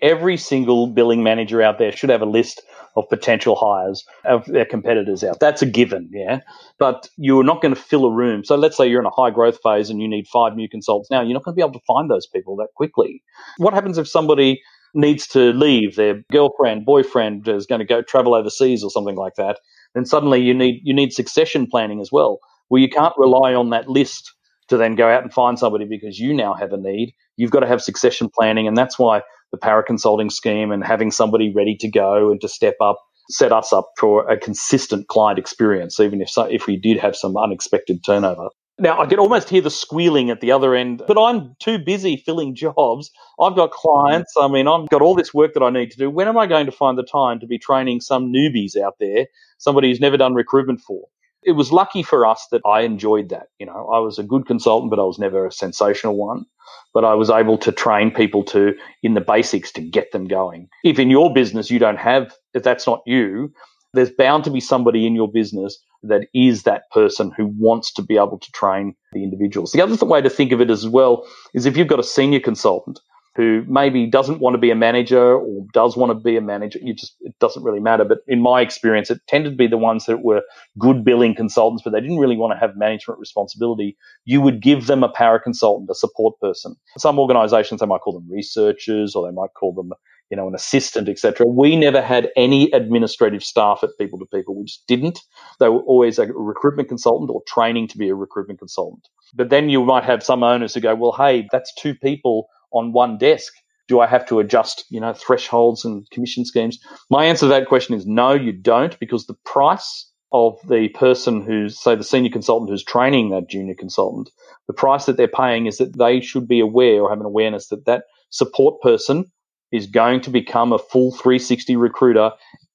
Every 0.00 0.36
single 0.36 0.88
billing 0.88 1.22
manager 1.22 1.62
out 1.62 1.78
there 1.78 1.92
should 1.92 2.10
have 2.10 2.22
a 2.22 2.26
list 2.26 2.62
of 2.96 3.08
potential 3.08 3.56
hires 3.56 4.04
of 4.24 4.44
their 4.46 4.64
competitors 4.64 5.24
out. 5.24 5.40
That's 5.40 5.62
a 5.62 5.66
given, 5.66 6.10
yeah. 6.12 6.40
But 6.78 7.08
you're 7.16 7.44
not 7.44 7.62
going 7.62 7.74
to 7.74 7.80
fill 7.80 8.04
a 8.04 8.12
room. 8.12 8.44
So 8.44 8.56
let's 8.56 8.76
say 8.76 8.86
you're 8.86 9.00
in 9.00 9.06
a 9.06 9.10
high 9.10 9.30
growth 9.30 9.58
phase 9.62 9.88
and 9.90 10.00
you 10.00 10.08
need 10.08 10.26
five 10.26 10.56
new 10.56 10.68
consultants 10.68 11.10
now. 11.10 11.22
You're 11.22 11.34
not 11.34 11.44
going 11.44 11.54
to 11.54 11.56
be 11.56 11.62
able 11.62 11.78
to 11.78 11.86
find 11.86 12.10
those 12.10 12.26
people 12.26 12.56
that 12.56 12.68
quickly. 12.74 13.22
What 13.56 13.74
happens 13.74 13.96
if 13.96 14.08
somebody 14.08 14.60
needs 14.94 15.26
to 15.28 15.52
leave, 15.52 15.96
their 15.96 16.22
girlfriend, 16.30 16.84
boyfriend 16.84 17.48
is 17.48 17.66
going 17.66 17.78
to 17.78 17.86
go 17.86 18.02
travel 18.02 18.34
overseas 18.34 18.84
or 18.84 18.90
something 18.90 19.16
like 19.16 19.36
that? 19.36 19.58
Then 19.94 20.04
suddenly 20.04 20.40
you 20.40 20.54
need 20.54 20.80
you 20.84 20.94
need 20.94 21.12
succession 21.12 21.66
planning 21.70 22.00
as 22.00 22.10
well. 22.10 22.40
Well, 22.68 22.80
you 22.80 22.88
can't 22.88 23.14
rely 23.16 23.54
on 23.54 23.70
that 23.70 23.88
list 23.88 24.32
to 24.72 24.78
then 24.78 24.94
go 24.94 25.08
out 25.08 25.22
and 25.22 25.32
find 25.32 25.58
somebody 25.58 25.84
because 25.84 26.18
you 26.18 26.32
now 26.34 26.54
have 26.54 26.72
a 26.72 26.78
need. 26.78 27.14
You've 27.36 27.50
got 27.50 27.60
to 27.60 27.66
have 27.68 27.82
succession 27.82 28.30
planning, 28.34 28.66
and 28.66 28.76
that's 28.76 28.98
why 28.98 29.22
the 29.50 29.58
para 29.58 29.84
consulting 29.84 30.30
scheme 30.30 30.72
and 30.72 30.82
having 30.82 31.10
somebody 31.10 31.52
ready 31.54 31.76
to 31.80 31.88
go 31.88 32.30
and 32.30 32.40
to 32.40 32.48
step 32.48 32.76
up 32.80 32.98
set 33.30 33.52
us 33.52 33.72
up 33.72 33.86
for 33.98 34.28
a 34.28 34.36
consistent 34.36 35.08
client 35.08 35.38
experience, 35.38 36.00
even 36.00 36.20
if 36.20 36.28
so, 36.28 36.42
if 36.42 36.66
we 36.66 36.76
did 36.76 36.98
have 36.98 37.14
some 37.14 37.36
unexpected 37.36 38.04
turnover. 38.04 38.48
Now 38.78 39.00
I 39.00 39.06
can 39.06 39.18
almost 39.18 39.48
hear 39.48 39.60
the 39.60 39.70
squealing 39.70 40.30
at 40.30 40.40
the 40.40 40.50
other 40.50 40.74
end, 40.74 41.02
but 41.06 41.22
I'm 41.22 41.54
too 41.60 41.78
busy 41.78 42.16
filling 42.16 42.54
jobs. 42.54 43.10
I've 43.40 43.54
got 43.54 43.70
clients. 43.70 44.32
I 44.40 44.48
mean, 44.48 44.66
I've 44.66 44.88
got 44.88 45.02
all 45.02 45.14
this 45.14 45.32
work 45.32 45.54
that 45.54 45.62
I 45.62 45.70
need 45.70 45.90
to 45.92 45.98
do. 45.98 46.10
When 46.10 46.26
am 46.26 46.38
I 46.38 46.46
going 46.46 46.66
to 46.66 46.72
find 46.72 46.98
the 46.98 47.04
time 47.04 47.38
to 47.40 47.46
be 47.46 47.58
training 47.58 48.00
some 48.00 48.32
newbies 48.32 48.76
out 48.76 48.94
there, 48.98 49.26
somebody 49.58 49.88
who's 49.88 50.00
never 50.00 50.16
done 50.16 50.34
recruitment 50.34 50.80
for? 50.80 51.02
It 51.42 51.52
was 51.52 51.72
lucky 51.72 52.02
for 52.02 52.26
us 52.26 52.46
that 52.52 52.62
I 52.66 52.82
enjoyed 52.82 53.28
that. 53.30 53.48
You 53.58 53.66
know, 53.66 53.90
I 53.92 53.98
was 53.98 54.18
a 54.18 54.22
good 54.22 54.46
consultant, 54.46 54.90
but 54.90 54.98
I 54.98 55.04
was 55.04 55.18
never 55.18 55.46
a 55.46 55.52
sensational 55.52 56.16
one. 56.16 56.46
But 56.94 57.04
I 57.04 57.14
was 57.14 57.30
able 57.30 57.56
to 57.58 57.72
train 57.72 58.10
people 58.10 58.44
to, 58.44 58.74
in 59.02 59.14
the 59.14 59.20
basics, 59.20 59.72
to 59.72 59.80
get 59.80 60.12
them 60.12 60.26
going. 60.26 60.68
If 60.84 60.98
in 60.98 61.10
your 61.10 61.32
business 61.32 61.70
you 61.70 61.78
don't 61.78 61.98
have, 61.98 62.34
if 62.54 62.62
that's 62.62 62.86
not 62.86 63.02
you, 63.06 63.52
there's 63.94 64.10
bound 64.10 64.44
to 64.44 64.50
be 64.50 64.60
somebody 64.60 65.06
in 65.06 65.14
your 65.14 65.30
business 65.30 65.78
that 66.02 66.26
is 66.34 66.64
that 66.64 66.90
person 66.90 67.32
who 67.36 67.46
wants 67.58 67.92
to 67.94 68.02
be 68.02 68.16
able 68.16 68.38
to 68.38 68.52
train 68.52 68.94
the 69.12 69.22
individuals. 69.22 69.72
The 69.72 69.80
other 69.80 70.04
way 70.04 70.20
to 70.20 70.30
think 70.30 70.52
of 70.52 70.60
it 70.60 70.70
as 70.70 70.88
well 70.88 71.26
is 71.54 71.66
if 71.66 71.76
you've 71.76 71.88
got 71.88 72.00
a 72.00 72.04
senior 72.04 72.40
consultant 72.40 73.00
who 73.34 73.64
maybe 73.66 74.06
doesn't 74.06 74.40
want 74.40 74.54
to 74.54 74.58
be 74.58 74.70
a 74.70 74.74
manager 74.74 75.36
or 75.36 75.64
does 75.72 75.96
want 75.96 76.10
to 76.10 76.14
be 76.14 76.36
a 76.36 76.40
manager, 76.40 76.78
you 76.82 76.94
just 76.94 77.16
it 77.20 77.34
doesn't 77.38 77.62
really 77.62 77.80
matter. 77.80 78.04
But 78.04 78.18
in 78.28 78.42
my 78.42 78.60
experience, 78.60 79.10
it 79.10 79.20
tended 79.26 79.52
to 79.52 79.56
be 79.56 79.66
the 79.66 79.78
ones 79.78 80.06
that 80.06 80.22
were 80.22 80.42
good 80.78 81.04
billing 81.04 81.34
consultants, 81.34 81.82
but 81.82 81.92
they 81.92 82.00
didn't 82.00 82.18
really 82.18 82.36
want 82.36 82.52
to 82.52 82.58
have 82.58 82.76
management 82.76 83.18
responsibility. 83.18 83.96
You 84.24 84.40
would 84.42 84.60
give 84.60 84.86
them 84.86 85.02
a 85.02 85.08
para 85.08 85.40
consultant, 85.40 85.88
a 85.90 85.94
support 85.94 86.38
person. 86.40 86.76
Some 86.98 87.18
organizations 87.18 87.80
they 87.80 87.86
might 87.86 88.02
call 88.02 88.12
them 88.12 88.28
researchers 88.30 89.14
or 89.14 89.26
they 89.26 89.34
might 89.34 89.54
call 89.54 89.72
them 89.72 89.92
you 90.30 90.36
know, 90.36 90.48
an 90.48 90.54
assistant, 90.54 91.10
etc. 91.10 91.46
We 91.46 91.76
never 91.76 92.00
had 92.00 92.30
any 92.36 92.72
administrative 92.72 93.44
staff 93.44 93.80
at 93.82 93.90
People 93.98 94.18
to 94.18 94.24
People. 94.24 94.56
We 94.56 94.64
just 94.64 94.86
didn't. 94.86 95.20
They 95.60 95.68
were 95.68 95.82
always 95.82 96.18
a 96.18 96.24
recruitment 96.26 96.88
consultant 96.88 97.30
or 97.30 97.42
training 97.46 97.88
to 97.88 97.98
be 97.98 98.08
a 98.08 98.14
recruitment 98.14 98.58
consultant. 98.58 99.06
But 99.34 99.50
then 99.50 99.68
you 99.68 99.84
might 99.84 100.04
have 100.04 100.22
some 100.22 100.42
owners 100.42 100.72
who 100.72 100.80
go, 100.80 100.94
well, 100.94 101.12
hey, 101.12 101.46
that's 101.52 101.74
two 101.74 101.94
people 101.94 102.48
on 102.72 102.92
one 102.92 103.18
desk. 103.18 103.52
Do 103.88 104.00
I 104.00 104.06
have 104.06 104.26
to 104.28 104.40
adjust, 104.40 104.84
you 104.90 105.00
know, 105.00 105.14
thresholds 105.14 105.84
and 105.84 106.08
commission 106.10 106.44
schemes? 106.44 106.78
My 107.10 107.26
answer 107.26 107.46
to 107.46 107.50
that 107.50 107.68
question 107.68 107.94
is 107.94 108.06
no, 108.06 108.32
you 108.34 108.52
don't, 108.52 108.98
because 109.00 109.26
the 109.26 109.36
price 109.46 110.10
of 110.32 110.58
the 110.68 110.88
person 110.90 111.42
who's, 111.42 111.78
say, 111.80 111.96
the 111.96 112.04
senior 112.04 112.30
consultant 112.30 112.70
who's 112.70 112.84
training 112.84 113.30
that 113.30 113.48
junior 113.50 113.74
consultant, 113.78 114.30
the 114.68 114.74
price 114.74 115.06
that 115.06 115.16
they're 115.16 115.28
paying 115.28 115.66
is 115.66 115.78
that 115.78 115.98
they 115.98 116.20
should 116.20 116.48
be 116.48 116.60
aware 116.60 117.02
or 117.02 117.10
have 117.10 117.20
an 117.20 117.26
awareness 117.26 117.68
that 117.68 117.86
that 117.86 118.04
support 118.30 118.80
person 118.82 119.30
is 119.72 119.86
going 119.88 120.20
to 120.22 120.30
become 120.30 120.72
a 120.72 120.78
full 120.78 121.12
360 121.12 121.76
recruiter 121.76 122.32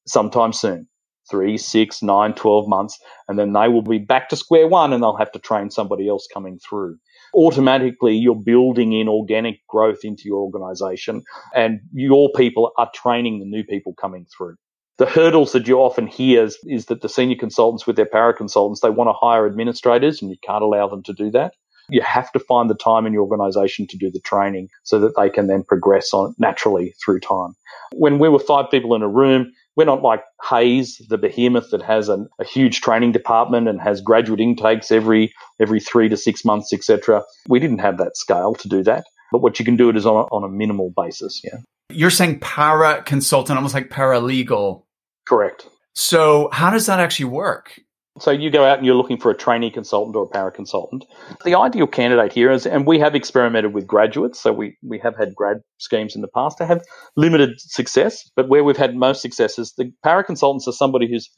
sometime 0.07 0.53
soon 0.53 0.87
three, 1.29 1.57
six, 1.57 2.03
nine, 2.03 2.33
12 2.35 2.67
months. 2.69 2.99
And 3.27 3.39
then 3.39 3.53
they 3.53 3.67
will 3.69 3.83
be 3.83 3.99
back 3.99 4.29
to 4.29 4.35
square 4.35 4.67
one 4.67 4.93
and 4.93 5.03
they'll 5.03 5.17
have 5.17 5.31
to 5.33 5.39
train 5.39 5.71
somebody 5.71 6.09
else 6.09 6.27
coming 6.33 6.59
through. 6.59 6.97
Automatically, 7.33 8.15
you're 8.15 8.35
building 8.35 8.93
in 8.93 9.07
organic 9.07 9.65
growth 9.67 9.99
into 10.03 10.23
your 10.25 10.39
organization 10.39 11.23
and 11.55 11.79
your 11.93 12.29
people 12.35 12.71
are 12.77 12.89
training 12.93 13.39
the 13.39 13.45
new 13.45 13.63
people 13.63 13.93
coming 13.99 14.25
through. 14.35 14.55
The 14.97 15.05
hurdles 15.05 15.51
that 15.51 15.67
you 15.67 15.77
often 15.77 16.07
hear 16.07 16.43
is, 16.43 16.57
is 16.65 16.87
that 16.87 17.01
the 17.01 17.09
senior 17.09 17.35
consultants 17.35 17.85
with 17.85 17.95
their 17.95 18.05
para 18.05 18.33
consultants, 18.33 18.81
they 18.81 18.89
want 18.89 19.09
to 19.09 19.13
hire 19.13 19.45
administrators 19.45 20.21
and 20.21 20.31
you 20.31 20.37
can't 20.43 20.63
allow 20.63 20.87
them 20.87 21.03
to 21.03 21.13
do 21.13 21.29
that. 21.31 21.53
You 21.89 22.01
have 22.01 22.31
to 22.33 22.39
find 22.39 22.69
the 22.69 22.75
time 22.75 23.05
in 23.05 23.13
your 23.13 23.21
organization 23.21 23.87
to 23.87 23.97
do 23.97 24.11
the 24.11 24.19
training 24.19 24.69
so 24.83 24.99
that 24.99 25.15
they 25.15 25.29
can 25.29 25.47
then 25.47 25.63
progress 25.63 26.13
on 26.13 26.35
naturally 26.37 26.95
through 27.03 27.21
time. 27.21 27.55
When 27.93 28.19
we 28.19 28.27
were 28.27 28.39
five 28.39 28.69
people 28.71 28.95
in 28.95 29.03
a 29.03 29.07
room, 29.07 29.51
we're 29.77 29.85
not 29.85 30.01
like 30.01 30.23
Hays, 30.49 30.99
the 31.07 31.17
behemoth 31.17 31.69
that 31.69 31.83
has 31.83 32.09
a, 32.09 32.25
a 32.39 32.43
huge 32.43 32.81
training 32.81 33.11
department 33.11 33.69
and 33.69 33.79
has 33.79 34.01
graduate 34.01 34.39
intakes 34.39 34.91
every 34.91 35.31
every 35.61 35.79
three 35.79 36.09
to 36.09 36.17
six 36.17 36.43
months, 36.43 36.73
etc. 36.73 37.23
We 37.47 37.59
didn't 37.59 37.77
have 37.77 37.99
that 37.99 38.17
scale 38.17 38.55
to 38.55 38.67
do 38.67 38.83
that. 38.83 39.05
But 39.31 39.41
what 39.41 39.59
you 39.59 39.65
can 39.65 39.75
do 39.75 39.89
it 39.89 39.95
is 39.95 40.05
on 40.05 40.15
a, 40.15 40.23
on 40.33 40.43
a 40.43 40.49
minimal 40.49 40.91
basis. 40.97 41.41
Yeah. 41.43 41.59
You're 41.89 42.09
saying 42.09 42.39
para 42.39 43.03
consultant, 43.03 43.55
almost 43.55 43.75
like 43.75 43.89
paralegal. 43.89 44.83
Correct. 45.27 45.67
So 45.93 46.49
how 46.51 46.71
does 46.71 46.87
that 46.87 46.99
actually 46.99 47.25
work? 47.25 47.79
So 48.19 48.31
you 48.31 48.49
go 48.49 48.65
out 48.65 48.77
and 48.77 48.85
you're 48.85 48.95
looking 48.95 49.17
for 49.17 49.31
a 49.31 49.35
trainee 49.35 49.71
consultant 49.71 50.15
or 50.15 50.23
a 50.23 50.27
para 50.27 50.51
consultant. 50.51 51.05
The 51.43 51.57
ideal 51.57 51.87
candidate 51.87 52.33
here 52.33 52.51
is, 52.51 52.65
and 52.65 52.85
we 52.85 52.99
have 52.99 53.15
experimented 53.15 53.73
with 53.73 53.87
graduates, 53.87 54.39
so 54.39 54.51
we, 54.51 54.77
we 54.81 54.99
have 54.99 55.15
had 55.17 55.35
grad 55.35 55.57
schemes 55.77 56.15
in 56.15 56.21
the 56.21 56.27
past 56.27 56.57
to 56.57 56.65
have 56.65 56.83
limited 57.15 57.59
success, 57.59 58.29
but 58.35 58.49
where 58.49 58.63
we've 58.63 58.77
had 58.77 58.95
most 58.95 59.21
success 59.21 59.59
is 59.59 59.73
the 59.77 59.91
para 60.03 60.23
consultants 60.23 60.67
are 60.67 60.73
somebody 60.73 61.07
who's 61.07 61.29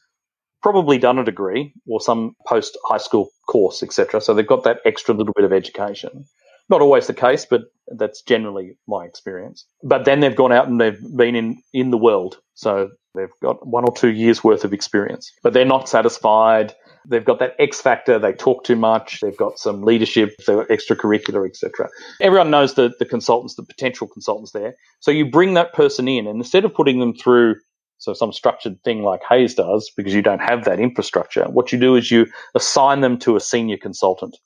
probably 0.61 0.97
done 0.97 1.19
a 1.19 1.23
degree 1.23 1.73
or 1.87 2.01
some 2.01 2.35
post 2.47 2.77
high 2.85 2.97
school 2.97 3.29
course, 3.47 3.81
etc. 3.83 4.21
So 4.21 4.33
they've 4.33 4.45
got 4.45 4.63
that 4.63 4.79
extra 4.85 5.13
little 5.13 5.33
bit 5.33 5.45
of 5.45 5.53
education. 5.53 6.25
Not 6.69 6.81
always 6.81 7.07
the 7.07 7.13
case, 7.13 7.45
but 7.49 7.61
that's 7.97 8.21
generally 8.21 8.77
my 8.87 9.05
experience. 9.05 9.65
But 9.83 10.05
then 10.05 10.19
they've 10.19 10.35
gone 10.35 10.51
out 10.51 10.67
and 10.67 10.79
they've 10.79 10.99
been 11.15 11.35
in, 11.35 11.61
in 11.73 11.89
the 11.89 11.97
world. 11.97 12.37
So 12.53 12.89
they've 13.15 13.29
got 13.41 13.65
one 13.65 13.85
or 13.85 13.95
two 13.95 14.09
years 14.09 14.43
worth 14.43 14.63
of 14.63 14.73
experience, 14.73 15.31
but 15.43 15.53
they're 15.53 15.65
not 15.65 15.89
satisfied. 15.89 16.73
They've 17.07 17.25
got 17.25 17.39
that 17.39 17.55
X 17.59 17.81
factor. 17.81 18.19
They 18.19 18.33
talk 18.33 18.63
too 18.63 18.75
much. 18.75 19.19
They've 19.21 19.37
got 19.37 19.57
some 19.57 19.81
leadership, 19.81 20.35
extracurricular, 20.47 21.47
etc. 21.47 21.89
Everyone 22.21 22.51
knows 22.51 22.75
the, 22.75 22.91
the 22.99 23.05
consultants, 23.05 23.55
the 23.55 23.63
potential 23.63 24.07
consultants 24.07 24.51
there. 24.51 24.75
So 24.99 25.11
you 25.11 25.29
bring 25.29 25.53
that 25.55 25.73
person 25.73 26.07
in 26.07 26.27
and 26.27 26.37
instead 26.39 26.65
of 26.65 26.73
putting 26.73 26.99
them 26.99 27.13
through 27.15 27.55
so 27.99 28.13
some 28.13 28.31
structured 28.31 28.81
thing 28.83 29.03
like 29.03 29.21
Hays 29.29 29.53
does, 29.53 29.91
because 29.95 30.13
you 30.13 30.21
don't 30.21 30.39
have 30.39 30.63
that 30.63 30.79
infrastructure, 30.79 31.43
what 31.49 31.73
you 31.73 31.77
do 31.77 31.95
is 31.95 32.09
you 32.09 32.27
assign 32.55 33.01
them 33.01 33.19
to 33.19 33.35
a 33.35 33.41
senior 33.41 33.75
consultant. 33.75 34.37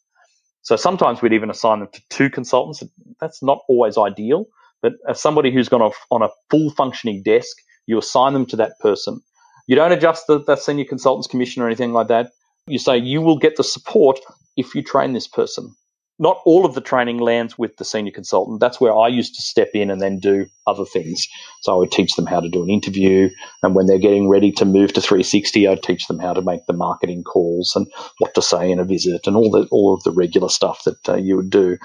So 0.64 0.76
sometimes 0.76 1.22
we'd 1.22 1.34
even 1.34 1.52
assign 1.52 1.80
them 1.80 1.90
to 1.94 2.02
two 2.10 2.30
consultants. 2.30 2.82
That's 3.22 3.44
not 3.44 3.60
always 3.70 3.98
ideal, 3.98 4.46
but 4.82 4.94
as 5.08 5.22
somebody 5.22 5.52
who's 5.52 5.70
gone 5.70 5.84
off 5.84 5.96
on 6.10 6.24
a 6.24 6.30
full 6.50 6.72
functioning 6.72 7.22
desk, 7.22 7.56
you 7.86 7.98
assign 7.98 8.34
them 8.34 8.46
to 8.48 8.56
that 8.58 8.80
person. 8.80 9.22
You 9.68 9.76
don't 9.76 9.92
adjust 9.92 10.28
the, 10.28 10.44
the 10.44 10.56
senior 10.56 10.86
consultant's 10.86 11.28
commission 11.28 11.62
or 11.62 11.68
anything 11.68 11.94
like 11.94 12.08
that. 12.10 12.32
You 12.68 12.80
say 12.80 12.98
you 12.98 13.22
will 13.22 13.38
get 13.38 13.56
the 13.56 13.64
support 13.64 14.20
if 14.58 14.76
you 14.76 14.84
train 14.84 15.14
this 15.14 15.28
person. 15.28 15.74
Not 16.20 16.40
all 16.46 16.66
of 16.66 16.76
the 16.76 16.82
training 16.82 17.18
lands 17.18 17.58
with 17.58 17.76
the 17.78 17.86
senior 17.86 18.12
consultant. 18.12 18.60
That's 18.60 18.80
where 18.80 18.96
I 18.96 19.08
used 19.08 19.34
to 19.36 19.42
step 19.42 19.72
in 19.74 19.90
and 19.90 20.00
then 20.00 20.20
do 20.20 20.46
other 20.68 20.86
things. 20.86 21.28
So 21.62 21.74
I 21.74 21.78
would 21.78 21.92
teach 21.92 22.16
them 22.16 22.28
how 22.28 22.40
to 22.40 22.50
do 22.50 22.64
an 22.64 22.70
interview. 22.70 23.30
And 23.64 23.74
when 23.74 23.88
they're 23.88 23.98
getting 23.98 24.30
ready 24.30 24.52
to 24.54 24.66
move 24.66 24.94
to 24.94 25.02
360, 25.02 25.68
I'd 25.68 25.82
teach 25.82 26.08
them 26.08 26.20
how 26.20 26.34
to 26.34 26.42
make 26.42 26.66
the 26.68 26.74
marketing 26.74 27.24
calls 27.24 27.74
and 27.76 27.88
what 28.20 28.36
to 28.36 28.42
say 28.42 28.70
in 28.70 28.80
a 28.80 28.86
visit 28.86 29.26
and 29.26 29.36
all 29.36 29.50
the, 29.50 29.68
all 29.72 29.94
of 29.94 30.04
the 30.04 30.12
regular 30.12 30.50
stuff 30.50 30.84
that 30.84 31.10
uh, 31.10 31.16
you 31.16 31.36
would 31.36 31.50
do. 31.50 31.78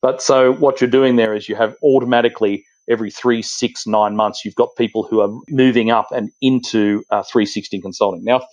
But 0.00 0.22
so 0.22 0.52
what 0.52 0.80
you're 0.80 0.90
doing 0.90 1.16
there 1.16 1.34
is 1.34 1.48
you 1.48 1.56
have 1.56 1.76
automatically 1.82 2.64
every 2.88 3.10
three, 3.10 3.42
six, 3.42 3.86
nine 3.86 4.16
months, 4.16 4.44
you've 4.44 4.54
got 4.54 4.70
people 4.76 5.04
who 5.04 5.20
are 5.20 5.30
moving 5.48 5.90
up 5.90 6.08
and 6.12 6.30
into 6.40 7.02
uh, 7.10 7.22
360 7.22 7.80
consulting. 7.80 8.24
Now, 8.24 8.46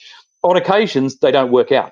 on 0.44 0.58
occasions, 0.58 1.20
they 1.20 1.32
don't 1.32 1.52
work 1.52 1.72
out. 1.72 1.92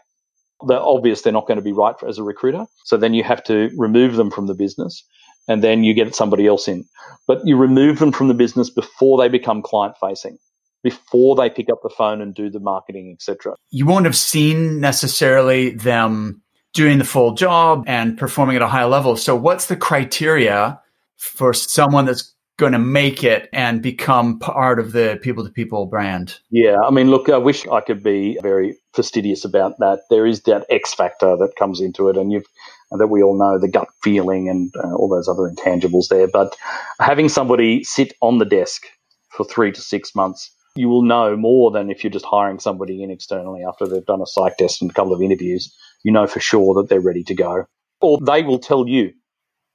They're 0.67 0.79
obvious 0.79 1.21
they're 1.21 1.33
not 1.33 1.47
going 1.47 1.57
to 1.57 1.63
be 1.63 1.71
right 1.71 1.97
for, 1.99 2.07
as 2.07 2.17
a 2.17 2.23
recruiter. 2.23 2.65
So 2.83 2.97
then 2.97 3.13
you 3.13 3.23
have 3.23 3.43
to 3.45 3.69
remove 3.77 4.15
them 4.15 4.31
from 4.31 4.47
the 4.47 4.53
business 4.53 5.05
and 5.47 5.63
then 5.63 5.83
you 5.83 5.93
get 5.93 6.13
somebody 6.15 6.47
else 6.47 6.67
in. 6.67 6.85
But 7.27 7.45
you 7.45 7.55
remove 7.57 7.99
them 7.99 8.11
from 8.11 8.27
the 8.27 8.33
business 8.33 8.69
before 8.69 9.17
they 9.17 9.29
become 9.29 9.61
client 9.61 9.95
facing 9.99 10.37
before 10.83 11.35
they 11.35 11.49
pick 11.49 11.69
up 11.69 11.79
the 11.83 11.89
phone 11.89 12.21
and 12.21 12.33
do 12.33 12.49
the 12.49 12.59
marketing, 12.59 13.11
etc. 13.13 13.55
You 13.71 13.85
won't 13.85 14.05
have 14.05 14.15
seen 14.15 14.79
necessarily 14.79 15.71
them 15.71 16.41
doing 16.73 16.99
the 16.99 17.03
full 17.03 17.33
job 17.33 17.83
and 17.87 18.17
performing 18.17 18.55
at 18.55 18.61
a 18.61 18.67
high 18.67 18.85
level. 18.85 19.15
So 19.17 19.35
what's 19.35 19.65
the 19.65 19.75
criteria 19.75 20.79
for 21.19 21.53
someone 21.53 22.05
that's 22.05 22.33
going 22.57 22.73
to 22.73 22.79
make 22.79 23.23
it 23.23 23.47
and 23.53 23.81
become 23.81 24.37
part 24.39 24.79
of 24.79 24.91
the 24.91 25.19
people 25.21 25.43
to 25.45 25.49
people 25.49 25.85
brand? 25.85 26.39
Yeah, 26.49 26.77
I 26.85 26.91
mean, 26.91 27.09
look, 27.09 27.29
I 27.29 27.37
wish 27.37 27.67
I 27.67 27.81
could 27.81 28.03
be 28.03 28.37
very 28.41 28.75
fastidious 28.93 29.45
about 29.45 29.79
that. 29.79 30.01
There 30.09 30.25
is 30.25 30.41
that 30.41 30.65
X 30.69 30.93
factor 30.93 31.37
that 31.37 31.55
comes 31.57 31.79
into 31.81 32.09
it, 32.09 32.17
and 32.17 32.31
you've 32.31 32.45
that 32.91 33.07
we 33.07 33.21
all 33.21 33.37
know 33.37 33.59
the 33.59 33.67
gut 33.67 33.87
feeling 34.01 34.49
and 34.49 34.73
uh, 34.83 34.95
all 34.95 35.07
those 35.07 35.27
other 35.27 35.43
intangibles 35.43 36.07
there. 36.09 36.27
But 36.27 36.55
having 36.99 37.29
somebody 37.29 37.83
sit 37.83 38.13
on 38.21 38.39
the 38.39 38.45
desk 38.45 38.87
for 39.29 39.43
three 39.43 39.71
to 39.71 39.79
six 39.79 40.15
months, 40.15 40.51
you 40.75 40.89
will 40.89 41.03
know 41.03 41.37
more 41.37 41.69
than 41.69 41.91
if 41.91 42.03
you're 42.03 42.09
just 42.09 42.25
hiring 42.25 42.59
somebody 42.59 43.03
in 43.03 43.11
externally 43.11 43.63
after 43.63 43.87
they've 43.87 44.05
done 44.05 44.21
a 44.21 44.25
psych 44.25 44.57
test 44.57 44.81
and 44.81 44.89
a 44.89 44.93
couple 44.93 45.13
of 45.13 45.21
interviews. 45.21 45.73
You 46.03 46.11
know 46.11 46.27
for 46.27 46.39
sure 46.39 46.73
that 46.75 46.89
they're 46.89 46.99
ready 46.99 47.23
to 47.25 47.35
go, 47.35 47.65
or 48.01 48.19
they 48.25 48.41
will 48.41 48.59
tell 48.59 48.87
you 48.87 49.13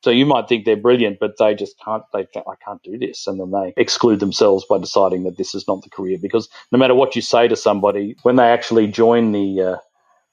so 0.05 0.11
you 0.11 0.27
might 0.27 0.49
think 0.49 0.67
they're 0.67 0.77
brilliant, 0.77 1.19
but 1.19 1.39
they 1.39 1.55
just 1.55 1.81
can't. 1.83 2.03
They 2.13 2.25
think 2.25 2.45
I 2.47 2.63
can't 2.63 2.83
do 2.83 2.99
this, 2.99 3.27
and 3.27 3.41
then 3.41 3.51
they 3.53 3.73
exclude 3.79 4.21
themselves 4.21 4.67
by 4.69 4.77
deciding 4.77 5.25
that 5.25 5.39
this 5.39 5.55
is 5.55 5.67
not 5.67 5.83
the 5.83 5.89
career. 5.89 6.19
Because 6.21 6.51
no 6.71 6.79
matter 6.79 6.95
what 6.95 7.17
you 7.17 7.23
say 7.23 7.49
to 7.49 7.57
somebody, 7.57 8.15
when 8.23 8.37
they 8.37 8.51
actually 8.51 8.87
join 8.87 9.33
the 9.33 9.63
uh, 9.63 9.77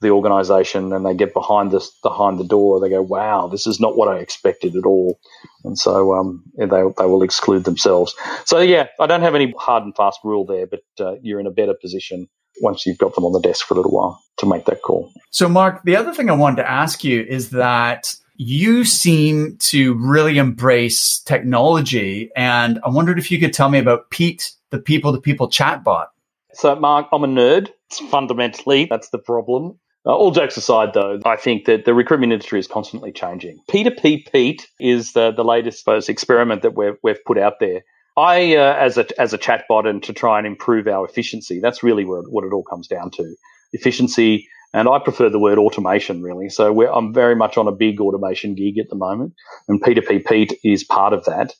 the 0.01 0.09
organization 0.09 0.91
and 0.91 1.05
they 1.05 1.13
get 1.13 1.33
behind 1.33 1.71
this 1.71 1.89
behind 2.03 2.37
the 2.37 2.43
door, 2.43 2.81
they 2.81 2.89
go, 2.89 3.01
"Wow, 3.01 3.47
this 3.47 3.65
is 3.65 3.79
not 3.79 3.95
what 3.95 4.09
I 4.09 4.17
expected 4.17 4.75
at 4.75 4.85
all," 4.85 5.21
and 5.63 5.79
so 5.79 6.15
um, 6.15 6.43
they 6.57 6.67
they 6.67 7.05
will 7.05 7.23
exclude 7.23 7.63
themselves. 7.63 8.13
So 8.43 8.59
yeah, 8.59 8.87
I 8.99 9.07
don't 9.07 9.21
have 9.21 9.35
any 9.35 9.53
hard 9.57 9.83
and 9.83 9.95
fast 9.95 10.19
rule 10.25 10.45
there, 10.45 10.67
but 10.67 10.83
uh, 10.99 11.15
you're 11.21 11.39
in 11.39 11.47
a 11.47 11.51
better 11.51 11.75
position 11.81 12.27
once 12.59 12.85
you've 12.85 12.97
got 12.97 13.15
them 13.15 13.23
on 13.23 13.31
the 13.31 13.39
desk 13.39 13.65
for 13.65 13.75
a 13.75 13.77
little 13.77 13.93
while 13.93 14.21
to 14.37 14.45
make 14.45 14.65
that 14.65 14.81
call. 14.81 15.13
So, 15.29 15.47
Mark, 15.47 15.81
the 15.83 15.95
other 15.95 16.13
thing 16.13 16.29
I 16.29 16.33
wanted 16.33 16.57
to 16.57 16.69
ask 16.69 17.05
you 17.05 17.21
is 17.21 17.51
that 17.51 18.13
you 18.43 18.83
seem 18.83 19.55
to 19.57 19.93
really 19.93 20.39
embrace 20.39 21.19
technology. 21.19 22.31
And 22.35 22.79
I 22.83 22.89
wondered 22.89 23.19
if 23.19 23.29
you 23.29 23.39
could 23.39 23.53
tell 23.53 23.69
me 23.69 23.77
about 23.77 24.09
Pete, 24.09 24.53
the 24.71 24.79
people 24.79 25.13
to 25.13 25.21
people 25.21 25.47
chatbot. 25.47 26.07
So, 26.53 26.75
Mark, 26.75 27.07
I'm 27.13 27.23
a 27.23 27.27
nerd. 27.27 27.69
It's 27.85 27.99
Fundamentally, 28.09 28.85
that's 28.85 29.09
the 29.09 29.19
problem. 29.19 29.77
Uh, 30.07 30.15
all 30.15 30.31
jokes 30.31 30.57
aside, 30.57 30.95
though, 30.95 31.19
I 31.23 31.35
think 31.35 31.65
that 31.65 31.85
the 31.85 31.93
recruitment 31.93 32.33
industry 32.33 32.59
is 32.59 32.67
constantly 32.67 33.11
changing. 33.11 33.59
P2P 33.69 34.31
Pete 34.31 34.67
is 34.79 35.13
the, 35.13 35.31
the 35.31 35.43
latest 35.43 35.77
suppose, 35.77 36.09
experiment 36.09 36.63
that 36.63 36.75
we've, 36.75 36.97
we've 37.03 37.23
put 37.25 37.37
out 37.37 37.59
there. 37.59 37.83
I, 38.17 38.55
uh, 38.55 38.75
as 38.75 38.97
a 38.97 39.21
as 39.21 39.33
a 39.33 39.37
chatbot, 39.37 39.87
and 39.87 40.01
to 40.01 40.13
try 40.13 40.39
and 40.39 40.47
improve 40.47 40.87
our 40.87 41.05
efficiency, 41.05 41.59
that's 41.59 41.83
really 41.83 42.05
what 42.05 42.43
it 42.43 42.53
all 42.53 42.63
comes 42.63 42.87
down 42.87 43.11
to: 43.11 43.35
efficiency. 43.71 44.47
And 44.73 44.87
I 44.87 44.99
prefer 44.99 45.29
the 45.29 45.39
word 45.39 45.57
automation, 45.57 46.21
really. 46.21 46.49
So 46.49 46.81
I'm 46.91 47.13
very 47.13 47.35
much 47.35 47.57
on 47.57 47.67
a 47.67 47.71
big 47.71 47.99
automation 47.99 48.55
gig 48.55 48.77
at 48.77 48.89
the 48.89 48.95
moment, 48.95 49.33
and 49.67 49.81
P2P 49.81 50.25
Pete 50.25 50.57
is 50.63 50.83
part 50.83 51.13
of 51.13 51.25
that. 51.25 51.53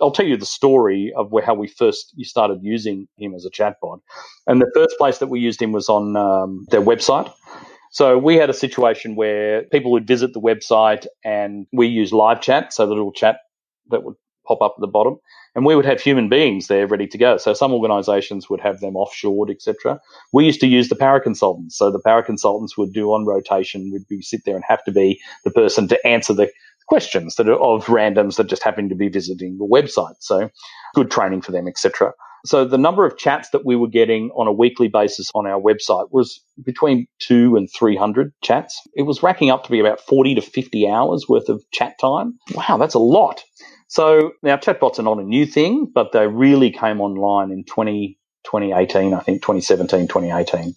I'll 0.00 0.12
tell 0.12 0.26
you 0.26 0.36
the 0.36 0.46
story 0.46 1.12
of 1.16 1.32
where, 1.32 1.44
how 1.44 1.54
we 1.54 1.66
first 1.66 2.12
you 2.16 2.24
started 2.24 2.60
using 2.62 3.08
him 3.16 3.34
as 3.34 3.44
a 3.44 3.50
chatbot. 3.50 4.00
And 4.46 4.60
the 4.60 4.70
first 4.74 4.96
place 4.98 5.18
that 5.18 5.26
we 5.28 5.40
used 5.40 5.60
him 5.60 5.72
was 5.72 5.88
on 5.88 6.16
um, 6.16 6.66
their 6.70 6.82
website. 6.82 7.32
So 7.90 8.18
we 8.18 8.36
had 8.36 8.50
a 8.50 8.54
situation 8.54 9.16
where 9.16 9.62
people 9.64 9.90
would 9.92 10.06
visit 10.06 10.34
the 10.34 10.40
website 10.40 11.06
and 11.24 11.66
we 11.72 11.86
use 11.86 12.12
live 12.12 12.40
chat, 12.40 12.72
so 12.72 12.86
the 12.86 12.92
little 12.92 13.12
chat 13.12 13.38
that 13.90 14.04
would 14.04 14.14
pop 14.46 14.60
up 14.62 14.74
at 14.76 14.80
the 14.80 14.86
bottom, 14.86 15.18
and 15.58 15.66
we 15.66 15.74
would 15.74 15.84
have 15.84 16.00
human 16.00 16.28
beings 16.28 16.68
there 16.68 16.86
ready 16.86 17.08
to 17.08 17.18
go. 17.18 17.36
So 17.36 17.52
some 17.52 17.72
organisations 17.72 18.48
would 18.48 18.60
have 18.60 18.78
them 18.78 18.94
offshored, 18.94 19.50
etc. 19.50 20.00
We 20.32 20.44
used 20.44 20.60
to 20.60 20.68
use 20.68 20.88
the 20.88 20.94
para 20.94 21.20
consultants. 21.20 21.76
So 21.76 21.90
the 21.90 21.98
para 21.98 22.22
consultants 22.22 22.78
would 22.78 22.92
do 22.92 23.08
on 23.08 23.26
rotation. 23.26 23.90
Would 23.90 24.06
be 24.06 24.22
sit 24.22 24.42
there 24.44 24.54
and 24.54 24.62
have 24.68 24.84
to 24.84 24.92
be 24.92 25.20
the 25.42 25.50
person 25.50 25.88
to 25.88 26.06
answer 26.06 26.32
the 26.32 26.48
questions 26.86 27.34
that 27.34 27.48
are 27.48 27.58
of 27.58 27.86
randoms 27.86 28.36
that 28.36 28.46
just 28.46 28.62
happen 28.62 28.88
to 28.88 28.94
be 28.94 29.08
visiting 29.08 29.58
the 29.58 29.66
website. 29.66 30.14
So 30.20 30.48
good 30.94 31.10
training 31.10 31.42
for 31.42 31.50
them, 31.50 31.66
etc. 31.66 32.12
So 32.46 32.64
the 32.64 32.78
number 32.78 33.04
of 33.04 33.18
chats 33.18 33.50
that 33.50 33.66
we 33.66 33.74
were 33.74 33.88
getting 33.88 34.30
on 34.36 34.46
a 34.46 34.52
weekly 34.52 34.86
basis 34.86 35.28
on 35.34 35.44
our 35.44 35.60
website 35.60 36.12
was 36.12 36.40
between 36.64 37.08
two 37.18 37.56
and 37.56 37.68
300 37.76 38.32
chats. 38.44 38.80
It 38.94 39.02
was 39.02 39.24
racking 39.24 39.50
up 39.50 39.64
to 39.64 39.72
be 39.72 39.80
about 39.80 40.00
40 40.00 40.36
to 40.36 40.40
50 40.40 40.88
hours 40.88 41.26
worth 41.28 41.48
of 41.48 41.64
chat 41.72 41.98
time. 41.98 42.38
Wow, 42.54 42.76
that's 42.76 42.94
a 42.94 43.00
lot. 43.00 43.42
So 43.88 44.32
now 44.42 44.56
chatbots 44.56 44.98
are 44.98 45.02
not 45.02 45.18
a 45.18 45.22
new 45.22 45.46
thing, 45.46 45.90
but 45.92 46.12
they 46.12 46.26
really 46.26 46.70
came 46.70 47.00
online 47.00 47.50
in 47.50 47.64
20, 47.64 48.18
2018, 48.44 49.14
I 49.14 49.20
think 49.20 49.42
2017, 49.42 50.08
2018. 50.08 50.74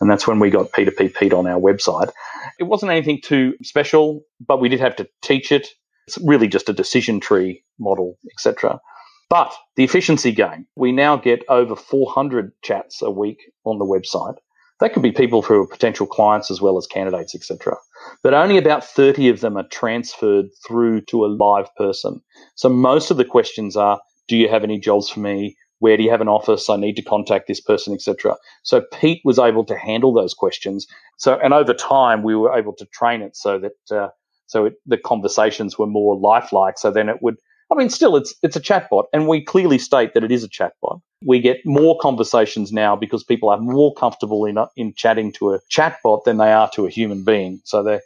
And 0.00 0.10
that's 0.10 0.26
when 0.26 0.38
we 0.38 0.48
got 0.50 0.70
P2P 0.70 1.14
Pete 1.14 1.32
on 1.32 1.46
our 1.46 1.60
website. 1.60 2.10
It 2.58 2.64
wasn't 2.64 2.92
anything 2.92 3.20
too 3.22 3.54
special, 3.62 4.22
but 4.40 4.60
we 4.60 4.68
did 4.68 4.80
have 4.80 4.96
to 4.96 5.08
teach 5.22 5.50
it. 5.52 5.68
It's 6.06 6.18
really 6.18 6.48
just 6.48 6.68
a 6.68 6.72
decision 6.72 7.20
tree 7.20 7.64
model, 7.78 8.16
etc. 8.32 8.80
But 9.28 9.54
the 9.76 9.84
efficiency 9.84 10.30
gain, 10.30 10.66
we 10.76 10.92
now 10.92 11.16
get 11.16 11.44
over 11.48 11.74
400 11.74 12.52
chats 12.62 13.02
a 13.02 13.10
week 13.10 13.38
on 13.64 13.78
the 13.78 13.84
website. 13.84 14.36
That 14.80 14.92
could 14.92 15.02
be 15.02 15.12
people 15.12 15.42
who 15.42 15.62
are 15.62 15.66
potential 15.66 16.06
clients 16.06 16.50
as 16.50 16.60
well 16.60 16.76
as 16.76 16.86
candidates, 16.86 17.34
etc. 17.34 17.76
But 18.22 18.34
only 18.34 18.56
about 18.56 18.84
30 18.84 19.28
of 19.28 19.40
them 19.40 19.56
are 19.56 19.66
transferred 19.68 20.46
through 20.66 21.02
to 21.02 21.24
a 21.24 21.26
live 21.26 21.68
person. 21.76 22.20
So 22.54 22.68
most 22.68 23.10
of 23.10 23.16
the 23.16 23.24
questions 23.24 23.76
are, 23.76 24.00
do 24.28 24.36
you 24.36 24.48
have 24.48 24.64
any 24.64 24.78
jobs 24.78 25.08
for 25.08 25.20
me? 25.20 25.56
Where 25.80 25.96
do 25.96 26.04
you 26.04 26.10
have 26.10 26.20
an 26.20 26.28
office? 26.28 26.70
I 26.70 26.76
need 26.76 26.94
to 26.96 27.02
contact 27.02 27.48
this 27.48 27.60
person, 27.60 27.92
etc. 27.92 28.36
So 28.62 28.82
Pete 28.92 29.20
was 29.24 29.38
able 29.38 29.64
to 29.64 29.76
handle 29.76 30.12
those 30.12 30.32
questions. 30.32 30.86
So, 31.16 31.38
and 31.42 31.52
over 31.52 31.74
time, 31.74 32.22
we 32.22 32.36
were 32.36 32.56
able 32.56 32.72
to 32.74 32.86
train 32.86 33.20
it 33.20 33.36
so 33.36 33.58
that 33.58 33.96
uh, 33.96 34.08
so 34.46 34.66
it, 34.66 34.74
the 34.86 34.98
conversations 34.98 35.78
were 35.78 35.86
more 35.86 36.16
lifelike. 36.16 36.78
So 36.78 36.90
then 36.90 37.08
it 37.08 37.16
would. 37.20 37.36
I 37.72 37.78
mean, 37.78 37.90
still, 37.90 38.16
it's 38.16 38.34
it's 38.42 38.56
a 38.56 38.60
chatbot, 38.60 39.04
and 39.12 39.26
we 39.26 39.42
clearly 39.42 39.78
state 39.78 40.14
that 40.14 40.24
it 40.24 40.30
is 40.30 40.44
a 40.44 40.48
chatbot. 40.48 41.00
We 41.24 41.40
get 41.40 41.60
more 41.64 41.98
conversations 41.98 42.72
now 42.72 42.96
because 42.96 43.24
people 43.24 43.48
are 43.48 43.58
more 43.58 43.94
comfortable 43.94 44.44
in 44.44 44.58
in 44.76 44.94
chatting 44.94 45.32
to 45.34 45.54
a 45.54 45.60
chatbot 45.70 46.24
than 46.24 46.36
they 46.36 46.52
are 46.52 46.70
to 46.74 46.86
a 46.86 46.90
human 46.90 47.24
being. 47.24 47.60
So 47.64 47.82
they, 47.82 48.00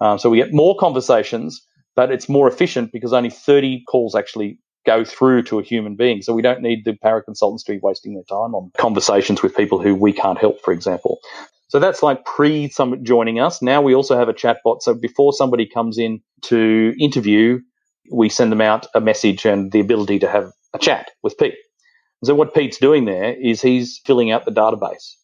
um, 0.00 0.18
so 0.18 0.28
we 0.28 0.38
get 0.38 0.52
more 0.52 0.76
conversations, 0.76 1.64
but 1.94 2.10
it's 2.10 2.28
more 2.28 2.48
efficient 2.48 2.92
because 2.92 3.12
only 3.12 3.30
30 3.30 3.84
calls 3.88 4.14
actually 4.14 4.58
go 4.84 5.04
through 5.04 5.44
to 5.44 5.60
a 5.60 5.62
human 5.62 5.94
being. 5.94 6.22
So 6.22 6.32
we 6.32 6.42
don't 6.42 6.60
need 6.60 6.84
the 6.84 6.94
para 6.94 7.22
consultants 7.22 7.62
to 7.64 7.72
be 7.72 7.78
wasting 7.80 8.14
their 8.14 8.24
time 8.24 8.54
on 8.54 8.72
conversations 8.76 9.42
with 9.42 9.56
people 9.56 9.80
who 9.80 9.94
we 9.94 10.12
can't 10.12 10.38
help, 10.38 10.60
for 10.62 10.72
example. 10.72 11.20
So 11.68 11.78
that's 11.78 12.02
like 12.02 12.24
pre 12.24 12.68
some 12.68 13.02
joining 13.04 13.40
us. 13.40 13.62
Now 13.62 13.80
we 13.80 13.94
also 13.94 14.16
have 14.16 14.28
a 14.28 14.34
chatbot. 14.34 14.82
So 14.82 14.94
before 14.94 15.32
somebody 15.32 15.66
comes 15.66 15.96
in 15.96 16.20
to 16.42 16.94
interview, 16.98 17.60
we 18.12 18.28
send 18.28 18.52
them 18.52 18.60
out 18.60 18.86
a 18.94 19.00
message 19.00 19.44
and 19.44 19.72
the 19.72 19.80
ability 19.80 20.18
to 20.20 20.28
have 20.28 20.52
a 20.74 20.78
chat 20.78 21.10
with 21.22 21.36
Pete. 21.38 21.54
So 22.24 22.34
what 22.34 22.54
Pete's 22.54 22.78
doing 22.78 23.04
there 23.04 23.34
is 23.34 23.60
he's 23.60 24.00
filling 24.04 24.30
out 24.30 24.44
the 24.44 24.52
database. 24.52 25.14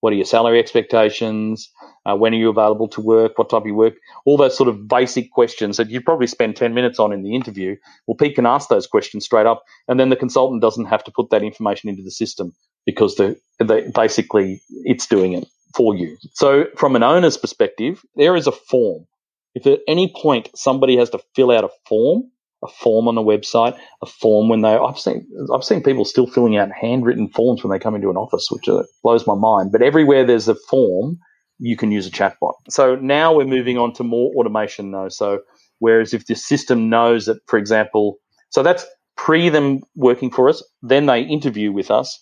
What 0.00 0.12
are 0.12 0.16
your 0.16 0.24
salary 0.24 0.58
expectations? 0.58 1.70
Uh, 2.04 2.16
when 2.16 2.34
are 2.34 2.36
you 2.36 2.50
available 2.50 2.88
to 2.88 3.00
work? 3.00 3.38
What 3.38 3.50
type 3.50 3.64
of 3.64 3.74
work? 3.74 3.94
All 4.26 4.36
those 4.36 4.56
sort 4.56 4.68
of 4.68 4.88
basic 4.88 5.30
questions 5.30 5.76
that 5.76 5.90
you 5.90 6.00
probably 6.00 6.26
spend 6.26 6.56
10 6.56 6.74
minutes 6.74 6.98
on 6.98 7.12
in 7.12 7.22
the 7.22 7.36
interview. 7.36 7.76
Well, 8.08 8.16
Pete 8.16 8.34
can 8.34 8.44
ask 8.44 8.68
those 8.68 8.88
questions 8.88 9.24
straight 9.24 9.46
up, 9.46 9.62
and 9.86 10.00
then 10.00 10.08
the 10.08 10.16
consultant 10.16 10.60
doesn't 10.60 10.86
have 10.86 11.04
to 11.04 11.12
put 11.12 11.30
that 11.30 11.44
information 11.44 11.88
into 11.88 12.02
the 12.02 12.10
system 12.10 12.52
because 12.84 13.14
the, 13.14 13.38
they, 13.60 13.88
basically 13.94 14.60
it's 14.84 15.06
doing 15.06 15.34
it 15.34 15.46
for 15.76 15.94
you. 15.94 16.16
So, 16.32 16.64
from 16.76 16.96
an 16.96 17.04
owner's 17.04 17.36
perspective, 17.36 18.02
there 18.16 18.34
is 18.34 18.48
a 18.48 18.52
form. 18.52 19.06
If 19.54 19.66
at 19.66 19.80
any 19.88 20.12
point 20.14 20.50
somebody 20.54 20.96
has 20.96 21.10
to 21.10 21.20
fill 21.34 21.50
out 21.50 21.64
a 21.64 21.70
form, 21.86 22.24
a 22.64 22.68
form 22.68 23.08
on 23.08 23.16
the 23.16 23.22
website, 23.22 23.78
a 24.02 24.06
form 24.06 24.48
when 24.48 24.62
they 24.62 24.74
I've 24.74 24.98
seen 24.98 25.26
I've 25.54 25.64
seen 25.64 25.82
people 25.82 26.04
still 26.04 26.26
filling 26.26 26.56
out 26.56 26.70
handwritten 26.72 27.28
forms 27.28 27.62
when 27.62 27.70
they 27.72 27.78
come 27.82 27.94
into 27.94 28.10
an 28.10 28.16
office, 28.16 28.48
which 28.50 28.68
uh, 28.68 28.84
blows 29.02 29.26
my 29.26 29.34
mind. 29.34 29.72
But 29.72 29.82
everywhere 29.82 30.24
there's 30.24 30.48
a 30.48 30.54
form, 30.54 31.18
you 31.58 31.76
can 31.76 31.92
use 31.92 32.06
a 32.06 32.10
chatbot. 32.10 32.54
So 32.70 32.96
now 32.96 33.34
we're 33.34 33.46
moving 33.46 33.78
on 33.78 33.92
to 33.94 34.04
more 34.04 34.32
automation 34.36 34.92
though. 34.92 35.08
So 35.08 35.40
whereas 35.80 36.14
if 36.14 36.26
the 36.26 36.34
system 36.36 36.88
knows 36.88 37.26
that, 37.26 37.38
for 37.46 37.58
example, 37.58 38.18
so 38.50 38.62
that's 38.62 38.86
pre 39.16 39.48
them 39.48 39.80
working 39.96 40.30
for 40.30 40.48
us, 40.48 40.62
then 40.82 41.06
they 41.06 41.22
interview 41.22 41.72
with 41.72 41.90
us. 41.90 42.20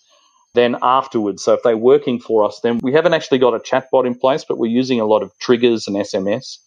Then 0.53 0.75
afterwards, 0.81 1.43
so 1.43 1.53
if 1.53 1.63
they're 1.63 1.77
working 1.77 2.19
for 2.19 2.43
us, 2.43 2.59
then 2.61 2.79
we 2.83 2.93
haven't 2.93 3.13
actually 3.13 3.39
got 3.39 3.53
a 3.55 3.59
chatbot 3.59 4.05
in 4.05 4.15
place, 4.15 4.43
but 4.47 4.57
we're 4.57 4.71
using 4.71 4.99
a 4.99 5.05
lot 5.05 5.23
of 5.23 5.31
triggers 5.39 5.87
and 5.87 5.95
SMS. 5.95 6.57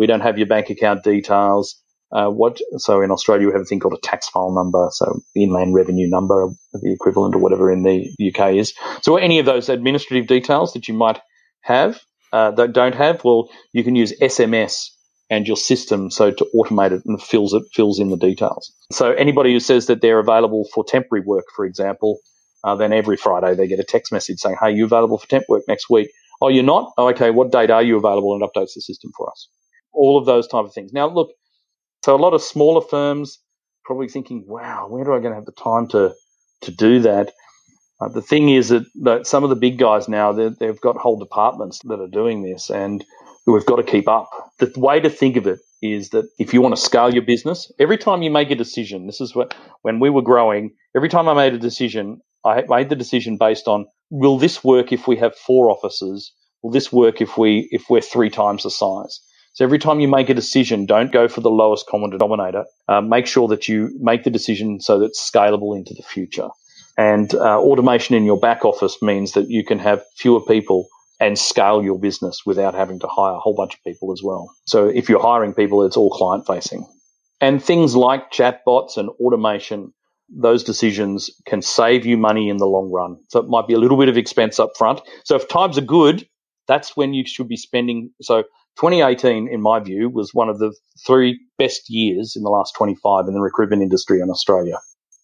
We 0.00 0.06
don't 0.06 0.22
have 0.22 0.38
your 0.38 0.48
bank 0.48 0.70
account 0.70 1.04
details 1.04 1.80
uh, 2.12 2.28
what 2.28 2.58
so 2.78 3.02
in 3.02 3.10
Australia 3.10 3.46
we 3.46 3.52
have 3.52 3.62
a 3.62 3.64
thing 3.64 3.78
called 3.78 3.94
a 3.94 4.06
tax 4.06 4.28
file 4.28 4.52
number, 4.52 4.88
so 4.92 5.20
inland 5.36 5.74
revenue 5.74 6.08
number, 6.08 6.48
the 6.72 6.92
equivalent 6.92 7.36
or 7.36 7.38
whatever 7.38 7.70
in 7.70 7.84
the 7.84 8.10
UK 8.20 8.54
is. 8.54 8.74
So 9.02 9.16
any 9.16 9.38
of 9.38 9.46
those 9.46 9.68
administrative 9.68 10.26
details 10.26 10.72
that 10.72 10.88
you 10.88 10.94
might 10.94 11.20
have 11.62 12.00
uh, 12.32 12.50
that 12.52 12.72
don't 12.72 12.96
have, 12.96 13.22
well, 13.24 13.48
you 13.72 13.84
can 13.84 13.94
use 13.94 14.12
SMS 14.20 14.88
and 15.28 15.46
your 15.46 15.56
system 15.56 16.10
so 16.10 16.32
to 16.32 16.46
automate 16.56 16.90
it 16.90 17.02
and 17.06 17.22
fills 17.22 17.54
it 17.54 17.62
fills 17.72 18.00
in 18.00 18.10
the 18.10 18.16
details. 18.16 18.72
So 18.90 19.12
anybody 19.12 19.52
who 19.52 19.60
says 19.60 19.86
that 19.86 20.00
they're 20.00 20.18
available 20.18 20.66
for 20.74 20.82
temporary 20.84 21.24
work, 21.24 21.44
for 21.54 21.64
example, 21.64 22.18
uh, 22.64 22.74
then 22.74 22.92
every 22.92 23.16
Friday 23.16 23.54
they 23.54 23.68
get 23.68 23.78
a 23.78 23.84
text 23.84 24.10
message 24.10 24.40
saying, 24.40 24.56
"Hey, 24.60 24.72
you 24.72 24.84
available 24.84 25.18
for 25.18 25.28
temp 25.28 25.44
work 25.48 25.62
next 25.68 25.88
week?" 25.88 26.10
Oh, 26.42 26.48
you're 26.48 26.64
not? 26.64 26.92
Oh, 26.98 27.08
okay. 27.10 27.30
What 27.30 27.52
date 27.52 27.70
are 27.70 27.82
you 27.82 27.96
available? 27.96 28.34
And 28.34 28.42
updates 28.42 28.74
the 28.74 28.80
system 28.80 29.12
for 29.16 29.30
us. 29.30 29.48
All 29.92 30.18
of 30.18 30.26
those 30.26 30.46
type 30.46 30.64
of 30.64 30.72
things. 30.72 30.92
Now, 30.92 31.08
look, 31.08 31.30
so 32.04 32.14
a 32.14 32.18
lot 32.18 32.34
of 32.34 32.42
smaller 32.42 32.80
firms 32.80 33.38
probably 33.84 34.08
thinking, 34.08 34.44
wow, 34.46 34.86
where 34.88 35.04
do 35.04 35.12
I 35.12 35.18
going 35.18 35.32
to 35.32 35.34
have 35.34 35.46
the 35.46 35.52
time 35.52 35.88
to, 35.88 36.14
to 36.62 36.70
do 36.70 37.00
that? 37.00 37.32
Uh, 38.00 38.08
the 38.08 38.22
thing 38.22 38.48
is 38.48 38.68
that, 38.70 38.84
that, 39.02 39.26
some 39.26 39.44
of 39.44 39.50
the 39.50 39.56
big 39.56 39.78
guys 39.78 40.08
now, 40.08 40.32
they've 40.32 40.80
got 40.80 40.96
whole 40.96 41.18
departments 41.18 41.80
that 41.84 42.00
are 42.00 42.08
doing 42.08 42.42
this 42.42 42.70
and 42.70 43.04
we've 43.46 43.66
got 43.66 43.76
to 43.76 43.82
keep 43.82 44.08
up. 44.08 44.30
The 44.58 44.72
way 44.76 45.00
to 45.00 45.10
think 45.10 45.36
of 45.36 45.46
it 45.46 45.58
is 45.82 46.10
that 46.10 46.28
if 46.38 46.54
you 46.54 46.60
want 46.60 46.76
to 46.76 46.80
scale 46.80 47.12
your 47.12 47.22
business, 47.24 47.70
every 47.78 47.98
time 47.98 48.22
you 48.22 48.30
make 48.30 48.50
a 48.50 48.54
decision, 48.54 49.06
this 49.06 49.20
is 49.20 49.34
what, 49.34 49.54
when 49.82 49.98
we 49.98 50.10
were 50.10 50.22
growing, 50.22 50.70
every 50.96 51.08
time 51.08 51.28
I 51.28 51.34
made 51.34 51.54
a 51.54 51.58
decision, 51.58 52.20
I 52.44 52.62
made 52.68 52.88
the 52.88 52.96
decision 52.96 53.36
based 53.38 53.66
on, 53.68 53.86
will 54.10 54.38
this 54.38 54.62
work 54.64 54.92
if 54.92 55.06
we 55.06 55.16
have 55.16 55.36
four 55.36 55.70
offices? 55.70 56.32
Will 56.62 56.70
this 56.70 56.92
work 56.92 57.20
if 57.20 57.36
we, 57.36 57.68
if 57.70 57.84
we're 57.90 58.00
three 58.00 58.30
times 58.30 58.62
the 58.62 58.70
size? 58.70 59.20
So 59.52 59.64
every 59.64 59.78
time 59.78 60.00
you 60.00 60.08
make 60.08 60.28
a 60.28 60.34
decision, 60.34 60.86
don't 60.86 61.12
go 61.12 61.28
for 61.28 61.40
the 61.40 61.50
lowest 61.50 61.86
common 61.86 62.10
denominator. 62.10 62.64
Uh, 62.88 63.00
make 63.00 63.26
sure 63.26 63.48
that 63.48 63.68
you 63.68 63.90
make 64.00 64.24
the 64.24 64.30
decision 64.30 64.80
so 64.80 64.98
that 64.98 65.06
it's 65.06 65.30
scalable 65.30 65.76
into 65.76 65.94
the 65.94 66.02
future. 66.02 66.48
And 66.96 67.34
uh, 67.34 67.58
automation 67.58 68.14
in 68.14 68.24
your 68.24 68.38
back 68.38 68.64
office 68.64 69.00
means 69.02 69.32
that 69.32 69.48
you 69.48 69.64
can 69.64 69.78
have 69.78 70.02
fewer 70.16 70.40
people 70.40 70.88
and 71.18 71.38
scale 71.38 71.82
your 71.82 71.98
business 71.98 72.42
without 72.46 72.74
having 72.74 72.98
to 73.00 73.06
hire 73.06 73.34
a 73.34 73.38
whole 73.38 73.54
bunch 73.54 73.74
of 73.74 73.84
people 73.84 74.12
as 74.12 74.22
well. 74.22 74.54
So 74.66 74.86
if 74.88 75.08
you're 75.08 75.20
hiring 75.20 75.54
people, 75.54 75.84
it's 75.84 75.96
all 75.96 76.10
client 76.10 76.46
facing. 76.46 76.86
And 77.40 77.62
things 77.62 77.96
like 77.96 78.30
chatbots 78.30 78.96
and 78.96 79.08
automation, 79.20 79.92
those 80.28 80.62
decisions 80.62 81.30
can 81.46 81.62
save 81.62 82.06
you 82.06 82.16
money 82.16 82.48
in 82.48 82.58
the 82.58 82.66
long 82.66 82.90
run. 82.90 83.18
So 83.28 83.40
it 83.40 83.48
might 83.48 83.66
be 83.66 83.74
a 83.74 83.78
little 83.78 83.98
bit 83.98 84.08
of 84.08 84.16
expense 84.16 84.58
up 84.58 84.70
front. 84.76 85.00
So 85.24 85.36
if 85.36 85.48
times 85.48 85.76
are 85.76 85.82
good, 85.82 86.26
that's 86.68 86.96
when 86.96 87.14
you 87.14 87.26
should 87.26 87.48
be 87.48 87.56
spending. 87.56 88.10
So 88.22 88.44
2018, 88.80 89.46
in 89.46 89.60
my 89.60 89.78
view, 89.78 90.08
was 90.08 90.32
one 90.32 90.48
of 90.48 90.58
the 90.58 90.74
three 91.06 91.38
best 91.58 91.90
years 91.90 92.34
in 92.34 92.42
the 92.42 92.48
last 92.48 92.74
25 92.74 93.28
in 93.28 93.34
the 93.34 93.40
recruitment 93.40 93.82
industry 93.82 94.22
in 94.22 94.30
Australia. 94.30 94.78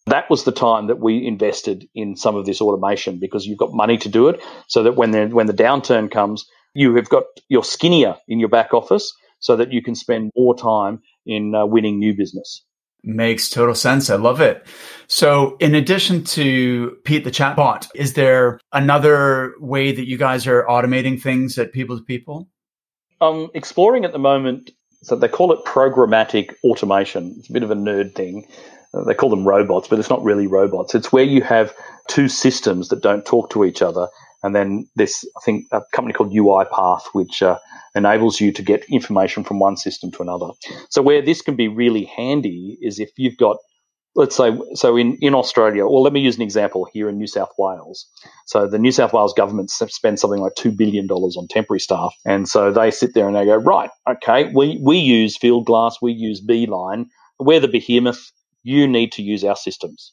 That 0.09 0.28
was 0.28 0.44
the 0.44 0.52
time 0.52 0.88
that 0.88 1.00
we 1.00 1.26
invested 1.26 1.88
in 1.94 2.16
some 2.16 2.36
of 2.36 2.44
this 2.44 2.61
automation 2.61 3.18
because 3.18 3.46
you've 3.46 3.59
got 3.59 3.72
money 3.72 3.96
to 3.96 4.11
do 4.11 4.28
it, 4.28 4.42
so 4.68 4.82
that 4.82 4.96
when 4.96 5.12
the 5.12 5.28
when 5.28 5.46
the 5.46 5.54
downturn 5.54 6.11
comes, 6.11 6.44
you 6.74 6.94
have 6.96 7.09
got 7.09 7.24
you're 7.48 7.64
skinnier 7.64 8.16
in 8.28 8.38
your 8.38 8.50
back 8.50 8.74
office, 8.74 9.11
so 9.40 9.57
that 9.57 9.72
you 9.72 9.82
can 9.82 9.94
spend 9.94 10.32
more 10.36 10.54
time 10.54 11.00
in 11.24 11.54
uh, 11.54 11.64
winning 11.64 11.98
new 11.98 12.14
business. 12.14 12.62
Makes 13.02 13.48
total 13.48 13.74
sense. 13.74 14.11
I 14.11 14.16
love 14.16 14.40
it. 14.42 14.66
So, 15.07 15.57
in 15.61 15.74
addition 15.74 16.24
to 16.24 16.98
Pete 17.04 17.24
the 17.24 17.30
chatbot, 17.30 17.88
is 17.94 18.12
there 18.12 18.61
another 18.72 19.54
way 19.61 19.92
that 19.92 20.07
you 20.07 20.18
guys 20.18 20.46
are 20.46 20.64
automating 20.64 21.20
things 21.20 21.57
at 21.57 21.72
People 21.72 21.96
to 21.96 22.04
People? 22.04 22.50
I'm 23.20 23.48
exploring 23.54 24.04
at 24.04 24.12
the 24.12 24.18
moment. 24.18 24.70
So 25.02 25.14
they 25.14 25.28
call 25.28 25.52
it 25.52 25.64
programmatic 25.64 26.54
automation. 26.64 27.34
It's 27.38 27.48
a 27.48 27.52
bit 27.52 27.62
of 27.62 27.70
a 27.70 27.76
nerd 27.76 28.14
thing. 28.14 28.46
Uh, 28.92 29.04
they 29.04 29.14
call 29.14 29.30
them 29.30 29.46
robots, 29.46 29.88
but 29.88 29.98
it's 29.98 30.10
not 30.10 30.22
really 30.24 30.46
robots. 30.46 30.94
It's 30.94 31.12
where 31.12 31.24
you 31.24 31.42
have 31.42 31.74
two 32.08 32.28
systems 32.28 32.88
that 32.88 33.02
don't 33.02 33.24
talk 33.24 33.50
to 33.50 33.64
each 33.64 33.82
other, 33.82 34.08
and 34.42 34.54
then 34.54 34.88
this, 34.96 35.24
I 35.36 35.40
think, 35.44 35.66
a 35.72 35.82
company 35.92 36.12
called 36.12 36.32
UiPath, 36.32 37.02
which 37.12 37.42
uh, 37.42 37.58
enables 37.94 38.40
you 38.40 38.52
to 38.52 38.62
get 38.62 38.84
information 38.90 39.44
from 39.44 39.58
one 39.58 39.76
system 39.76 40.10
to 40.12 40.22
another. 40.22 40.48
So 40.90 41.02
where 41.02 41.22
this 41.22 41.42
can 41.42 41.56
be 41.56 41.68
really 41.68 42.04
handy 42.04 42.78
is 42.80 42.98
if 42.98 43.10
you've 43.16 43.36
got 43.36 43.56
let's 44.16 44.34
say 44.34 44.58
so 44.74 44.96
in, 44.96 45.16
in 45.20 45.34
australia 45.34 45.84
well 45.86 46.02
let 46.02 46.12
me 46.12 46.20
use 46.20 46.36
an 46.36 46.42
example 46.42 46.88
here 46.92 47.08
in 47.08 47.18
new 47.18 47.26
south 47.26 47.52
wales. 47.58 48.06
So 48.46 48.66
the 48.66 48.78
new 48.78 48.90
south 48.90 49.12
wales 49.12 49.34
government 49.34 49.70
spends 49.70 50.20
something 50.20 50.40
like 50.40 50.54
$2 50.54 50.76
billion 50.76 51.08
on 51.08 51.46
temporary 51.48 51.80
staff 51.80 52.14
and 52.24 52.48
so 52.48 52.72
they 52.72 52.90
sit 52.90 53.14
there 53.14 53.28
and 53.28 53.36
they 53.36 53.44
go 53.44 53.56
right 53.56 53.90
okay 54.08 54.50
we, 54.52 54.80
we 54.82 54.96
use 54.96 55.38
Fieldglass, 55.38 55.94
we 56.02 56.12
use 56.12 56.40
beeline. 56.40 57.06
We're 57.38 57.60
the 57.60 57.68
behemoth. 57.68 58.32
You 58.62 58.88
need 58.88 59.12
to 59.12 59.22
use 59.22 59.44
our 59.44 59.56
systems. 59.56 60.12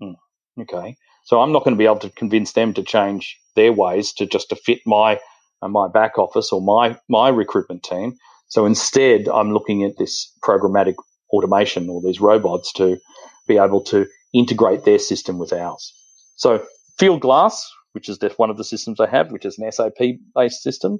Hmm. 0.00 0.12
okay. 0.60 0.96
So 1.24 1.40
i'm 1.40 1.52
not 1.52 1.64
going 1.64 1.74
to 1.74 1.78
be 1.78 1.86
able 1.86 2.00
to 2.00 2.10
convince 2.10 2.52
them 2.52 2.74
to 2.74 2.82
change 2.82 3.38
their 3.56 3.72
ways 3.72 4.12
to 4.14 4.26
just 4.26 4.50
to 4.50 4.56
fit 4.56 4.80
my 4.86 5.18
uh, 5.62 5.68
my 5.68 5.88
back 5.88 6.18
office 6.18 6.52
or 6.52 6.60
my 6.60 6.98
my 7.08 7.28
recruitment 7.28 7.82
team. 7.82 8.14
So 8.48 8.66
instead 8.66 9.28
i'm 9.28 9.52
looking 9.52 9.82
at 9.84 9.96
this 9.98 10.30
programmatic 10.44 10.96
automation 11.32 11.88
or 11.88 12.00
these 12.02 12.20
robots 12.20 12.72
to 12.74 12.98
be 13.46 13.58
able 13.58 13.82
to 13.82 14.06
integrate 14.32 14.84
their 14.84 14.98
system 14.98 15.38
with 15.38 15.52
ours. 15.52 15.92
So 16.36 16.64
Fieldglass, 16.98 17.62
which 17.92 18.08
is 18.08 18.18
one 18.36 18.50
of 18.50 18.56
the 18.56 18.64
systems 18.64 18.98
they 18.98 19.06
have, 19.06 19.30
which 19.30 19.44
is 19.44 19.58
an 19.58 19.70
SAP 19.70 20.18
based 20.34 20.62
system, 20.62 20.98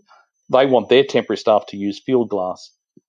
they 0.50 0.66
want 0.66 0.88
their 0.88 1.04
temporary 1.04 1.38
staff 1.38 1.66
to 1.68 1.76
use 1.76 2.02
Fieldglass. 2.06 2.58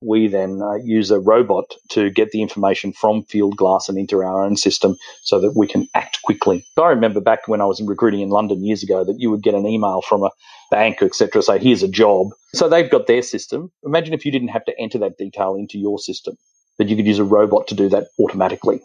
We 0.02 0.28
then 0.28 0.62
uh, 0.62 0.76
use 0.76 1.12
a 1.12 1.20
robot 1.20 1.66
to 1.90 2.10
get 2.10 2.32
the 2.32 2.42
information 2.42 2.94
from 2.94 3.24
Fieldglass 3.24 3.90
and 3.90 3.98
into 3.98 4.18
our 4.18 4.44
own 4.44 4.56
system 4.56 4.96
so 5.24 5.40
that 5.42 5.54
we 5.56 5.68
can 5.68 5.88
act 5.94 6.20
quickly. 6.24 6.66
I 6.78 6.90
remember 6.90 7.20
back 7.20 7.48
when 7.48 7.62
I 7.62 7.66
was 7.66 7.82
recruiting 7.82 8.22
in 8.22 8.30
London 8.30 8.64
years 8.64 8.84
ago 8.84 9.04
that 9.04 9.20
you 9.20 9.30
would 9.30 9.44
get 9.44 9.56
an 9.56 9.66
email 9.66 10.02
from 10.02 10.24
a 10.24 10.30
bank, 10.72 11.02
etc., 11.02 11.42
say, 11.42 11.60
here's 11.60 11.84
a 11.84 11.88
job. 11.88 12.28
So 12.54 12.70
they've 12.70 12.90
got 12.90 13.08
their 13.08 13.22
system. 13.22 13.72
Imagine 13.84 14.14
if 14.14 14.26
you 14.26 14.32
didn't 14.32 14.50
have 14.50 14.66
to 14.66 14.80
enter 14.80 14.98
that 15.00 15.18
detail 15.18 15.56
into 15.56 15.78
your 15.78 16.00
system, 16.00 16.38
that 16.78 16.88
you 16.88 16.96
could 16.96 17.08
use 17.08 17.20
a 17.20 17.24
robot 17.24 17.68
to 17.68 17.76
do 17.76 17.90
that 17.90 18.08
automatically. 18.20 18.82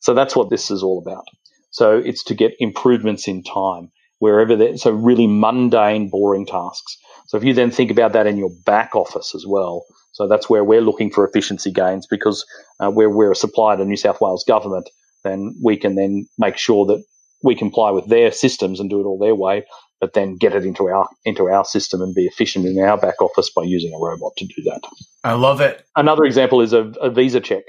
So 0.00 0.14
that's 0.14 0.36
what 0.36 0.50
this 0.50 0.70
is 0.70 0.82
all 0.82 0.98
about. 0.98 1.24
So 1.70 1.98
it's 1.98 2.24
to 2.24 2.34
get 2.34 2.54
improvements 2.58 3.28
in 3.28 3.42
time 3.42 3.90
wherever 4.18 4.56
there, 4.56 4.76
so 4.76 4.90
really 4.90 5.26
mundane, 5.26 6.10
boring 6.10 6.46
tasks. 6.46 6.98
So 7.26 7.36
if 7.36 7.44
you 7.44 7.54
then 7.54 7.70
think 7.70 7.90
about 7.90 8.12
that 8.12 8.26
in 8.26 8.36
your 8.36 8.50
back 8.66 8.94
office 8.94 9.34
as 9.34 9.44
well, 9.46 9.84
so 10.12 10.28
that's 10.28 10.50
where 10.50 10.64
we're 10.64 10.82
looking 10.82 11.10
for 11.10 11.26
efficiency 11.26 11.70
gains 11.70 12.06
because 12.06 12.44
uh, 12.80 12.90
where 12.90 13.08
we're 13.08 13.32
a 13.32 13.36
supplier 13.36 13.76
to 13.76 13.84
New 13.84 13.96
South 13.96 14.20
Wales 14.20 14.44
government, 14.46 14.90
then 15.24 15.54
we 15.62 15.76
can 15.76 15.94
then 15.94 16.26
make 16.38 16.58
sure 16.58 16.86
that 16.86 17.02
we 17.42 17.54
comply 17.54 17.90
with 17.90 18.08
their 18.08 18.32
systems 18.32 18.80
and 18.80 18.90
do 18.90 19.00
it 19.00 19.04
all 19.04 19.18
their 19.18 19.34
way, 19.34 19.64
but 20.00 20.14
then 20.14 20.36
get 20.36 20.54
it 20.54 20.64
into 20.64 20.88
our 20.88 21.08
into 21.24 21.48
our 21.48 21.64
system 21.64 22.00
and 22.00 22.14
be 22.14 22.26
efficient 22.26 22.66
in 22.66 22.78
our 22.78 22.98
back 22.98 23.20
office 23.20 23.50
by 23.50 23.62
using 23.62 23.92
a 23.94 23.98
robot 23.98 24.32
to 24.38 24.46
do 24.46 24.62
that. 24.64 24.80
I 25.22 25.34
love 25.34 25.60
it. 25.60 25.84
Another 25.96 26.24
example 26.24 26.60
is 26.60 26.72
a, 26.72 26.84
a 27.00 27.10
visa 27.10 27.40
check. 27.40 27.64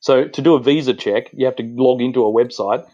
So 0.00 0.28
to 0.28 0.42
do 0.42 0.54
a 0.54 0.62
visa 0.62 0.94
check, 0.94 1.30
you 1.32 1.46
have 1.46 1.56
to 1.56 1.62
log 1.62 2.00
into 2.00 2.24
a 2.24 2.32
website, 2.32 2.86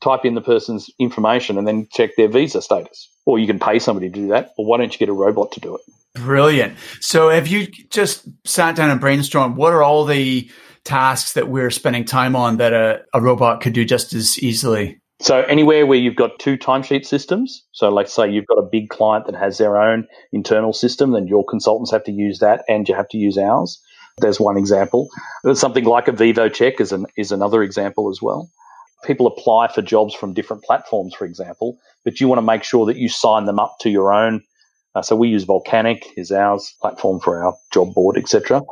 type 0.00 0.24
in 0.24 0.34
the 0.34 0.40
person's 0.40 0.90
information, 0.98 1.58
and 1.58 1.66
then 1.66 1.86
check 1.92 2.16
their 2.16 2.28
visa 2.28 2.62
status. 2.62 3.08
Or 3.26 3.38
you 3.38 3.46
can 3.46 3.58
pay 3.58 3.78
somebody 3.78 4.08
to 4.08 4.14
do 4.14 4.28
that. 4.28 4.52
Or 4.58 4.66
why 4.66 4.78
don't 4.78 4.92
you 4.92 4.98
get 4.98 5.08
a 5.08 5.14
robot 5.14 5.52
to 5.52 5.60
do 5.60 5.76
it? 5.76 5.82
Brilliant. 6.14 6.76
So 7.00 7.28
have 7.28 7.46
you 7.46 7.68
just 7.90 8.26
sat 8.44 8.74
down 8.74 8.90
and 8.90 9.00
brainstormed 9.00 9.54
what 9.54 9.72
are 9.72 9.82
all 9.82 10.04
the 10.04 10.50
tasks 10.84 11.34
that 11.34 11.48
we're 11.48 11.70
spending 11.70 12.04
time 12.04 12.34
on 12.34 12.56
that 12.56 12.72
a, 12.72 13.02
a 13.14 13.20
robot 13.20 13.60
could 13.60 13.74
do 13.74 13.84
just 13.84 14.12
as 14.12 14.38
easily? 14.38 15.00
So 15.20 15.42
anywhere 15.42 15.84
where 15.84 15.98
you've 15.98 16.16
got 16.16 16.38
two 16.38 16.56
timesheet 16.56 17.04
systems, 17.04 17.62
so 17.72 17.90
like 17.90 18.08
say 18.08 18.30
you've 18.30 18.46
got 18.46 18.58
a 18.58 18.68
big 18.70 18.88
client 18.88 19.26
that 19.26 19.34
has 19.34 19.58
their 19.58 19.76
own 19.76 20.06
internal 20.32 20.72
system, 20.72 21.12
then 21.12 21.26
your 21.26 21.44
consultants 21.44 21.90
have 21.90 22.04
to 22.04 22.12
use 22.12 22.38
that 22.38 22.64
and 22.68 22.88
you 22.88 22.94
have 22.94 23.08
to 23.10 23.18
use 23.18 23.36
ours. 23.36 23.78
There's 24.18 24.40
one 24.40 24.56
example. 24.56 25.08
Something 25.52 25.84
like 25.84 26.08
a 26.08 26.12
VEVO 26.12 26.54
check 26.54 26.80
is, 26.80 26.90
an, 26.92 27.04
is 27.16 27.32
another 27.32 27.62
example 27.62 28.08
as 28.08 28.22
well. 28.22 28.50
People 29.04 29.26
apply 29.26 29.68
for 29.68 29.82
jobs 29.82 30.14
from 30.14 30.32
different 30.32 30.62
platforms, 30.62 31.14
for 31.14 31.26
example, 31.26 31.76
but 32.04 32.18
you 32.18 32.26
want 32.26 32.38
to 32.38 32.42
make 32.42 32.64
sure 32.64 32.86
that 32.86 32.96
you 32.96 33.08
sign 33.10 33.44
them 33.44 33.58
up 33.58 33.76
to 33.80 33.90
your 33.90 34.12
own. 34.12 34.42
Uh, 34.94 35.02
so 35.02 35.16
we 35.16 35.28
use 35.28 35.44
Volcanic 35.44 36.06
is 36.16 36.32
ours 36.32 36.74
platform 36.80 37.20
for 37.20 37.44
our 37.44 37.54
job 37.72 37.92
board, 37.94 38.16
etc. 38.16 38.62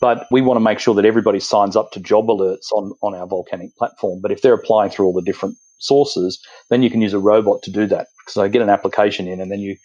But 0.00 0.26
we 0.30 0.40
want 0.40 0.56
to 0.56 0.64
make 0.64 0.78
sure 0.78 0.94
that 0.94 1.04
everybody 1.04 1.40
signs 1.40 1.76
up 1.76 1.92
to 1.92 2.00
job 2.00 2.26
alerts 2.26 2.72
on, 2.72 2.94
on 3.02 3.14
our 3.14 3.26
Volcanic 3.26 3.76
platform. 3.76 4.20
But 4.22 4.32
if 4.32 4.40
they're 4.40 4.54
applying 4.54 4.90
through 4.90 5.06
all 5.06 5.12
the 5.12 5.22
different 5.22 5.56
sources, 5.78 6.42
then 6.70 6.82
you 6.82 6.90
can 6.90 7.02
use 7.02 7.12
a 7.12 7.18
robot 7.18 7.62
to 7.64 7.70
do 7.70 7.86
that. 7.86 8.06
Because 8.18 8.42
they 8.42 8.48
get 8.48 8.62
an 8.62 8.70
application 8.70 9.28
in 9.28 9.40
and 9.40 9.50
then 9.50 9.60
you 9.60 9.76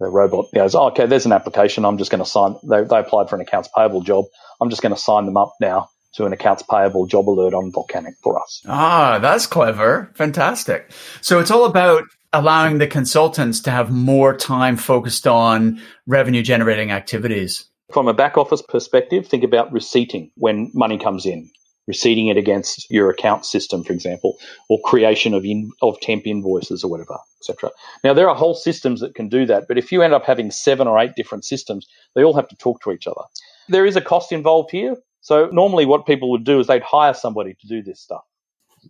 the 0.00 0.08
robot 0.08 0.46
goes, 0.54 0.74
oh, 0.74 0.88
okay, 0.88 1.06
there's 1.06 1.26
an 1.26 1.32
application. 1.32 1.84
I'm 1.84 1.98
just 1.98 2.10
going 2.10 2.22
to 2.22 2.28
sign. 2.28 2.54
They, 2.62 2.84
they 2.84 2.98
applied 2.98 3.28
for 3.28 3.34
an 3.34 3.42
accounts 3.42 3.68
payable 3.74 4.02
job. 4.02 4.26
I'm 4.60 4.70
just 4.70 4.82
going 4.82 4.94
to 4.94 5.00
sign 5.00 5.26
them 5.26 5.36
up 5.36 5.54
now 5.60 5.88
to 6.14 6.24
an 6.24 6.32
accounts 6.32 6.62
payable 6.62 7.06
job 7.06 7.28
alert 7.28 7.52
on 7.52 7.72
Volcanic 7.72 8.14
for 8.22 8.40
us. 8.40 8.62
Ah, 8.66 9.18
that's 9.20 9.46
clever. 9.46 10.12
Fantastic. 10.14 10.92
So 11.20 11.40
it's 11.40 11.50
all 11.50 11.64
about 11.64 12.04
allowing 12.32 12.78
the 12.78 12.86
consultants 12.86 13.60
to 13.60 13.70
have 13.70 13.90
more 13.90 14.36
time 14.36 14.76
focused 14.76 15.26
on 15.26 15.82
revenue 16.06 16.42
generating 16.42 16.90
activities. 16.92 17.64
From 17.92 18.08
a 18.08 18.14
back 18.14 18.36
office 18.36 18.62
perspective, 18.62 19.26
think 19.26 19.44
about 19.44 19.72
receipting 19.72 20.30
when 20.36 20.70
money 20.74 20.98
comes 20.98 21.24
in 21.24 21.50
receiving 21.88 22.28
it 22.28 22.36
against 22.36 22.88
your 22.90 23.10
account 23.10 23.46
system, 23.46 23.82
for 23.82 23.94
example, 23.94 24.38
or 24.68 24.78
creation 24.84 25.32
of 25.34 25.44
in, 25.44 25.72
of 25.82 25.98
temp 26.00 26.26
invoices 26.26 26.84
or 26.84 26.90
whatever, 26.90 27.16
etc. 27.40 27.70
Now 28.04 28.12
there 28.12 28.28
are 28.28 28.36
whole 28.36 28.54
systems 28.54 29.00
that 29.00 29.14
can 29.14 29.28
do 29.28 29.46
that, 29.46 29.64
but 29.66 29.78
if 29.78 29.90
you 29.90 30.02
end 30.02 30.12
up 30.12 30.24
having 30.24 30.50
seven 30.50 30.86
or 30.86 30.98
eight 31.00 31.16
different 31.16 31.44
systems, 31.44 31.88
they 32.14 32.22
all 32.22 32.34
have 32.34 32.46
to 32.48 32.56
talk 32.56 32.82
to 32.82 32.92
each 32.92 33.08
other. 33.08 33.22
There 33.68 33.86
is 33.86 33.96
a 33.96 34.02
cost 34.02 34.30
involved 34.30 34.70
here. 34.70 34.96
So 35.22 35.48
normally 35.50 35.86
what 35.86 36.06
people 36.06 36.30
would 36.30 36.44
do 36.44 36.60
is 36.60 36.68
they'd 36.68 36.82
hire 36.82 37.14
somebody 37.14 37.54
to 37.54 37.66
do 37.66 37.82
this 37.82 38.00
stuff. 38.00 38.22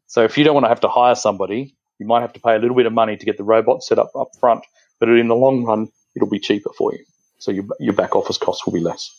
So 0.07 0.25
if 0.25 0.37
you 0.37 0.45
don't 0.45 0.55
want 0.55 0.65
to 0.65 0.69
have 0.69 0.81
to 0.81 0.89
hire 0.89 1.15
somebody, 1.15 1.75
you 1.99 2.07
might 2.07 2.21
have 2.21 2.33
to 2.35 2.41
pay 2.41 2.55
a 2.55 2.59
little 2.59 2.77
bit 2.77 2.87
of 2.87 2.93
money 2.93 3.17
to 3.17 3.25
get 3.25 3.39
the 3.39 3.45
robot 3.45 3.83
set 3.83 3.99
up 3.99 4.11
up 4.17 4.29
front, 4.39 4.65
but 4.99 5.09
in 5.09 5.29
the 5.29 5.37
long 5.37 5.65
run, 5.65 5.89
it'll 6.17 6.29
be 6.29 6.41
cheaper 6.41 6.71
for 6.77 6.93
you. 6.93 7.05
So 7.39 7.51
your, 7.51 7.65
your 7.79 7.95
back 7.95 8.17
office 8.17 8.39
costs 8.39 8.67
will 8.67 8.73
be 8.73 8.81
less. 8.81 9.11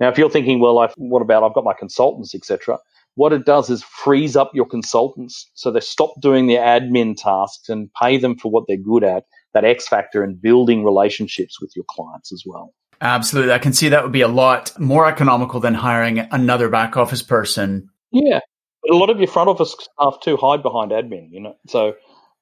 Now, 0.00 0.08
if 0.08 0.18
you're 0.18 0.30
thinking, 0.30 0.60
well, 0.60 0.78
I've, 0.78 0.92
what 0.96 1.22
about 1.22 1.44
I've 1.44 1.54
got 1.54 1.64
my 1.64 1.74
consultants, 1.74 2.34
etc 2.34 2.78
what 3.16 3.32
it 3.32 3.44
does 3.44 3.70
is 3.70 3.82
frees 3.82 4.36
up 4.36 4.50
your 4.54 4.66
consultants 4.66 5.50
so 5.54 5.70
they 5.70 5.80
stop 5.80 6.20
doing 6.20 6.46
their 6.46 6.64
admin 6.64 7.16
tasks 7.16 7.68
and 7.68 7.90
pay 8.00 8.16
them 8.18 8.36
for 8.36 8.50
what 8.50 8.64
they're 8.66 8.76
good 8.76 9.04
at, 9.04 9.24
that 9.52 9.64
X 9.64 9.86
factor 9.86 10.22
and 10.22 10.40
building 10.40 10.84
relationships 10.84 11.60
with 11.60 11.72
your 11.76 11.84
clients 11.88 12.32
as 12.32 12.42
well. 12.44 12.74
Absolutely. 13.00 13.52
I 13.52 13.58
can 13.58 13.72
see 13.72 13.88
that 13.88 14.02
would 14.02 14.12
be 14.12 14.20
a 14.20 14.28
lot 14.28 14.78
more 14.78 15.06
economical 15.06 15.60
than 15.60 15.74
hiring 15.74 16.18
another 16.18 16.68
back 16.68 16.96
office 16.96 17.22
person. 17.22 17.90
Yeah. 18.10 18.40
But 18.82 18.94
a 18.94 18.96
lot 18.96 19.10
of 19.10 19.18
your 19.18 19.28
front 19.28 19.48
office 19.48 19.72
staff 19.72 20.20
too 20.22 20.36
hide 20.36 20.62
behind 20.62 20.90
admin, 20.90 21.28
you 21.30 21.40
know. 21.40 21.56
So 21.68 21.94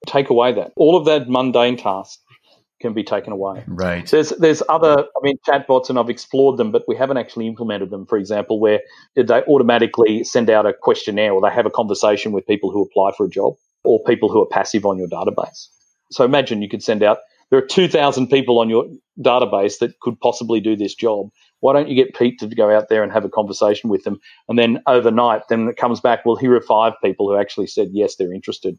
take 0.06 0.30
away 0.30 0.52
that. 0.54 0.72
All 0.76 0.96
of 0.96 1.04
that 1.06 1.28
mundane 1.28 1.76
tasks 1.76 2.22
can 2.82 2.92
be 2.92 3.02
taken 3.02 3.32
away. 3.32 3.64
Right. 3.66 4.06
So 4.08 4.16
there's 4.16 4.30
there's 4.30 4.62
other 4.68 4.98
I 4.98 5.20
mean 5.22 5.38
chatbots 5.48 5.88
and 5.88 5.98
I've 5.98 6.10
explored 6.10 6.58
them, 6.58 6.70
but 6.70 6.82
we 6.86 6.96
haven't 6.96 7.16
actually 7.16 7.46
implemented 7.46 7.90
them. 7.90 8.04
For 8.04 8.18
example, 8.18 8.60
where 8.60 8.80
they 9.16 9.42
automatically 9.44 10.24
send 10.24 10.50
out 10.50 10.66
a 10.66 10.74
questionnaire 10.74 11.32
or 11.32 11.40
they 11.40 11.54
have 11.54 11.66
a 11.66 11.70
conversation 11.70 12.32
with 12.32 12.46
people 12.46 12.70
who 12.70 12.82
apply 12.82 13.12
for 13.16 13.26
a 13.26 13.30
job 13.30 13.54
or 13.84 14.02
people 14.04 14.28
who 14.28 14.42
are 14.42 14.46
passive 14.46 14.84
on 14.84 14.98
your 14.98 15.08
database. 15.08 15.68
So 16.10 16.24
imagine 16.24 16.60
you 16.60 16.68
could 16.68 16.82
send 16.82 17.02
out 17.02 17.18
there 17.52 17.58
are 17.58 17.66
2,000 17.66 18.28
people 18.28 18.58
on 18.60 18.70
your 18.70 18.86
database 19.20 19.78
that 19.80 20.00
could 20.00 20.18
possibly 20.20 20.58
do 20.58 20.74
this 20.74 20.94
job. 20.94 21.28
Why 21.60 21.74
don't 21.74 21.86
you 21.86 21.94
get 21.94 22.14
Pete 22.14 22.38
to 22.40 22.46
go 22.46 22.74
out 22.74 22.88
there 22.88 23.02
and 23.02 23.12
have 23.12 23.26
a 23.26 23.28
conversation 23.28 23.90
with 23.90 24.04
them? 24.04 24.18
And 24.48 24.58
then 24.58 24.82
overnight, 24.86 25.42
then 25.50 25.68
it 25.68 25.76
comes 25.76 26.00
back, 26.00 26.24
well, 26.24 26.34
here 26.34 26.54
are 26.54 26.62
five 26.62 26.94
people 27.04 27.28
who 27.28 27.36
actually 27.36 27.66
said, 27.66 27.88
yes, 27.92 28.16
they're 28.16 28.32
interested 28.32 28.78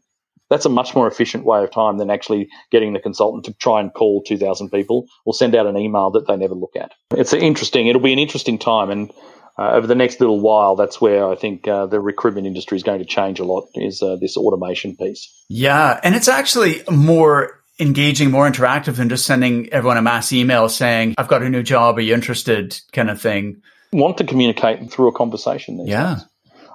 that's 0.50 0.64
a 0.64 0.70
much 0.70 0.94
more 0.94 1.06
efficient 1.06 1.44
way 1.44 1.62
of 1.62 1.70
time 1.70 1.98
than 1.98 2.10
actually 2.10 2.48
getting 2.70 2.92
the 2.92 3.00
consultant 3.00 3.44
to 3.46 3.54
try 3.54 3.80
and 3.80 3.92
call 3.92 4.22
2,000 4.22 4.70
people 4.70 5.06
or 5.24 5.34
send 5.34 5.54
out 5.54 5.66
an 5.66 5.76
email 5.76 6.10
that 6.10 6.26
they 6.26 6.36
never 6.36 6.54
look 6.54 6.76
at. 6.76 6.92
It's 7.12 7.32
interesting. 7.32 7.86
It'll 7.86 8.02
be 8.02 8.12
an 8.12 8.18
interesting 8.18 8.58
time. 8.58 8.90
And 8.90 9.10
uh, 9.58 9.72
over 9.72 9.86
the 9.86 9.94
next 9.94 10.20
little 10.20 10.40
while, 10.40 10.76
that's 10.76 11.00
where 11.00 11.28
I 11.28 11.34
think 11.34 11.66
uh, 11.66 11.86
the 11.86 12.00
recruitment 12.00 12.46
industry 12.46 12.76
is 12.76 12.82
going 12.82 12.98
to 12.98 13.04
change 13.04 13.40
a 13.40 13.44
lot 13.44 13.68
is 13.74 14.02
uh, 14.02 14.16
this 14.20 14.36
automation 14.36 14.96
piece. 14.96 15.32
Yeah. 15.48 15.98
And 16.02 16.14
it's 16.14 16.28
actually 16.28 16.82
more 16.90 17.60
engaging, 17.80 18.30
more 18.30 18.48
interactive 18.48 18.96
than 18.96 19.08
just 19.08 19.26
sending 19.26 19.72
everyone 19.72 19.96
a 19.96 20.02
mass 20.02 20.32
email 20.32 20.68
saying, 20.68 21.14
I've 21.18 21.28
got 21.28 21.42
a 21.42 21.48
new 21.48 21.62
job. 21.62 21.98
Are 21.98 22.02
you 22.02 22.14
interested? 22.14 22.78
kind 22.92 23.10
of 23.10 23.20
thing. 23.20 23.62
Want 23.92 24.18
to 24.18 24.24
communicate 24.24 24.90
through 24.90 25.08
a 25.08 25.12
conversation. 25.12 25.84
yeah. 25.86 26.16
Days. 26.16 26.24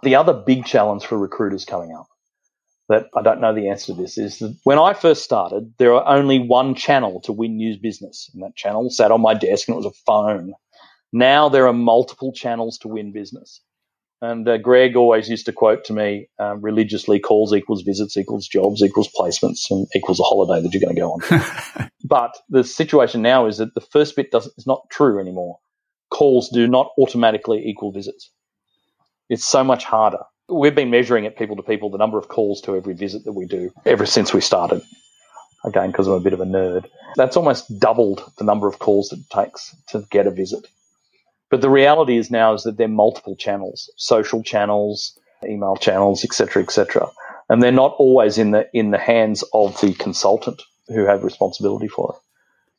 The 0.02 0.16
other 0.16 0.34
big 0.34 0.66
challenge 0.66 1.06
for 1.06 1.18
recruiters 1.18 1.66
coming 1.66 1.94
up 1.94 2.09
that 2.90 3.08
I 3.16 3.22
don't 3.22 3.40
know 3.40 3.54
the 3.54 3.70
answer 3.70 3.94
to 3.94 4.02
this 4.02 4.18
is 4.18 4.40
that 4.40 4.58
when 4.64 4.80
I 4.80 4.94
first 4.94 5.24
started, 5.24 5.74
there 5.78 5.92
were 5.92 6.08
only 6.08 6.40
one 6.40 6.74
channel 6.74 7.22
to 7.22 7.32
win 7.32 7.56
news 7.56 7.78
business. 7.78 8.30
And 8.34 8.44
that 8.44 8.56
channel 8.56 8.90
sat 8.90 9.12
on 9.12 9.22
my 9.22 9.36
desk 9.36 9.68
and 9.68 9.76
it 9.76 9.84
was 9.84 9.86
a 9.86 10.04
phone. 10.06 10.54
Now 11.14 11.50
there 11.50 11.68
are 11.68 11.74
multiple 11.74 12.34
channels 12.34 12.80
to 12.80 12.88
win 12.88 13.14
business. 13.14 13.62
And 14.22 14.48
uh, 14.50 14.58
Greg 14.58 14.98
always 14.98 15.30
used 15.30 15.46
to 15.46 15.54
quote 15.54 15.86
to 15.86 15.94
me 15.94 16.28
um, 16.40 16.62
religiously 16.62 17.20
calls 17.20 17.54
equals 17.54 17.84
visits 17.84 18.18
equals 18.18 18.48
jobs 18.48 18.84
equals 18.84 19.10
placements 19.18 19.62
and 19.70 19.88
equals 19.96 20.20
a 20.20 20.24
holiday 20.24 20.62
that 20.62 20.74
you're 20.74 20.82
going 20.82 20.96
to 20.96 21.02
go 21.02 21.14
on. 21.14 21.90
but 22.04 22.36
the 22.50 22.64
situation 22.64 23.22
now 23.22 23.46
is 23.46 23.60
that 23.60 23.76
the 23.76 23.82
first 23.82 24.16
bit 24.16 24.32
doesn't, 24.32 24.54
is 24.58 24.68
not 24.68 24.82
true 24.92 25.22
anymore. 25.22 25.60
Calls 26.10 26.50
do 26.50 26.68
not 26.68 26.90
automatically 26.98 27.66
equal 27.66 27.92
visits. 27.94 28.32
It's 29.30 29.46
so 29.46 29.64
much 29.64 29.86
harder. 29.86 30.24
We've 30.50 30.76
been 30.76 30.90
measuring 30.90 31.26
it 31.26 31.38
people 31.38 31.56
to 31.58 31.64
people, 31.64 31.90
the 31.90 31.98
number 31.98 32.18
of 32.18 32.28
calls 32.28 32.62
to 32.62 32.76
every 32.76 32.94
visit 32.94 33.26
that 33.26 33.34
we 33.34 33.46
do 33.46 33.72
ever 33.86 34.06
since 34.06 34.34
we 34.34 34.42
started. 34.42 34.82
Again, 35.64 35.92
because 35.92 36.08
I'm 36.08 36.14
a 36.14 36.20
bit 36.20 36.34
of 36.34 36.40
a 36.40 36.46
nerd. 36.46 36.86
That's 37.16 37.38
almost 37.38 37.80
doubled 37.80 38.32
the 38.38 38.46
number 38.46 38.68
of 38.68 38.80
calls 38.80 39.10
that 39.10 39.20
it 39.20 39.30
takes 39.30 39.76
to 39.90 40.06
get 40.10 40.26
a 40.26 40.32
visit. 40.32 40.66
But 41.50 41.62
the 41.62 41.70
reality 41.70 42.18
is 42.18 42.32
now 42.32 42.54
is 42.54 42.64
that 42.64 42.78
there 42.78 42.86
are 42.86 42.90
multiple 42.90 43.36
channels, 43.36 43.92
social 43.98 44.42
channels, 44.44 45.20
email 45.44 45.76
channels, 45.76 46.24
etc., 46.24 46.64
etc., 46.64 47.10
and 47.50 47.62
they're 47.62 47.72
not 47.72 47.96
always 47.98 48.38
in 48.38 48.52
the 48.52 48.70
in 48.74 48.92
the 48.92 49.00
hands 49.00 49.44
of 49.54 49.80
the 49.82 49.94
consultant 49.94 50.62
who 50.88 51.06
have 51.06 51.24
responsibility 51.24 51.88
for 51.88 52.16
it. 52.16 52.22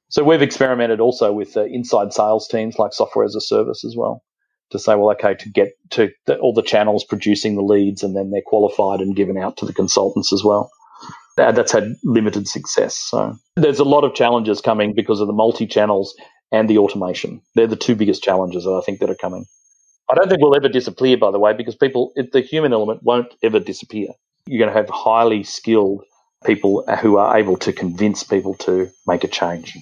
So 0.09 0.25
we've 0.25 0.43
experimented 0.43 1.01
also 1.01 1.33
with 1.33 1.57
uh, 1.57 1.65
inside 1.65 2.13
sales 2.13 2.49
teams 2.49 2.79
like 2.79 2.93
software 2.93 3.25
as 3.25 3.35
a 3.35 3.41
service 3.41 3.85
as 3.85 3.97
well 3.97 4.23
to 4.71 4.79
say, 4.79 4.95
well, 4.95 5.11
okay, 5.13 5.35
to 5.35 5.49
get 5.49 5.73
to 5.91 6.11
the, 6.27 6.39
all 6.39 6.55
the 6.55 6.63
channels 6.63 7.05
producing 7.05 7.57
the 7.57 7.63
leads 7.63 8.03
and 8.03 8.17
then 8.17 8.31
they're 8.31 8.43
qualified 8.45 9.01
and 9.01 9.17
given 9.17 9.37
out 9.37 9.57
to 9.59 9.67
the 9.67 9.73
consultants 9.73 10.33
as 10.33 10.45
well. 10.45 10.71
that's 11.37 11.73
had 11.73 11.95
limited 12.05 12.49
success. 12.49 12.97
So 12.97 13.37
there's 13.57 13.79
a 13.79 13.85
lot 13.85 14.05
of 14.05 14.15
challenges 14.15 14.61
coming 14.61 14.95
because 14.95 15.21
of 15.21 15.27
the 15.27 15.33
multi 15.33 15.67
channels 15.67 16.15
and 16.53 16.69
the 16.69 16.79
automation. 16.79 17.41
They're 17.55 17.67
the 17.67 17.77
two 17.77 17.95
biggest 17.95 18.23
challenges 18.23 18.65
that 18.65 18.73
I 18.73 18.81
think 18.85 19.01
that 19.01 19.11
are 19.11 19.17
coming. 19.17 19.47
I 20.11 20.15
don't 20.15 20.29
think 20.29 20.41
we'll 20.43 20.57
ever 20.57 20.69
disappear, 20.69 21.17
by 21.17 21.31
the 21.31 21.39
way, 21.39 21.53
because 21.53 21.77
people, 21.77 22.13
the 22.33 22.41
human 22.41 22.73
element 22.73 23.03
won't 23.05 23.33
ever 23.43 23.61
disappear. 23.61 24.09
You're 24.47 24.59
going 24.59 24.75
to 24.75 24.81
have 24.81 24.91
highly 24.91 25.45
skilled 25.45 26.05
people 26.45 26.85
who 27.01 27.17
are 27.19 27.37
able 27.37 27.57
to 27.59 27.73
convince 27.73 28.25
people 28.25 28.55
to 28.55 28.91
make 29.07 29.23
a 29.25 29.29
change. 29.29 29.77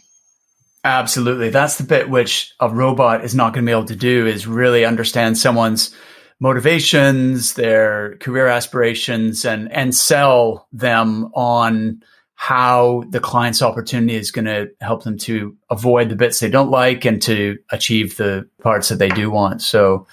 Absolutely. 0.85 1.51
That's 1.51 1.76
the 1.76 1.85
bit 1.85 2.09
which 2.09 2.55
a 2.61 2.68
robot 2.68 3.24
is 3.24 3.35
not 3.35 3.53
going 3.53 3.64
to 3.64 3.68
be 3.68 3.72
able 3.72 3.87
to 3.87 3.97
do 3.97 4.26
is 4.26 4.47
really 4.47 4.85
understand 4.85 5.37
someone's 5.37 5.95
motivations, 6.41 7.55
their 7.55 8.16
career 8.18 8.47
aspirations 8.47 9.45
and 9.45 9.70
and 9.72 9.95
sell 9.95 10.68
them 10.72 11.31
on 11.35 12.03
how 12.41 13.03
the 13.11 13.18
client's 13.18 13.62
opportunity 13.62 14.14
is 14.14 14.31
going 14.31 14.45
to 14.45 14.70
help 14.81 15.03
them 15.03 15.18
to 15.18 15.57
avoid 15.70 16.09
the 16.09 16.14
bits 16.14 16.39
they 16.39 16.49
don't 16.49 16.70
like 16.70 17.05
and 17.05 17.20
to 17.20 17.59
achieve 17.72 18.16
the 18.16 18.49
parts 18.62 18.89
that 18.89 19.01
they 19.01 19.09
do 19.09 19.29
want. 19.29 19.61
So, 19.61 20.07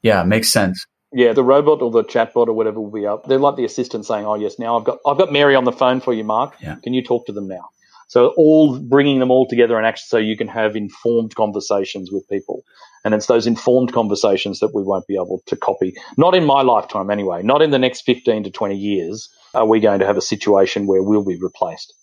yeah, 0.00 0.22
makes 0.22 0.48
sense. 0.50 0.86
Yeah, 1.12 1.32
the 1.32 1.42
robot 1.42 1.82
or 1.82 1.90
the 1.90 2.04
chatbot 2.04 2.46
or 2.46 2.52
whatever 2.52 2.80
will 2.80 2.92
be 2.92 3.06
up. 3.06 3.26
They're 3.26 3.38
like 3.38 3.56
the 3.56 3.64
assistant 3.64 4.06
saying, 4.06 4.24
"Oh 4.24 4.36
yes, 4.36 4.58
now 4.60 4.78
I've 4.78 4.84
got 4.84 4.98
I've 5.04 5.18
got 5.18 5.32
Mary 5.32 5.56
on 5.56 5.64
the 5.64 5.72
phone 5.72 6.00
for 6.00 6.12
you, 6.12 6.22
Mark. 6.22 6.54
Yeah. 6.60 6.76
Can 6.76 6.94
you 6.94 7.02
talk 7.02 7.26
to 7.26 7.32
them 7.32 7.48
now?" 7.48 7.70
So 8.08 8.28
all 8.36 8.78
bringing 8.78 9.20
them 9.20 9.30
all 9.30 9.46
together 9.46 9.76
and 9.76 9.86
actually 9.86 10.08
so 10.08 10.16
you 10.18 10.36
can 10.36 10.48
have 10.48 10.74
informed 10.76 11.34
conversations 11.34 12.10
with 12.10 12.28
people. 12.28 12.64
And 13.04 13.14
it's 13.14 13.26
those 13.26 13.46
informed 13.46 13.92
conversations 13.92 14.60
that 14.60 14.74
we 14.74 14.82
won't 14.82 15.06
be 15.06 15.14
able 15.14 15.42
to 15.46 15.56
copy. 15.56 15.94
Not 16.16 16.34
in 16.34 16.44
my 16.44 16.62
lifetime 16.62 17.10
anyway. 17.10 17.42
Not 17.42 17.62
in 17.62 17.70
the 17.70 17.78
next 17.78 18.02
15 18.02 18.44
to 18.44 18.50
20 18.50 18.76
years 18.76 19.28
are 19.54 19.66
we 19.66 19.80
going 19.80 20.00
to 20.00 20.06
have 20.06 20.16
a 20.16 20.22
situation 20.22 20.86
where 20.86 21.02
we'll 21.02 21.24
be 21.24 21.38
replaced. 21.40 21.94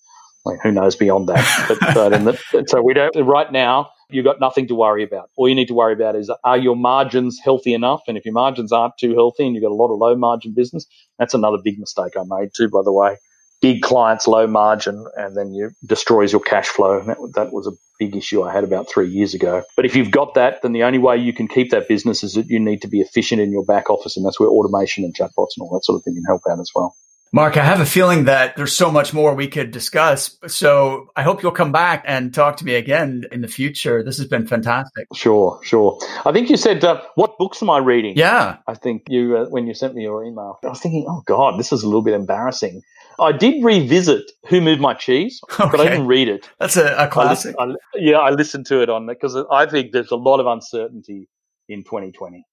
Like 0.45 0.59
who 0.61 0.71
knows 0.71 0.95
beyond 0.95 1.27
that? 1.29 1.65
but, 1.79 1.97
uh, 1.97 2.09
but 2.09 2.39
the, 2.51 2.65
so 2.67 2.81
we 2.83 2.93
don't. 2.93 3.15
Right 3.15 3.51
now, 3.51 3.89
you've 4.09 4.25
got 4.25 4.39
nothing 4.39 4.67
to 4.67 4.75
worry 4.75 5.03
about. 5.03 5.29
All 5.37 5.49
you 5.49 5.55
need 5.55 5.69
to 5.69 5.73
worry 5.73 5.93
about 5.93 6.15
is 6.15 6.31
are 6.43 6.57
your 6.57 6.75
margins 6.75 7.39
healthy 7.43 7.73
enough? 7.73 8.01
And 8.07 8.15
if 8.15 8.25
your 8.25 8.33
margins 8.33 8.71
aren't 8.71 8.97
too 8.99 9.15
healthy 9.15 9.45
and 9.47 9.55
you've 9.55 9.63
got 9.63 9.71
a 9.71 9.75
lot 9.75 9.91
of 9.91 9.97
low 9.97 10.15
margin 10.15 10.53
business, 10.53 10.85
that's 11.17 11.33
another 11.33 11.57
big 11.63 11.79
mistake 11.79 12.13
I 12.15 12.23
made 12.27 12.49
too, 12.55 12.69
by 12.69 12.81
the 12.83 12.93
way. 12.93 13.17
Big 13.61 13.81
clients, 13.81 14.27
low 14.27 14.47
margin, 14.47 15.05
and 15.15 15.35
then 15.35 15.53
you 15.53 15.71
destroys 15.85 16.31
your 16.31 16.41
cash 16.41 16.67
flow. 16.67 17.01
That, 17.01 17.17
that 17.35 17.53
was 17.53 17.67
a 17.67 17.71
big 17.97 18.15
issue 18.15 18.43
I 18.43 18.53
had 18.53 18.63
about 18.63 18.89
three 18.89 19.09
years 19.09 19.33
ago. 19.33 19.63
But 19.75 19.85
if 19.85 19.95
you've 19.95 20.11
got 20.11 20.33
that, 20.35 20.61
then 20.61 20.73
the 20.73 20.83
only 20.83 20.99
way 20.99 21.17
you 21.17 21.33
can 21.33 21.47
keep 21.47 21.71
that 21.71 21.87
business 21.87 22.23
is 22.23 22.33
that 22.33 22.47
you 22.47 22.59
need 22.59 22.81
to 22.81 22.87
be 22.87 22.99
efficient 22.99 23.41
in 23.41 23.51
your 23.51 23.65
back 23.65 23.89
office, 23.89 24.17
and 24.17 24.25
that's 24.25 24.39
where 24.39 24.49
automation 24.49 25.03
and 25.03 25.15
chatbots 25.15 25.55
and 25.57 25.61
all 25.61 25.71
that 25.73 25.85
sort 25.85 25.97
of 25.97 26.03
thing 26.03 26.15
can 26.15 26.25
help 26.25 26.41
out 26.49 26.59
as 26.59 26.71
well. 26.75 26.95
Mark, 27.35 27.57
I 27.57 27.65
have 27.65 27.81
a 27.81 27.85
feeling 27.85 28.25
that 28.25 28.55
there's 28.55 28.73
so 28.73 28.89
much 28.89 29.13
more 29.13 29.35
we 29.35 29.49
could 29.49 29.71
discuss. 29.71 30.37
So 30.47 31.09
I 31.17 31.23
hope 31.23 31.43
you'll 31.43 31.51
come 31.51 31.73
back 31.73 32.05
and 32.07 32.33
talk 32.33 32.55
to 32.57 32.65
me 32.65 32.75
again 32.75 33.25
in 33.29 33.41
the 33.41 33.49
future. 33.49 34.03
This 34.03 34.17
has 34.19 34.27
been 34.27 34.47
fantastic. 34.47 35.07
Sure, 35.13 35.59
sure. 35.61 35.99
I 36.25 36.31
think 36.31 36.49
you 36.49 36.55
said, 36.55 36.85
uh, 36.85 37.01
"What 37.15 37.37
books 37.37 37.61
am 37.61 37.69
I 37.69 37.79
reading?" 37.79 38.13
Yeah, 38.15 38.57
I 38.67 38.75
think 38.75 39.07
you 39.09 39.37
uh, 39.37 39.45
when 39.47 39.67
you 39.67 39.73
sent 39.73 39.95
me 39.95 40.03
your 40.03 40.23
email, 40.23 40.59
I 40.63 40.67
was 40.67 40.79
thinking, 40.79 41.07
"Oh 41.09 41.23
God, 41.25 41.59
this 41.59 41.73
is 41.73 41.83
a 41.83 41.87
little 41.87 42.03
bit 42.03 42.13
embarrassing." 42.13 42.83
I 43.19 43.31
did 43.31 43.63
revisit 43.63 44.31
Who 44.47 44.61
Moved 44.61 44.81
My 44.81 44.93
Cheese, 44.93 45.39
okay. 45.43 45.69
but 45.71 45.79
I 45.79 45.85
didn't 45.85 46.07
read 46.07 46.27
it. 46.27 46.49
That's 46.59 46.77
a, 46.77 46.95
a 46.97 47.07
classic. 47.07 47.55
I, 47.59 47.63
I, 47.63 47.75
yeah, 47.95 48.17
I 48.17 48.31
listened 48.31 48.65
to 48.67 48.81
it 48.81 48.89
on 48.89 49.07
because 49.07 49.35
I 49.51 49.65
think 49.65 49.91
there's 49.91 50.11
a 50.11 50.15
lot 50.15 50.39
of 50.39 50.47
uncertainty 50.47 51.29
in 51.69 51.83
2020. 51.83 52.45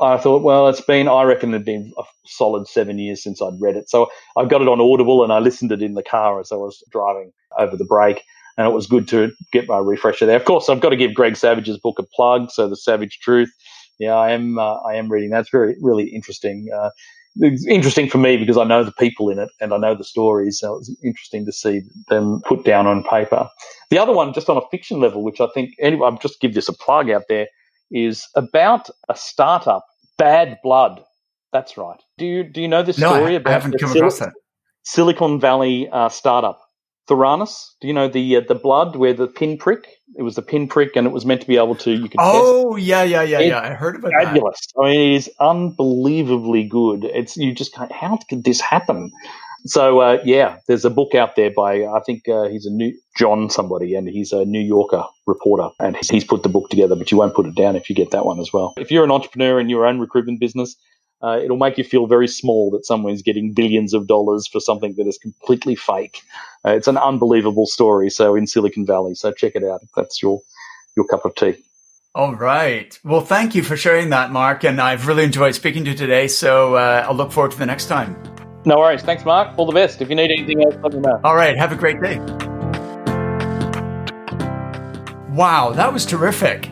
I 0.00 0.16
thought, 0.16 0.42
well, 0.42 0.68
it's 0.68 0.80
been, 0.80 1.06
I 1.06 1.22
reckon 1.22 1.50
it'd 1.50 1.66
been 1.66 1.92
a 1.98 2.02
solid 2.24 2.66
seven 2.66 2.98
years 2.98 3.22
since 3.22 3.42
I'd 3.42 3.60
read 3.60 3.76
it. 3.76 3.90
So 3.90 4.10
I 4.36 4.44
got 4.44 4.62
it 4.62 4.68
on 4.68 4.80
Audible 4.80 5.22
and 5.22 5.32
I 5.32 5.38
listened 5.38 5.68
to 5.70 5.74
it 5.74 5.82
in 5.82 5.94
the 5.94 6.02
car 6.02 6.40
as 6.40 6.50
I 6.50 6.56
was 6.56 6.82
driving 6.90 7.32
over 7.58 7.76
the 7.76 7.84
break. 7.84 8.22
And 8.56 8.66
it 8.66 8.72
was 8.72 8.86
good 8.86 9.08
to 9.08 9.32
get 9.52 9.68
my 9.68 9.78
refresher 9.78 10.26
there. 10.26 10.36
Of 10.36 10.44
course, 10.44 10.68
I've 10.68 10.80
got 10.80 10.90
to 10.90 10.96
give 10.96 11.14
Greg 11.14 11.36
Savage's 11.36 11.78
book 11.78 11.98
a 11.98 12.02
plug. 12.02 12.50
So 12.50 12.68
The 12.68 12.76
Savage 12.76 13.18
Truth. 13.22 13.50
Yeah, 13.98 14.14
I 14.14 14.32
am, 14.32 14.58
uh, 14.58 14.76
I 14.76 14.94
am 14.94 15.10
reading. 15.10 15.30
That's 15.30 15.50
very, 15.50 15.76
really 15.80 16.08
interesting. 16.08 16.68
Uh, 16.74 16.90
it's 17.36 17.66
interesting 17.66 18.08
for 18.08 18.18
me 18.18 18.36
because 18.36 18.56
I 18.56 18.64
know 18.64 18.84
the 18.84 18.92
people 18.92 19.30
in 19.30 19.38
it 19.38 19.48
and 19.60 19.72
I 19.72 19.78
know 19.78 19.94
the 19.94 20.04
stories. 20.04 20.58
So 20.58 20.76
it's 20.78 20.94
interesting 21.02 21.46
to 21.46 21.52
see 21.52 21.82
them 22.08 22.42
put 22.44 22.64
down 22.64 22.86
on 22.86 23.04
paper. 23.04 23.48
The 23.90 23.98
other 23.98 24.12
one, 24.12 24.32
just 24.32 24.48
on 24.48 24.56
a 24.56 24.68
fiction 24.70 25.00
level, 25.00 25.22
which 25.22 25.40
I 25.40 25.46
think, 25.54 25.74
anyway, 25.78 26.06
I'll 26.06 26.18
just 26.18 26.40
give 26.40 26.54
this 26.54 26.68
a 26.68 26.72
plug 26.72 27.10
out 27.10 27.24
there, 27.28 27.48
is 27.90 28.26
about 28.34 28.88
a 29.08 29.16
startup 29.16 29.84
Bad 30.18 30.58
Blood. 30.62 31.04
That's 31.52 31.76
right. 31.76 32.00
Do 32.16 32.24
you 32.24 32.44
do 32.44 32.62
you 32.62 32.68
know 32.68 32.82
this 32.82 32.98
no, 32.98 33.12
story 33.12 33.34
I, 33.34 33.36
about 33.36 33.50
I 33.50 33.52
haven't 33.54 33.78
come 33.78 33.90
across 33.92 34.18
that. 34.20 34.32
Silicon 34.84 35.38
Valley 35.38 35.88
uh, 35.90 36.08
startup 36.08 36.61
Theranos? 37.08 37.74
Do 37.80 37.88
you 37.88 37.94
know 37.94 38.08
the 38.08 38.36
uh, 38.36 38.40
the 38.46 38.54
blood 38.54 38.96
where 38.96 39.12
the 39.12 39.26
pinprick? 39.26 39.86
It 40.16 40.22
was 40.22 40.36
the 40.36 40.42
pinprick, 40.42 40.94
and 40.94 41.06
it 41.06 41.10
was 41.10 41.24
meant 41.24 41.40
to 41.40 41.46
be 41.46 41.56
able 41.56 41.74
to 41.76 41.90
you 41.90 42.08
could. 42.08 42.18
Oh 42.18 42.76
test. 42.76 42.86
yeah, 42.86 43.02
yeah, 43.02 43.22
yeah, 43.22 43.38
it's 43.40 43.48
yeah. 43.48 43.60
I 43.60 43.70
heard 43.70 43.96
about 43.96 44.12
that. 44.12 44.26
fabulous. 44.26 44.60
that. 44.74 44.82
I 44.82 44.90
mean, 44.90 45.00
it 45.00 45.14
is 45.14 45.30
unbelievably 45.40 46.64
good. 46.64 47.04
It's 47.04 47.36
you 47.36 47.54
just 47.54 47.74
can't. 47.74 47.90
How 47.90 48.18
could 48.28 48.44
this 48.44 48.60
happen? 48.60 49.10
So 49.66 50.00
uh, 50.00 50.18
yeah, 50.24 50.58
there's 50.66 50.84
a 50.84 50.90
book 50.90 51.14
out 51.14 51.36
there 51.36 51.50
by 51.50 51.84
I 51.84 52.00
think 52.04 52.28
uh, 52.28 52.44
he's 52.44 52.66
a 52.66 52.70
new 52.70 52.92
John 53.16 53.50
somebody, 53.50 53.94
and 53.94 54.08
he's 54.08 54.32
a 54.32 54.44
New 54.44 54.60
Yorker 54.60 55.04
reporter, 55.26 55.70
and 55.78 55.96
he's, 55.96 56.10
he's, 56.10 56.24
put 56.24 56.42
the 56.42 56.48
book 56.48 56.68
together. 56.70 56.96
But 56.96 57.10
you 57.10 57.18
won't 57.18 57.34
put 57.34 57.46
it 57.46 57.54
down 57.54 57.76
if 57.76 57.88
you 57.88 57.96
get 57.96 58.10
that 58.10 58.26
one 58.26 58.40
as 58.40 58.52
well. 58.52 58.74
If 58.76 58.90
you're 58.90 59.04
an 59.04 59.10
entrepreneur 59.10 59.60
in 59.60 59.68
your 59.68 59.86
own 59.86 60.00
recruitment 60.00 60.40
business, 60.40 60.76
uh, 61.22 61.38
it'll 61.42 61.56
make 61.56 61.78
you 61.78 61.84
feel 61.84 62.06
very 62.06 62.28
small 62.28 62.70
that 62.72 62.84
someone's 62.84 63.22
getting 63.22 63.52
billions 63.52 63.94
of 63.94 64.06
dollars 64.06 64.46
for 64.46 64.60
something 64.60 64.94
that 64.96 65.06
is 65.06 65.18
completely 65.18 65.74
fake. 65.74 66.22
Uh, 66.64 66.70
it's 66.70 66.88
an 66.88 66.96
unbelievable 66.96 67.66
story. 67.66 68.10
So 68.10 68.34
in 68.34 68.46
Silicon 68.46 68.86
Valley, 68.86 69.14
so 69.14 69.32
check 69.32 69.52
it 69.54 69.64
out. 69.64 69.82
If 69.82 69.90
that's 69.94 70.22
your 70.22 70.40
your 70.96 71.06
cup 71.06 71.24
of 71.24 71.34
tea. 71.34 71.56
All 72.14 72.34
right. 72.34 72.98
Well, 73.04 73.22
thank 73.22 73.54
you 73.54 73.62
for 73.62 73.74
sharing 73.76 74.10
that, 74.10 74.30
Mark. 74.30 74.64
And 74.64 74.80
I've 74.80 75.06
really 75.06 75.24
enjoyed 75.24 75.54
speaking 75.54 75.84
to 75.84 75.92
you 75.92 75.96
today. 75.96 76.28
So 76.28 76.74
uh, 76.74 77.06
I'll 77.08 77.14
look 77.14 77.32
forward 77.32 77.52
to 77.52 77.58
the 77.58 77.64
next 77.64 77.86
time. 77.86 78.22
No 78.66 78.78
worries. 78.78 79.02
Thanks, 79.02 79.24
Mark. 79.24 79.58
All 79.58 79.64
the 79.64 79.72
best. 79.72 80.02
If 80.02 80.10
you 80.10 80.14
need 80.14 80.30
anything 80.30 80.62
else, 80.62 80.74
let 80.82 80.92
me 80.92 81.00
know. 81.00 81.20
All 81.24 81.34
right. 81.34 81.56
Have 81.56 81.72
a 81.72 81.76
great 81.76 82.00
day. 82.02 82.18
Wow, 85.30 85.72
that 85.72 85.90
was 85.90 86.04
terrific. 86.04 86.68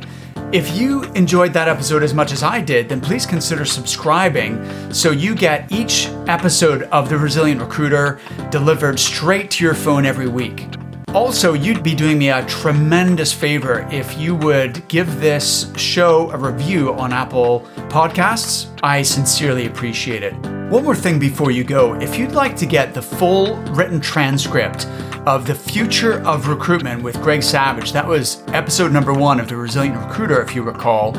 If 0.53 0.77
you 0.77 1.05
enjoyed 1.13 1.53
that 1.53 1.69
episode 1.69 2.03
as 2.03 2.13
much 2.13 2.33
as 2.33 2.43
I 2.43 2.61
did, 2.61 2.89
then 2.89 3.01
please 3.01 3.25
consider 3.25 3.65
subscribing 3.65 4.93
so 4.93 5.13
you 5.13 5.37
get 5.37 5.71
each 5.71 6.09
episode 6.27 6.83
of 6.91 7.09
The 7.09 7.17
Resilient 7.17 7.61
Recruiter 7.61 8.19
delivered 8.51 8.99
straight 8.99 9.53
to 9.53 9.65
your 9.65 9.75
phone 9.75 10.05
every 10.05 10.27
week. 10.27 10.67
Also, 11.15 11.53
you'd 11.53 11.85
be 11.85 11.95
doing 11.95 12.19
me 12.19 12.31
a 12.31 12.45
tremendous 12.47 13.33
favor 13.33 13.89
if 13.93 14.19
you 14.19 14.35
would 14.35 14.87
give 14.89 15.21
this 15.21 15.73
show 15.77 16.29
a 16.33 16.37
review 16.37 16.95
on 16.95 17.13
Apple 17.13 17.61
Podcasts. 17.89 18.77
I 18.83 19.03
sincerely 19.03 19.67
appreciate 19.67 20.25
it. 20.25 20.60
One 20.71 20.85
more 20.85 20.95
thing 20.95 21.19
before 21.19 21.51
you 21.51 21.65
go 21.65 21.95
if 22.01 22.17
you'd 22.17 22.31
like 22.31 22.55
to 22.59 22.65
get 22.65 22.95
the 22.95 23.03
full 23.03 23.57
written 23.73 24.01
transcript 24.01 24.87
of 25.27 25.45
The 25.45 25.55
Future 25.55 26.23
of 26.23 26.47
Recruitment 26.47 27.03
with 27.03 27.21
Greg 27.23 27.43
Savage, 27.43 27.93
that 27.93 28.07
was 28.07 28.45
episode 28.49 28.93
number 28.93 29.13
one 29.13 29.41
of 29.41 29.49
The 29.49 29.57
Resilient 29.57 29.97
Recruiter, 29.97 30.41
if 30.41 30.55
you 30.55 30.63
recall, 30.63 31.11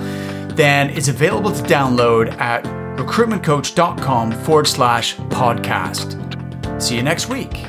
then 0.55 0.89
it's 0.91 1.09
available 1.09 1.51
to 1.51 1.63
download 1.63 2.31
at 2.39 2.63
recruitmentcoach.com 2.97 4.31
forward 4.43 4.67
slash 4.67 5.17
podcast. 5.17 6.81
See 6.81 6.95
you 6.95 7.03
next 7.03 7.27
week. 7.27 7.65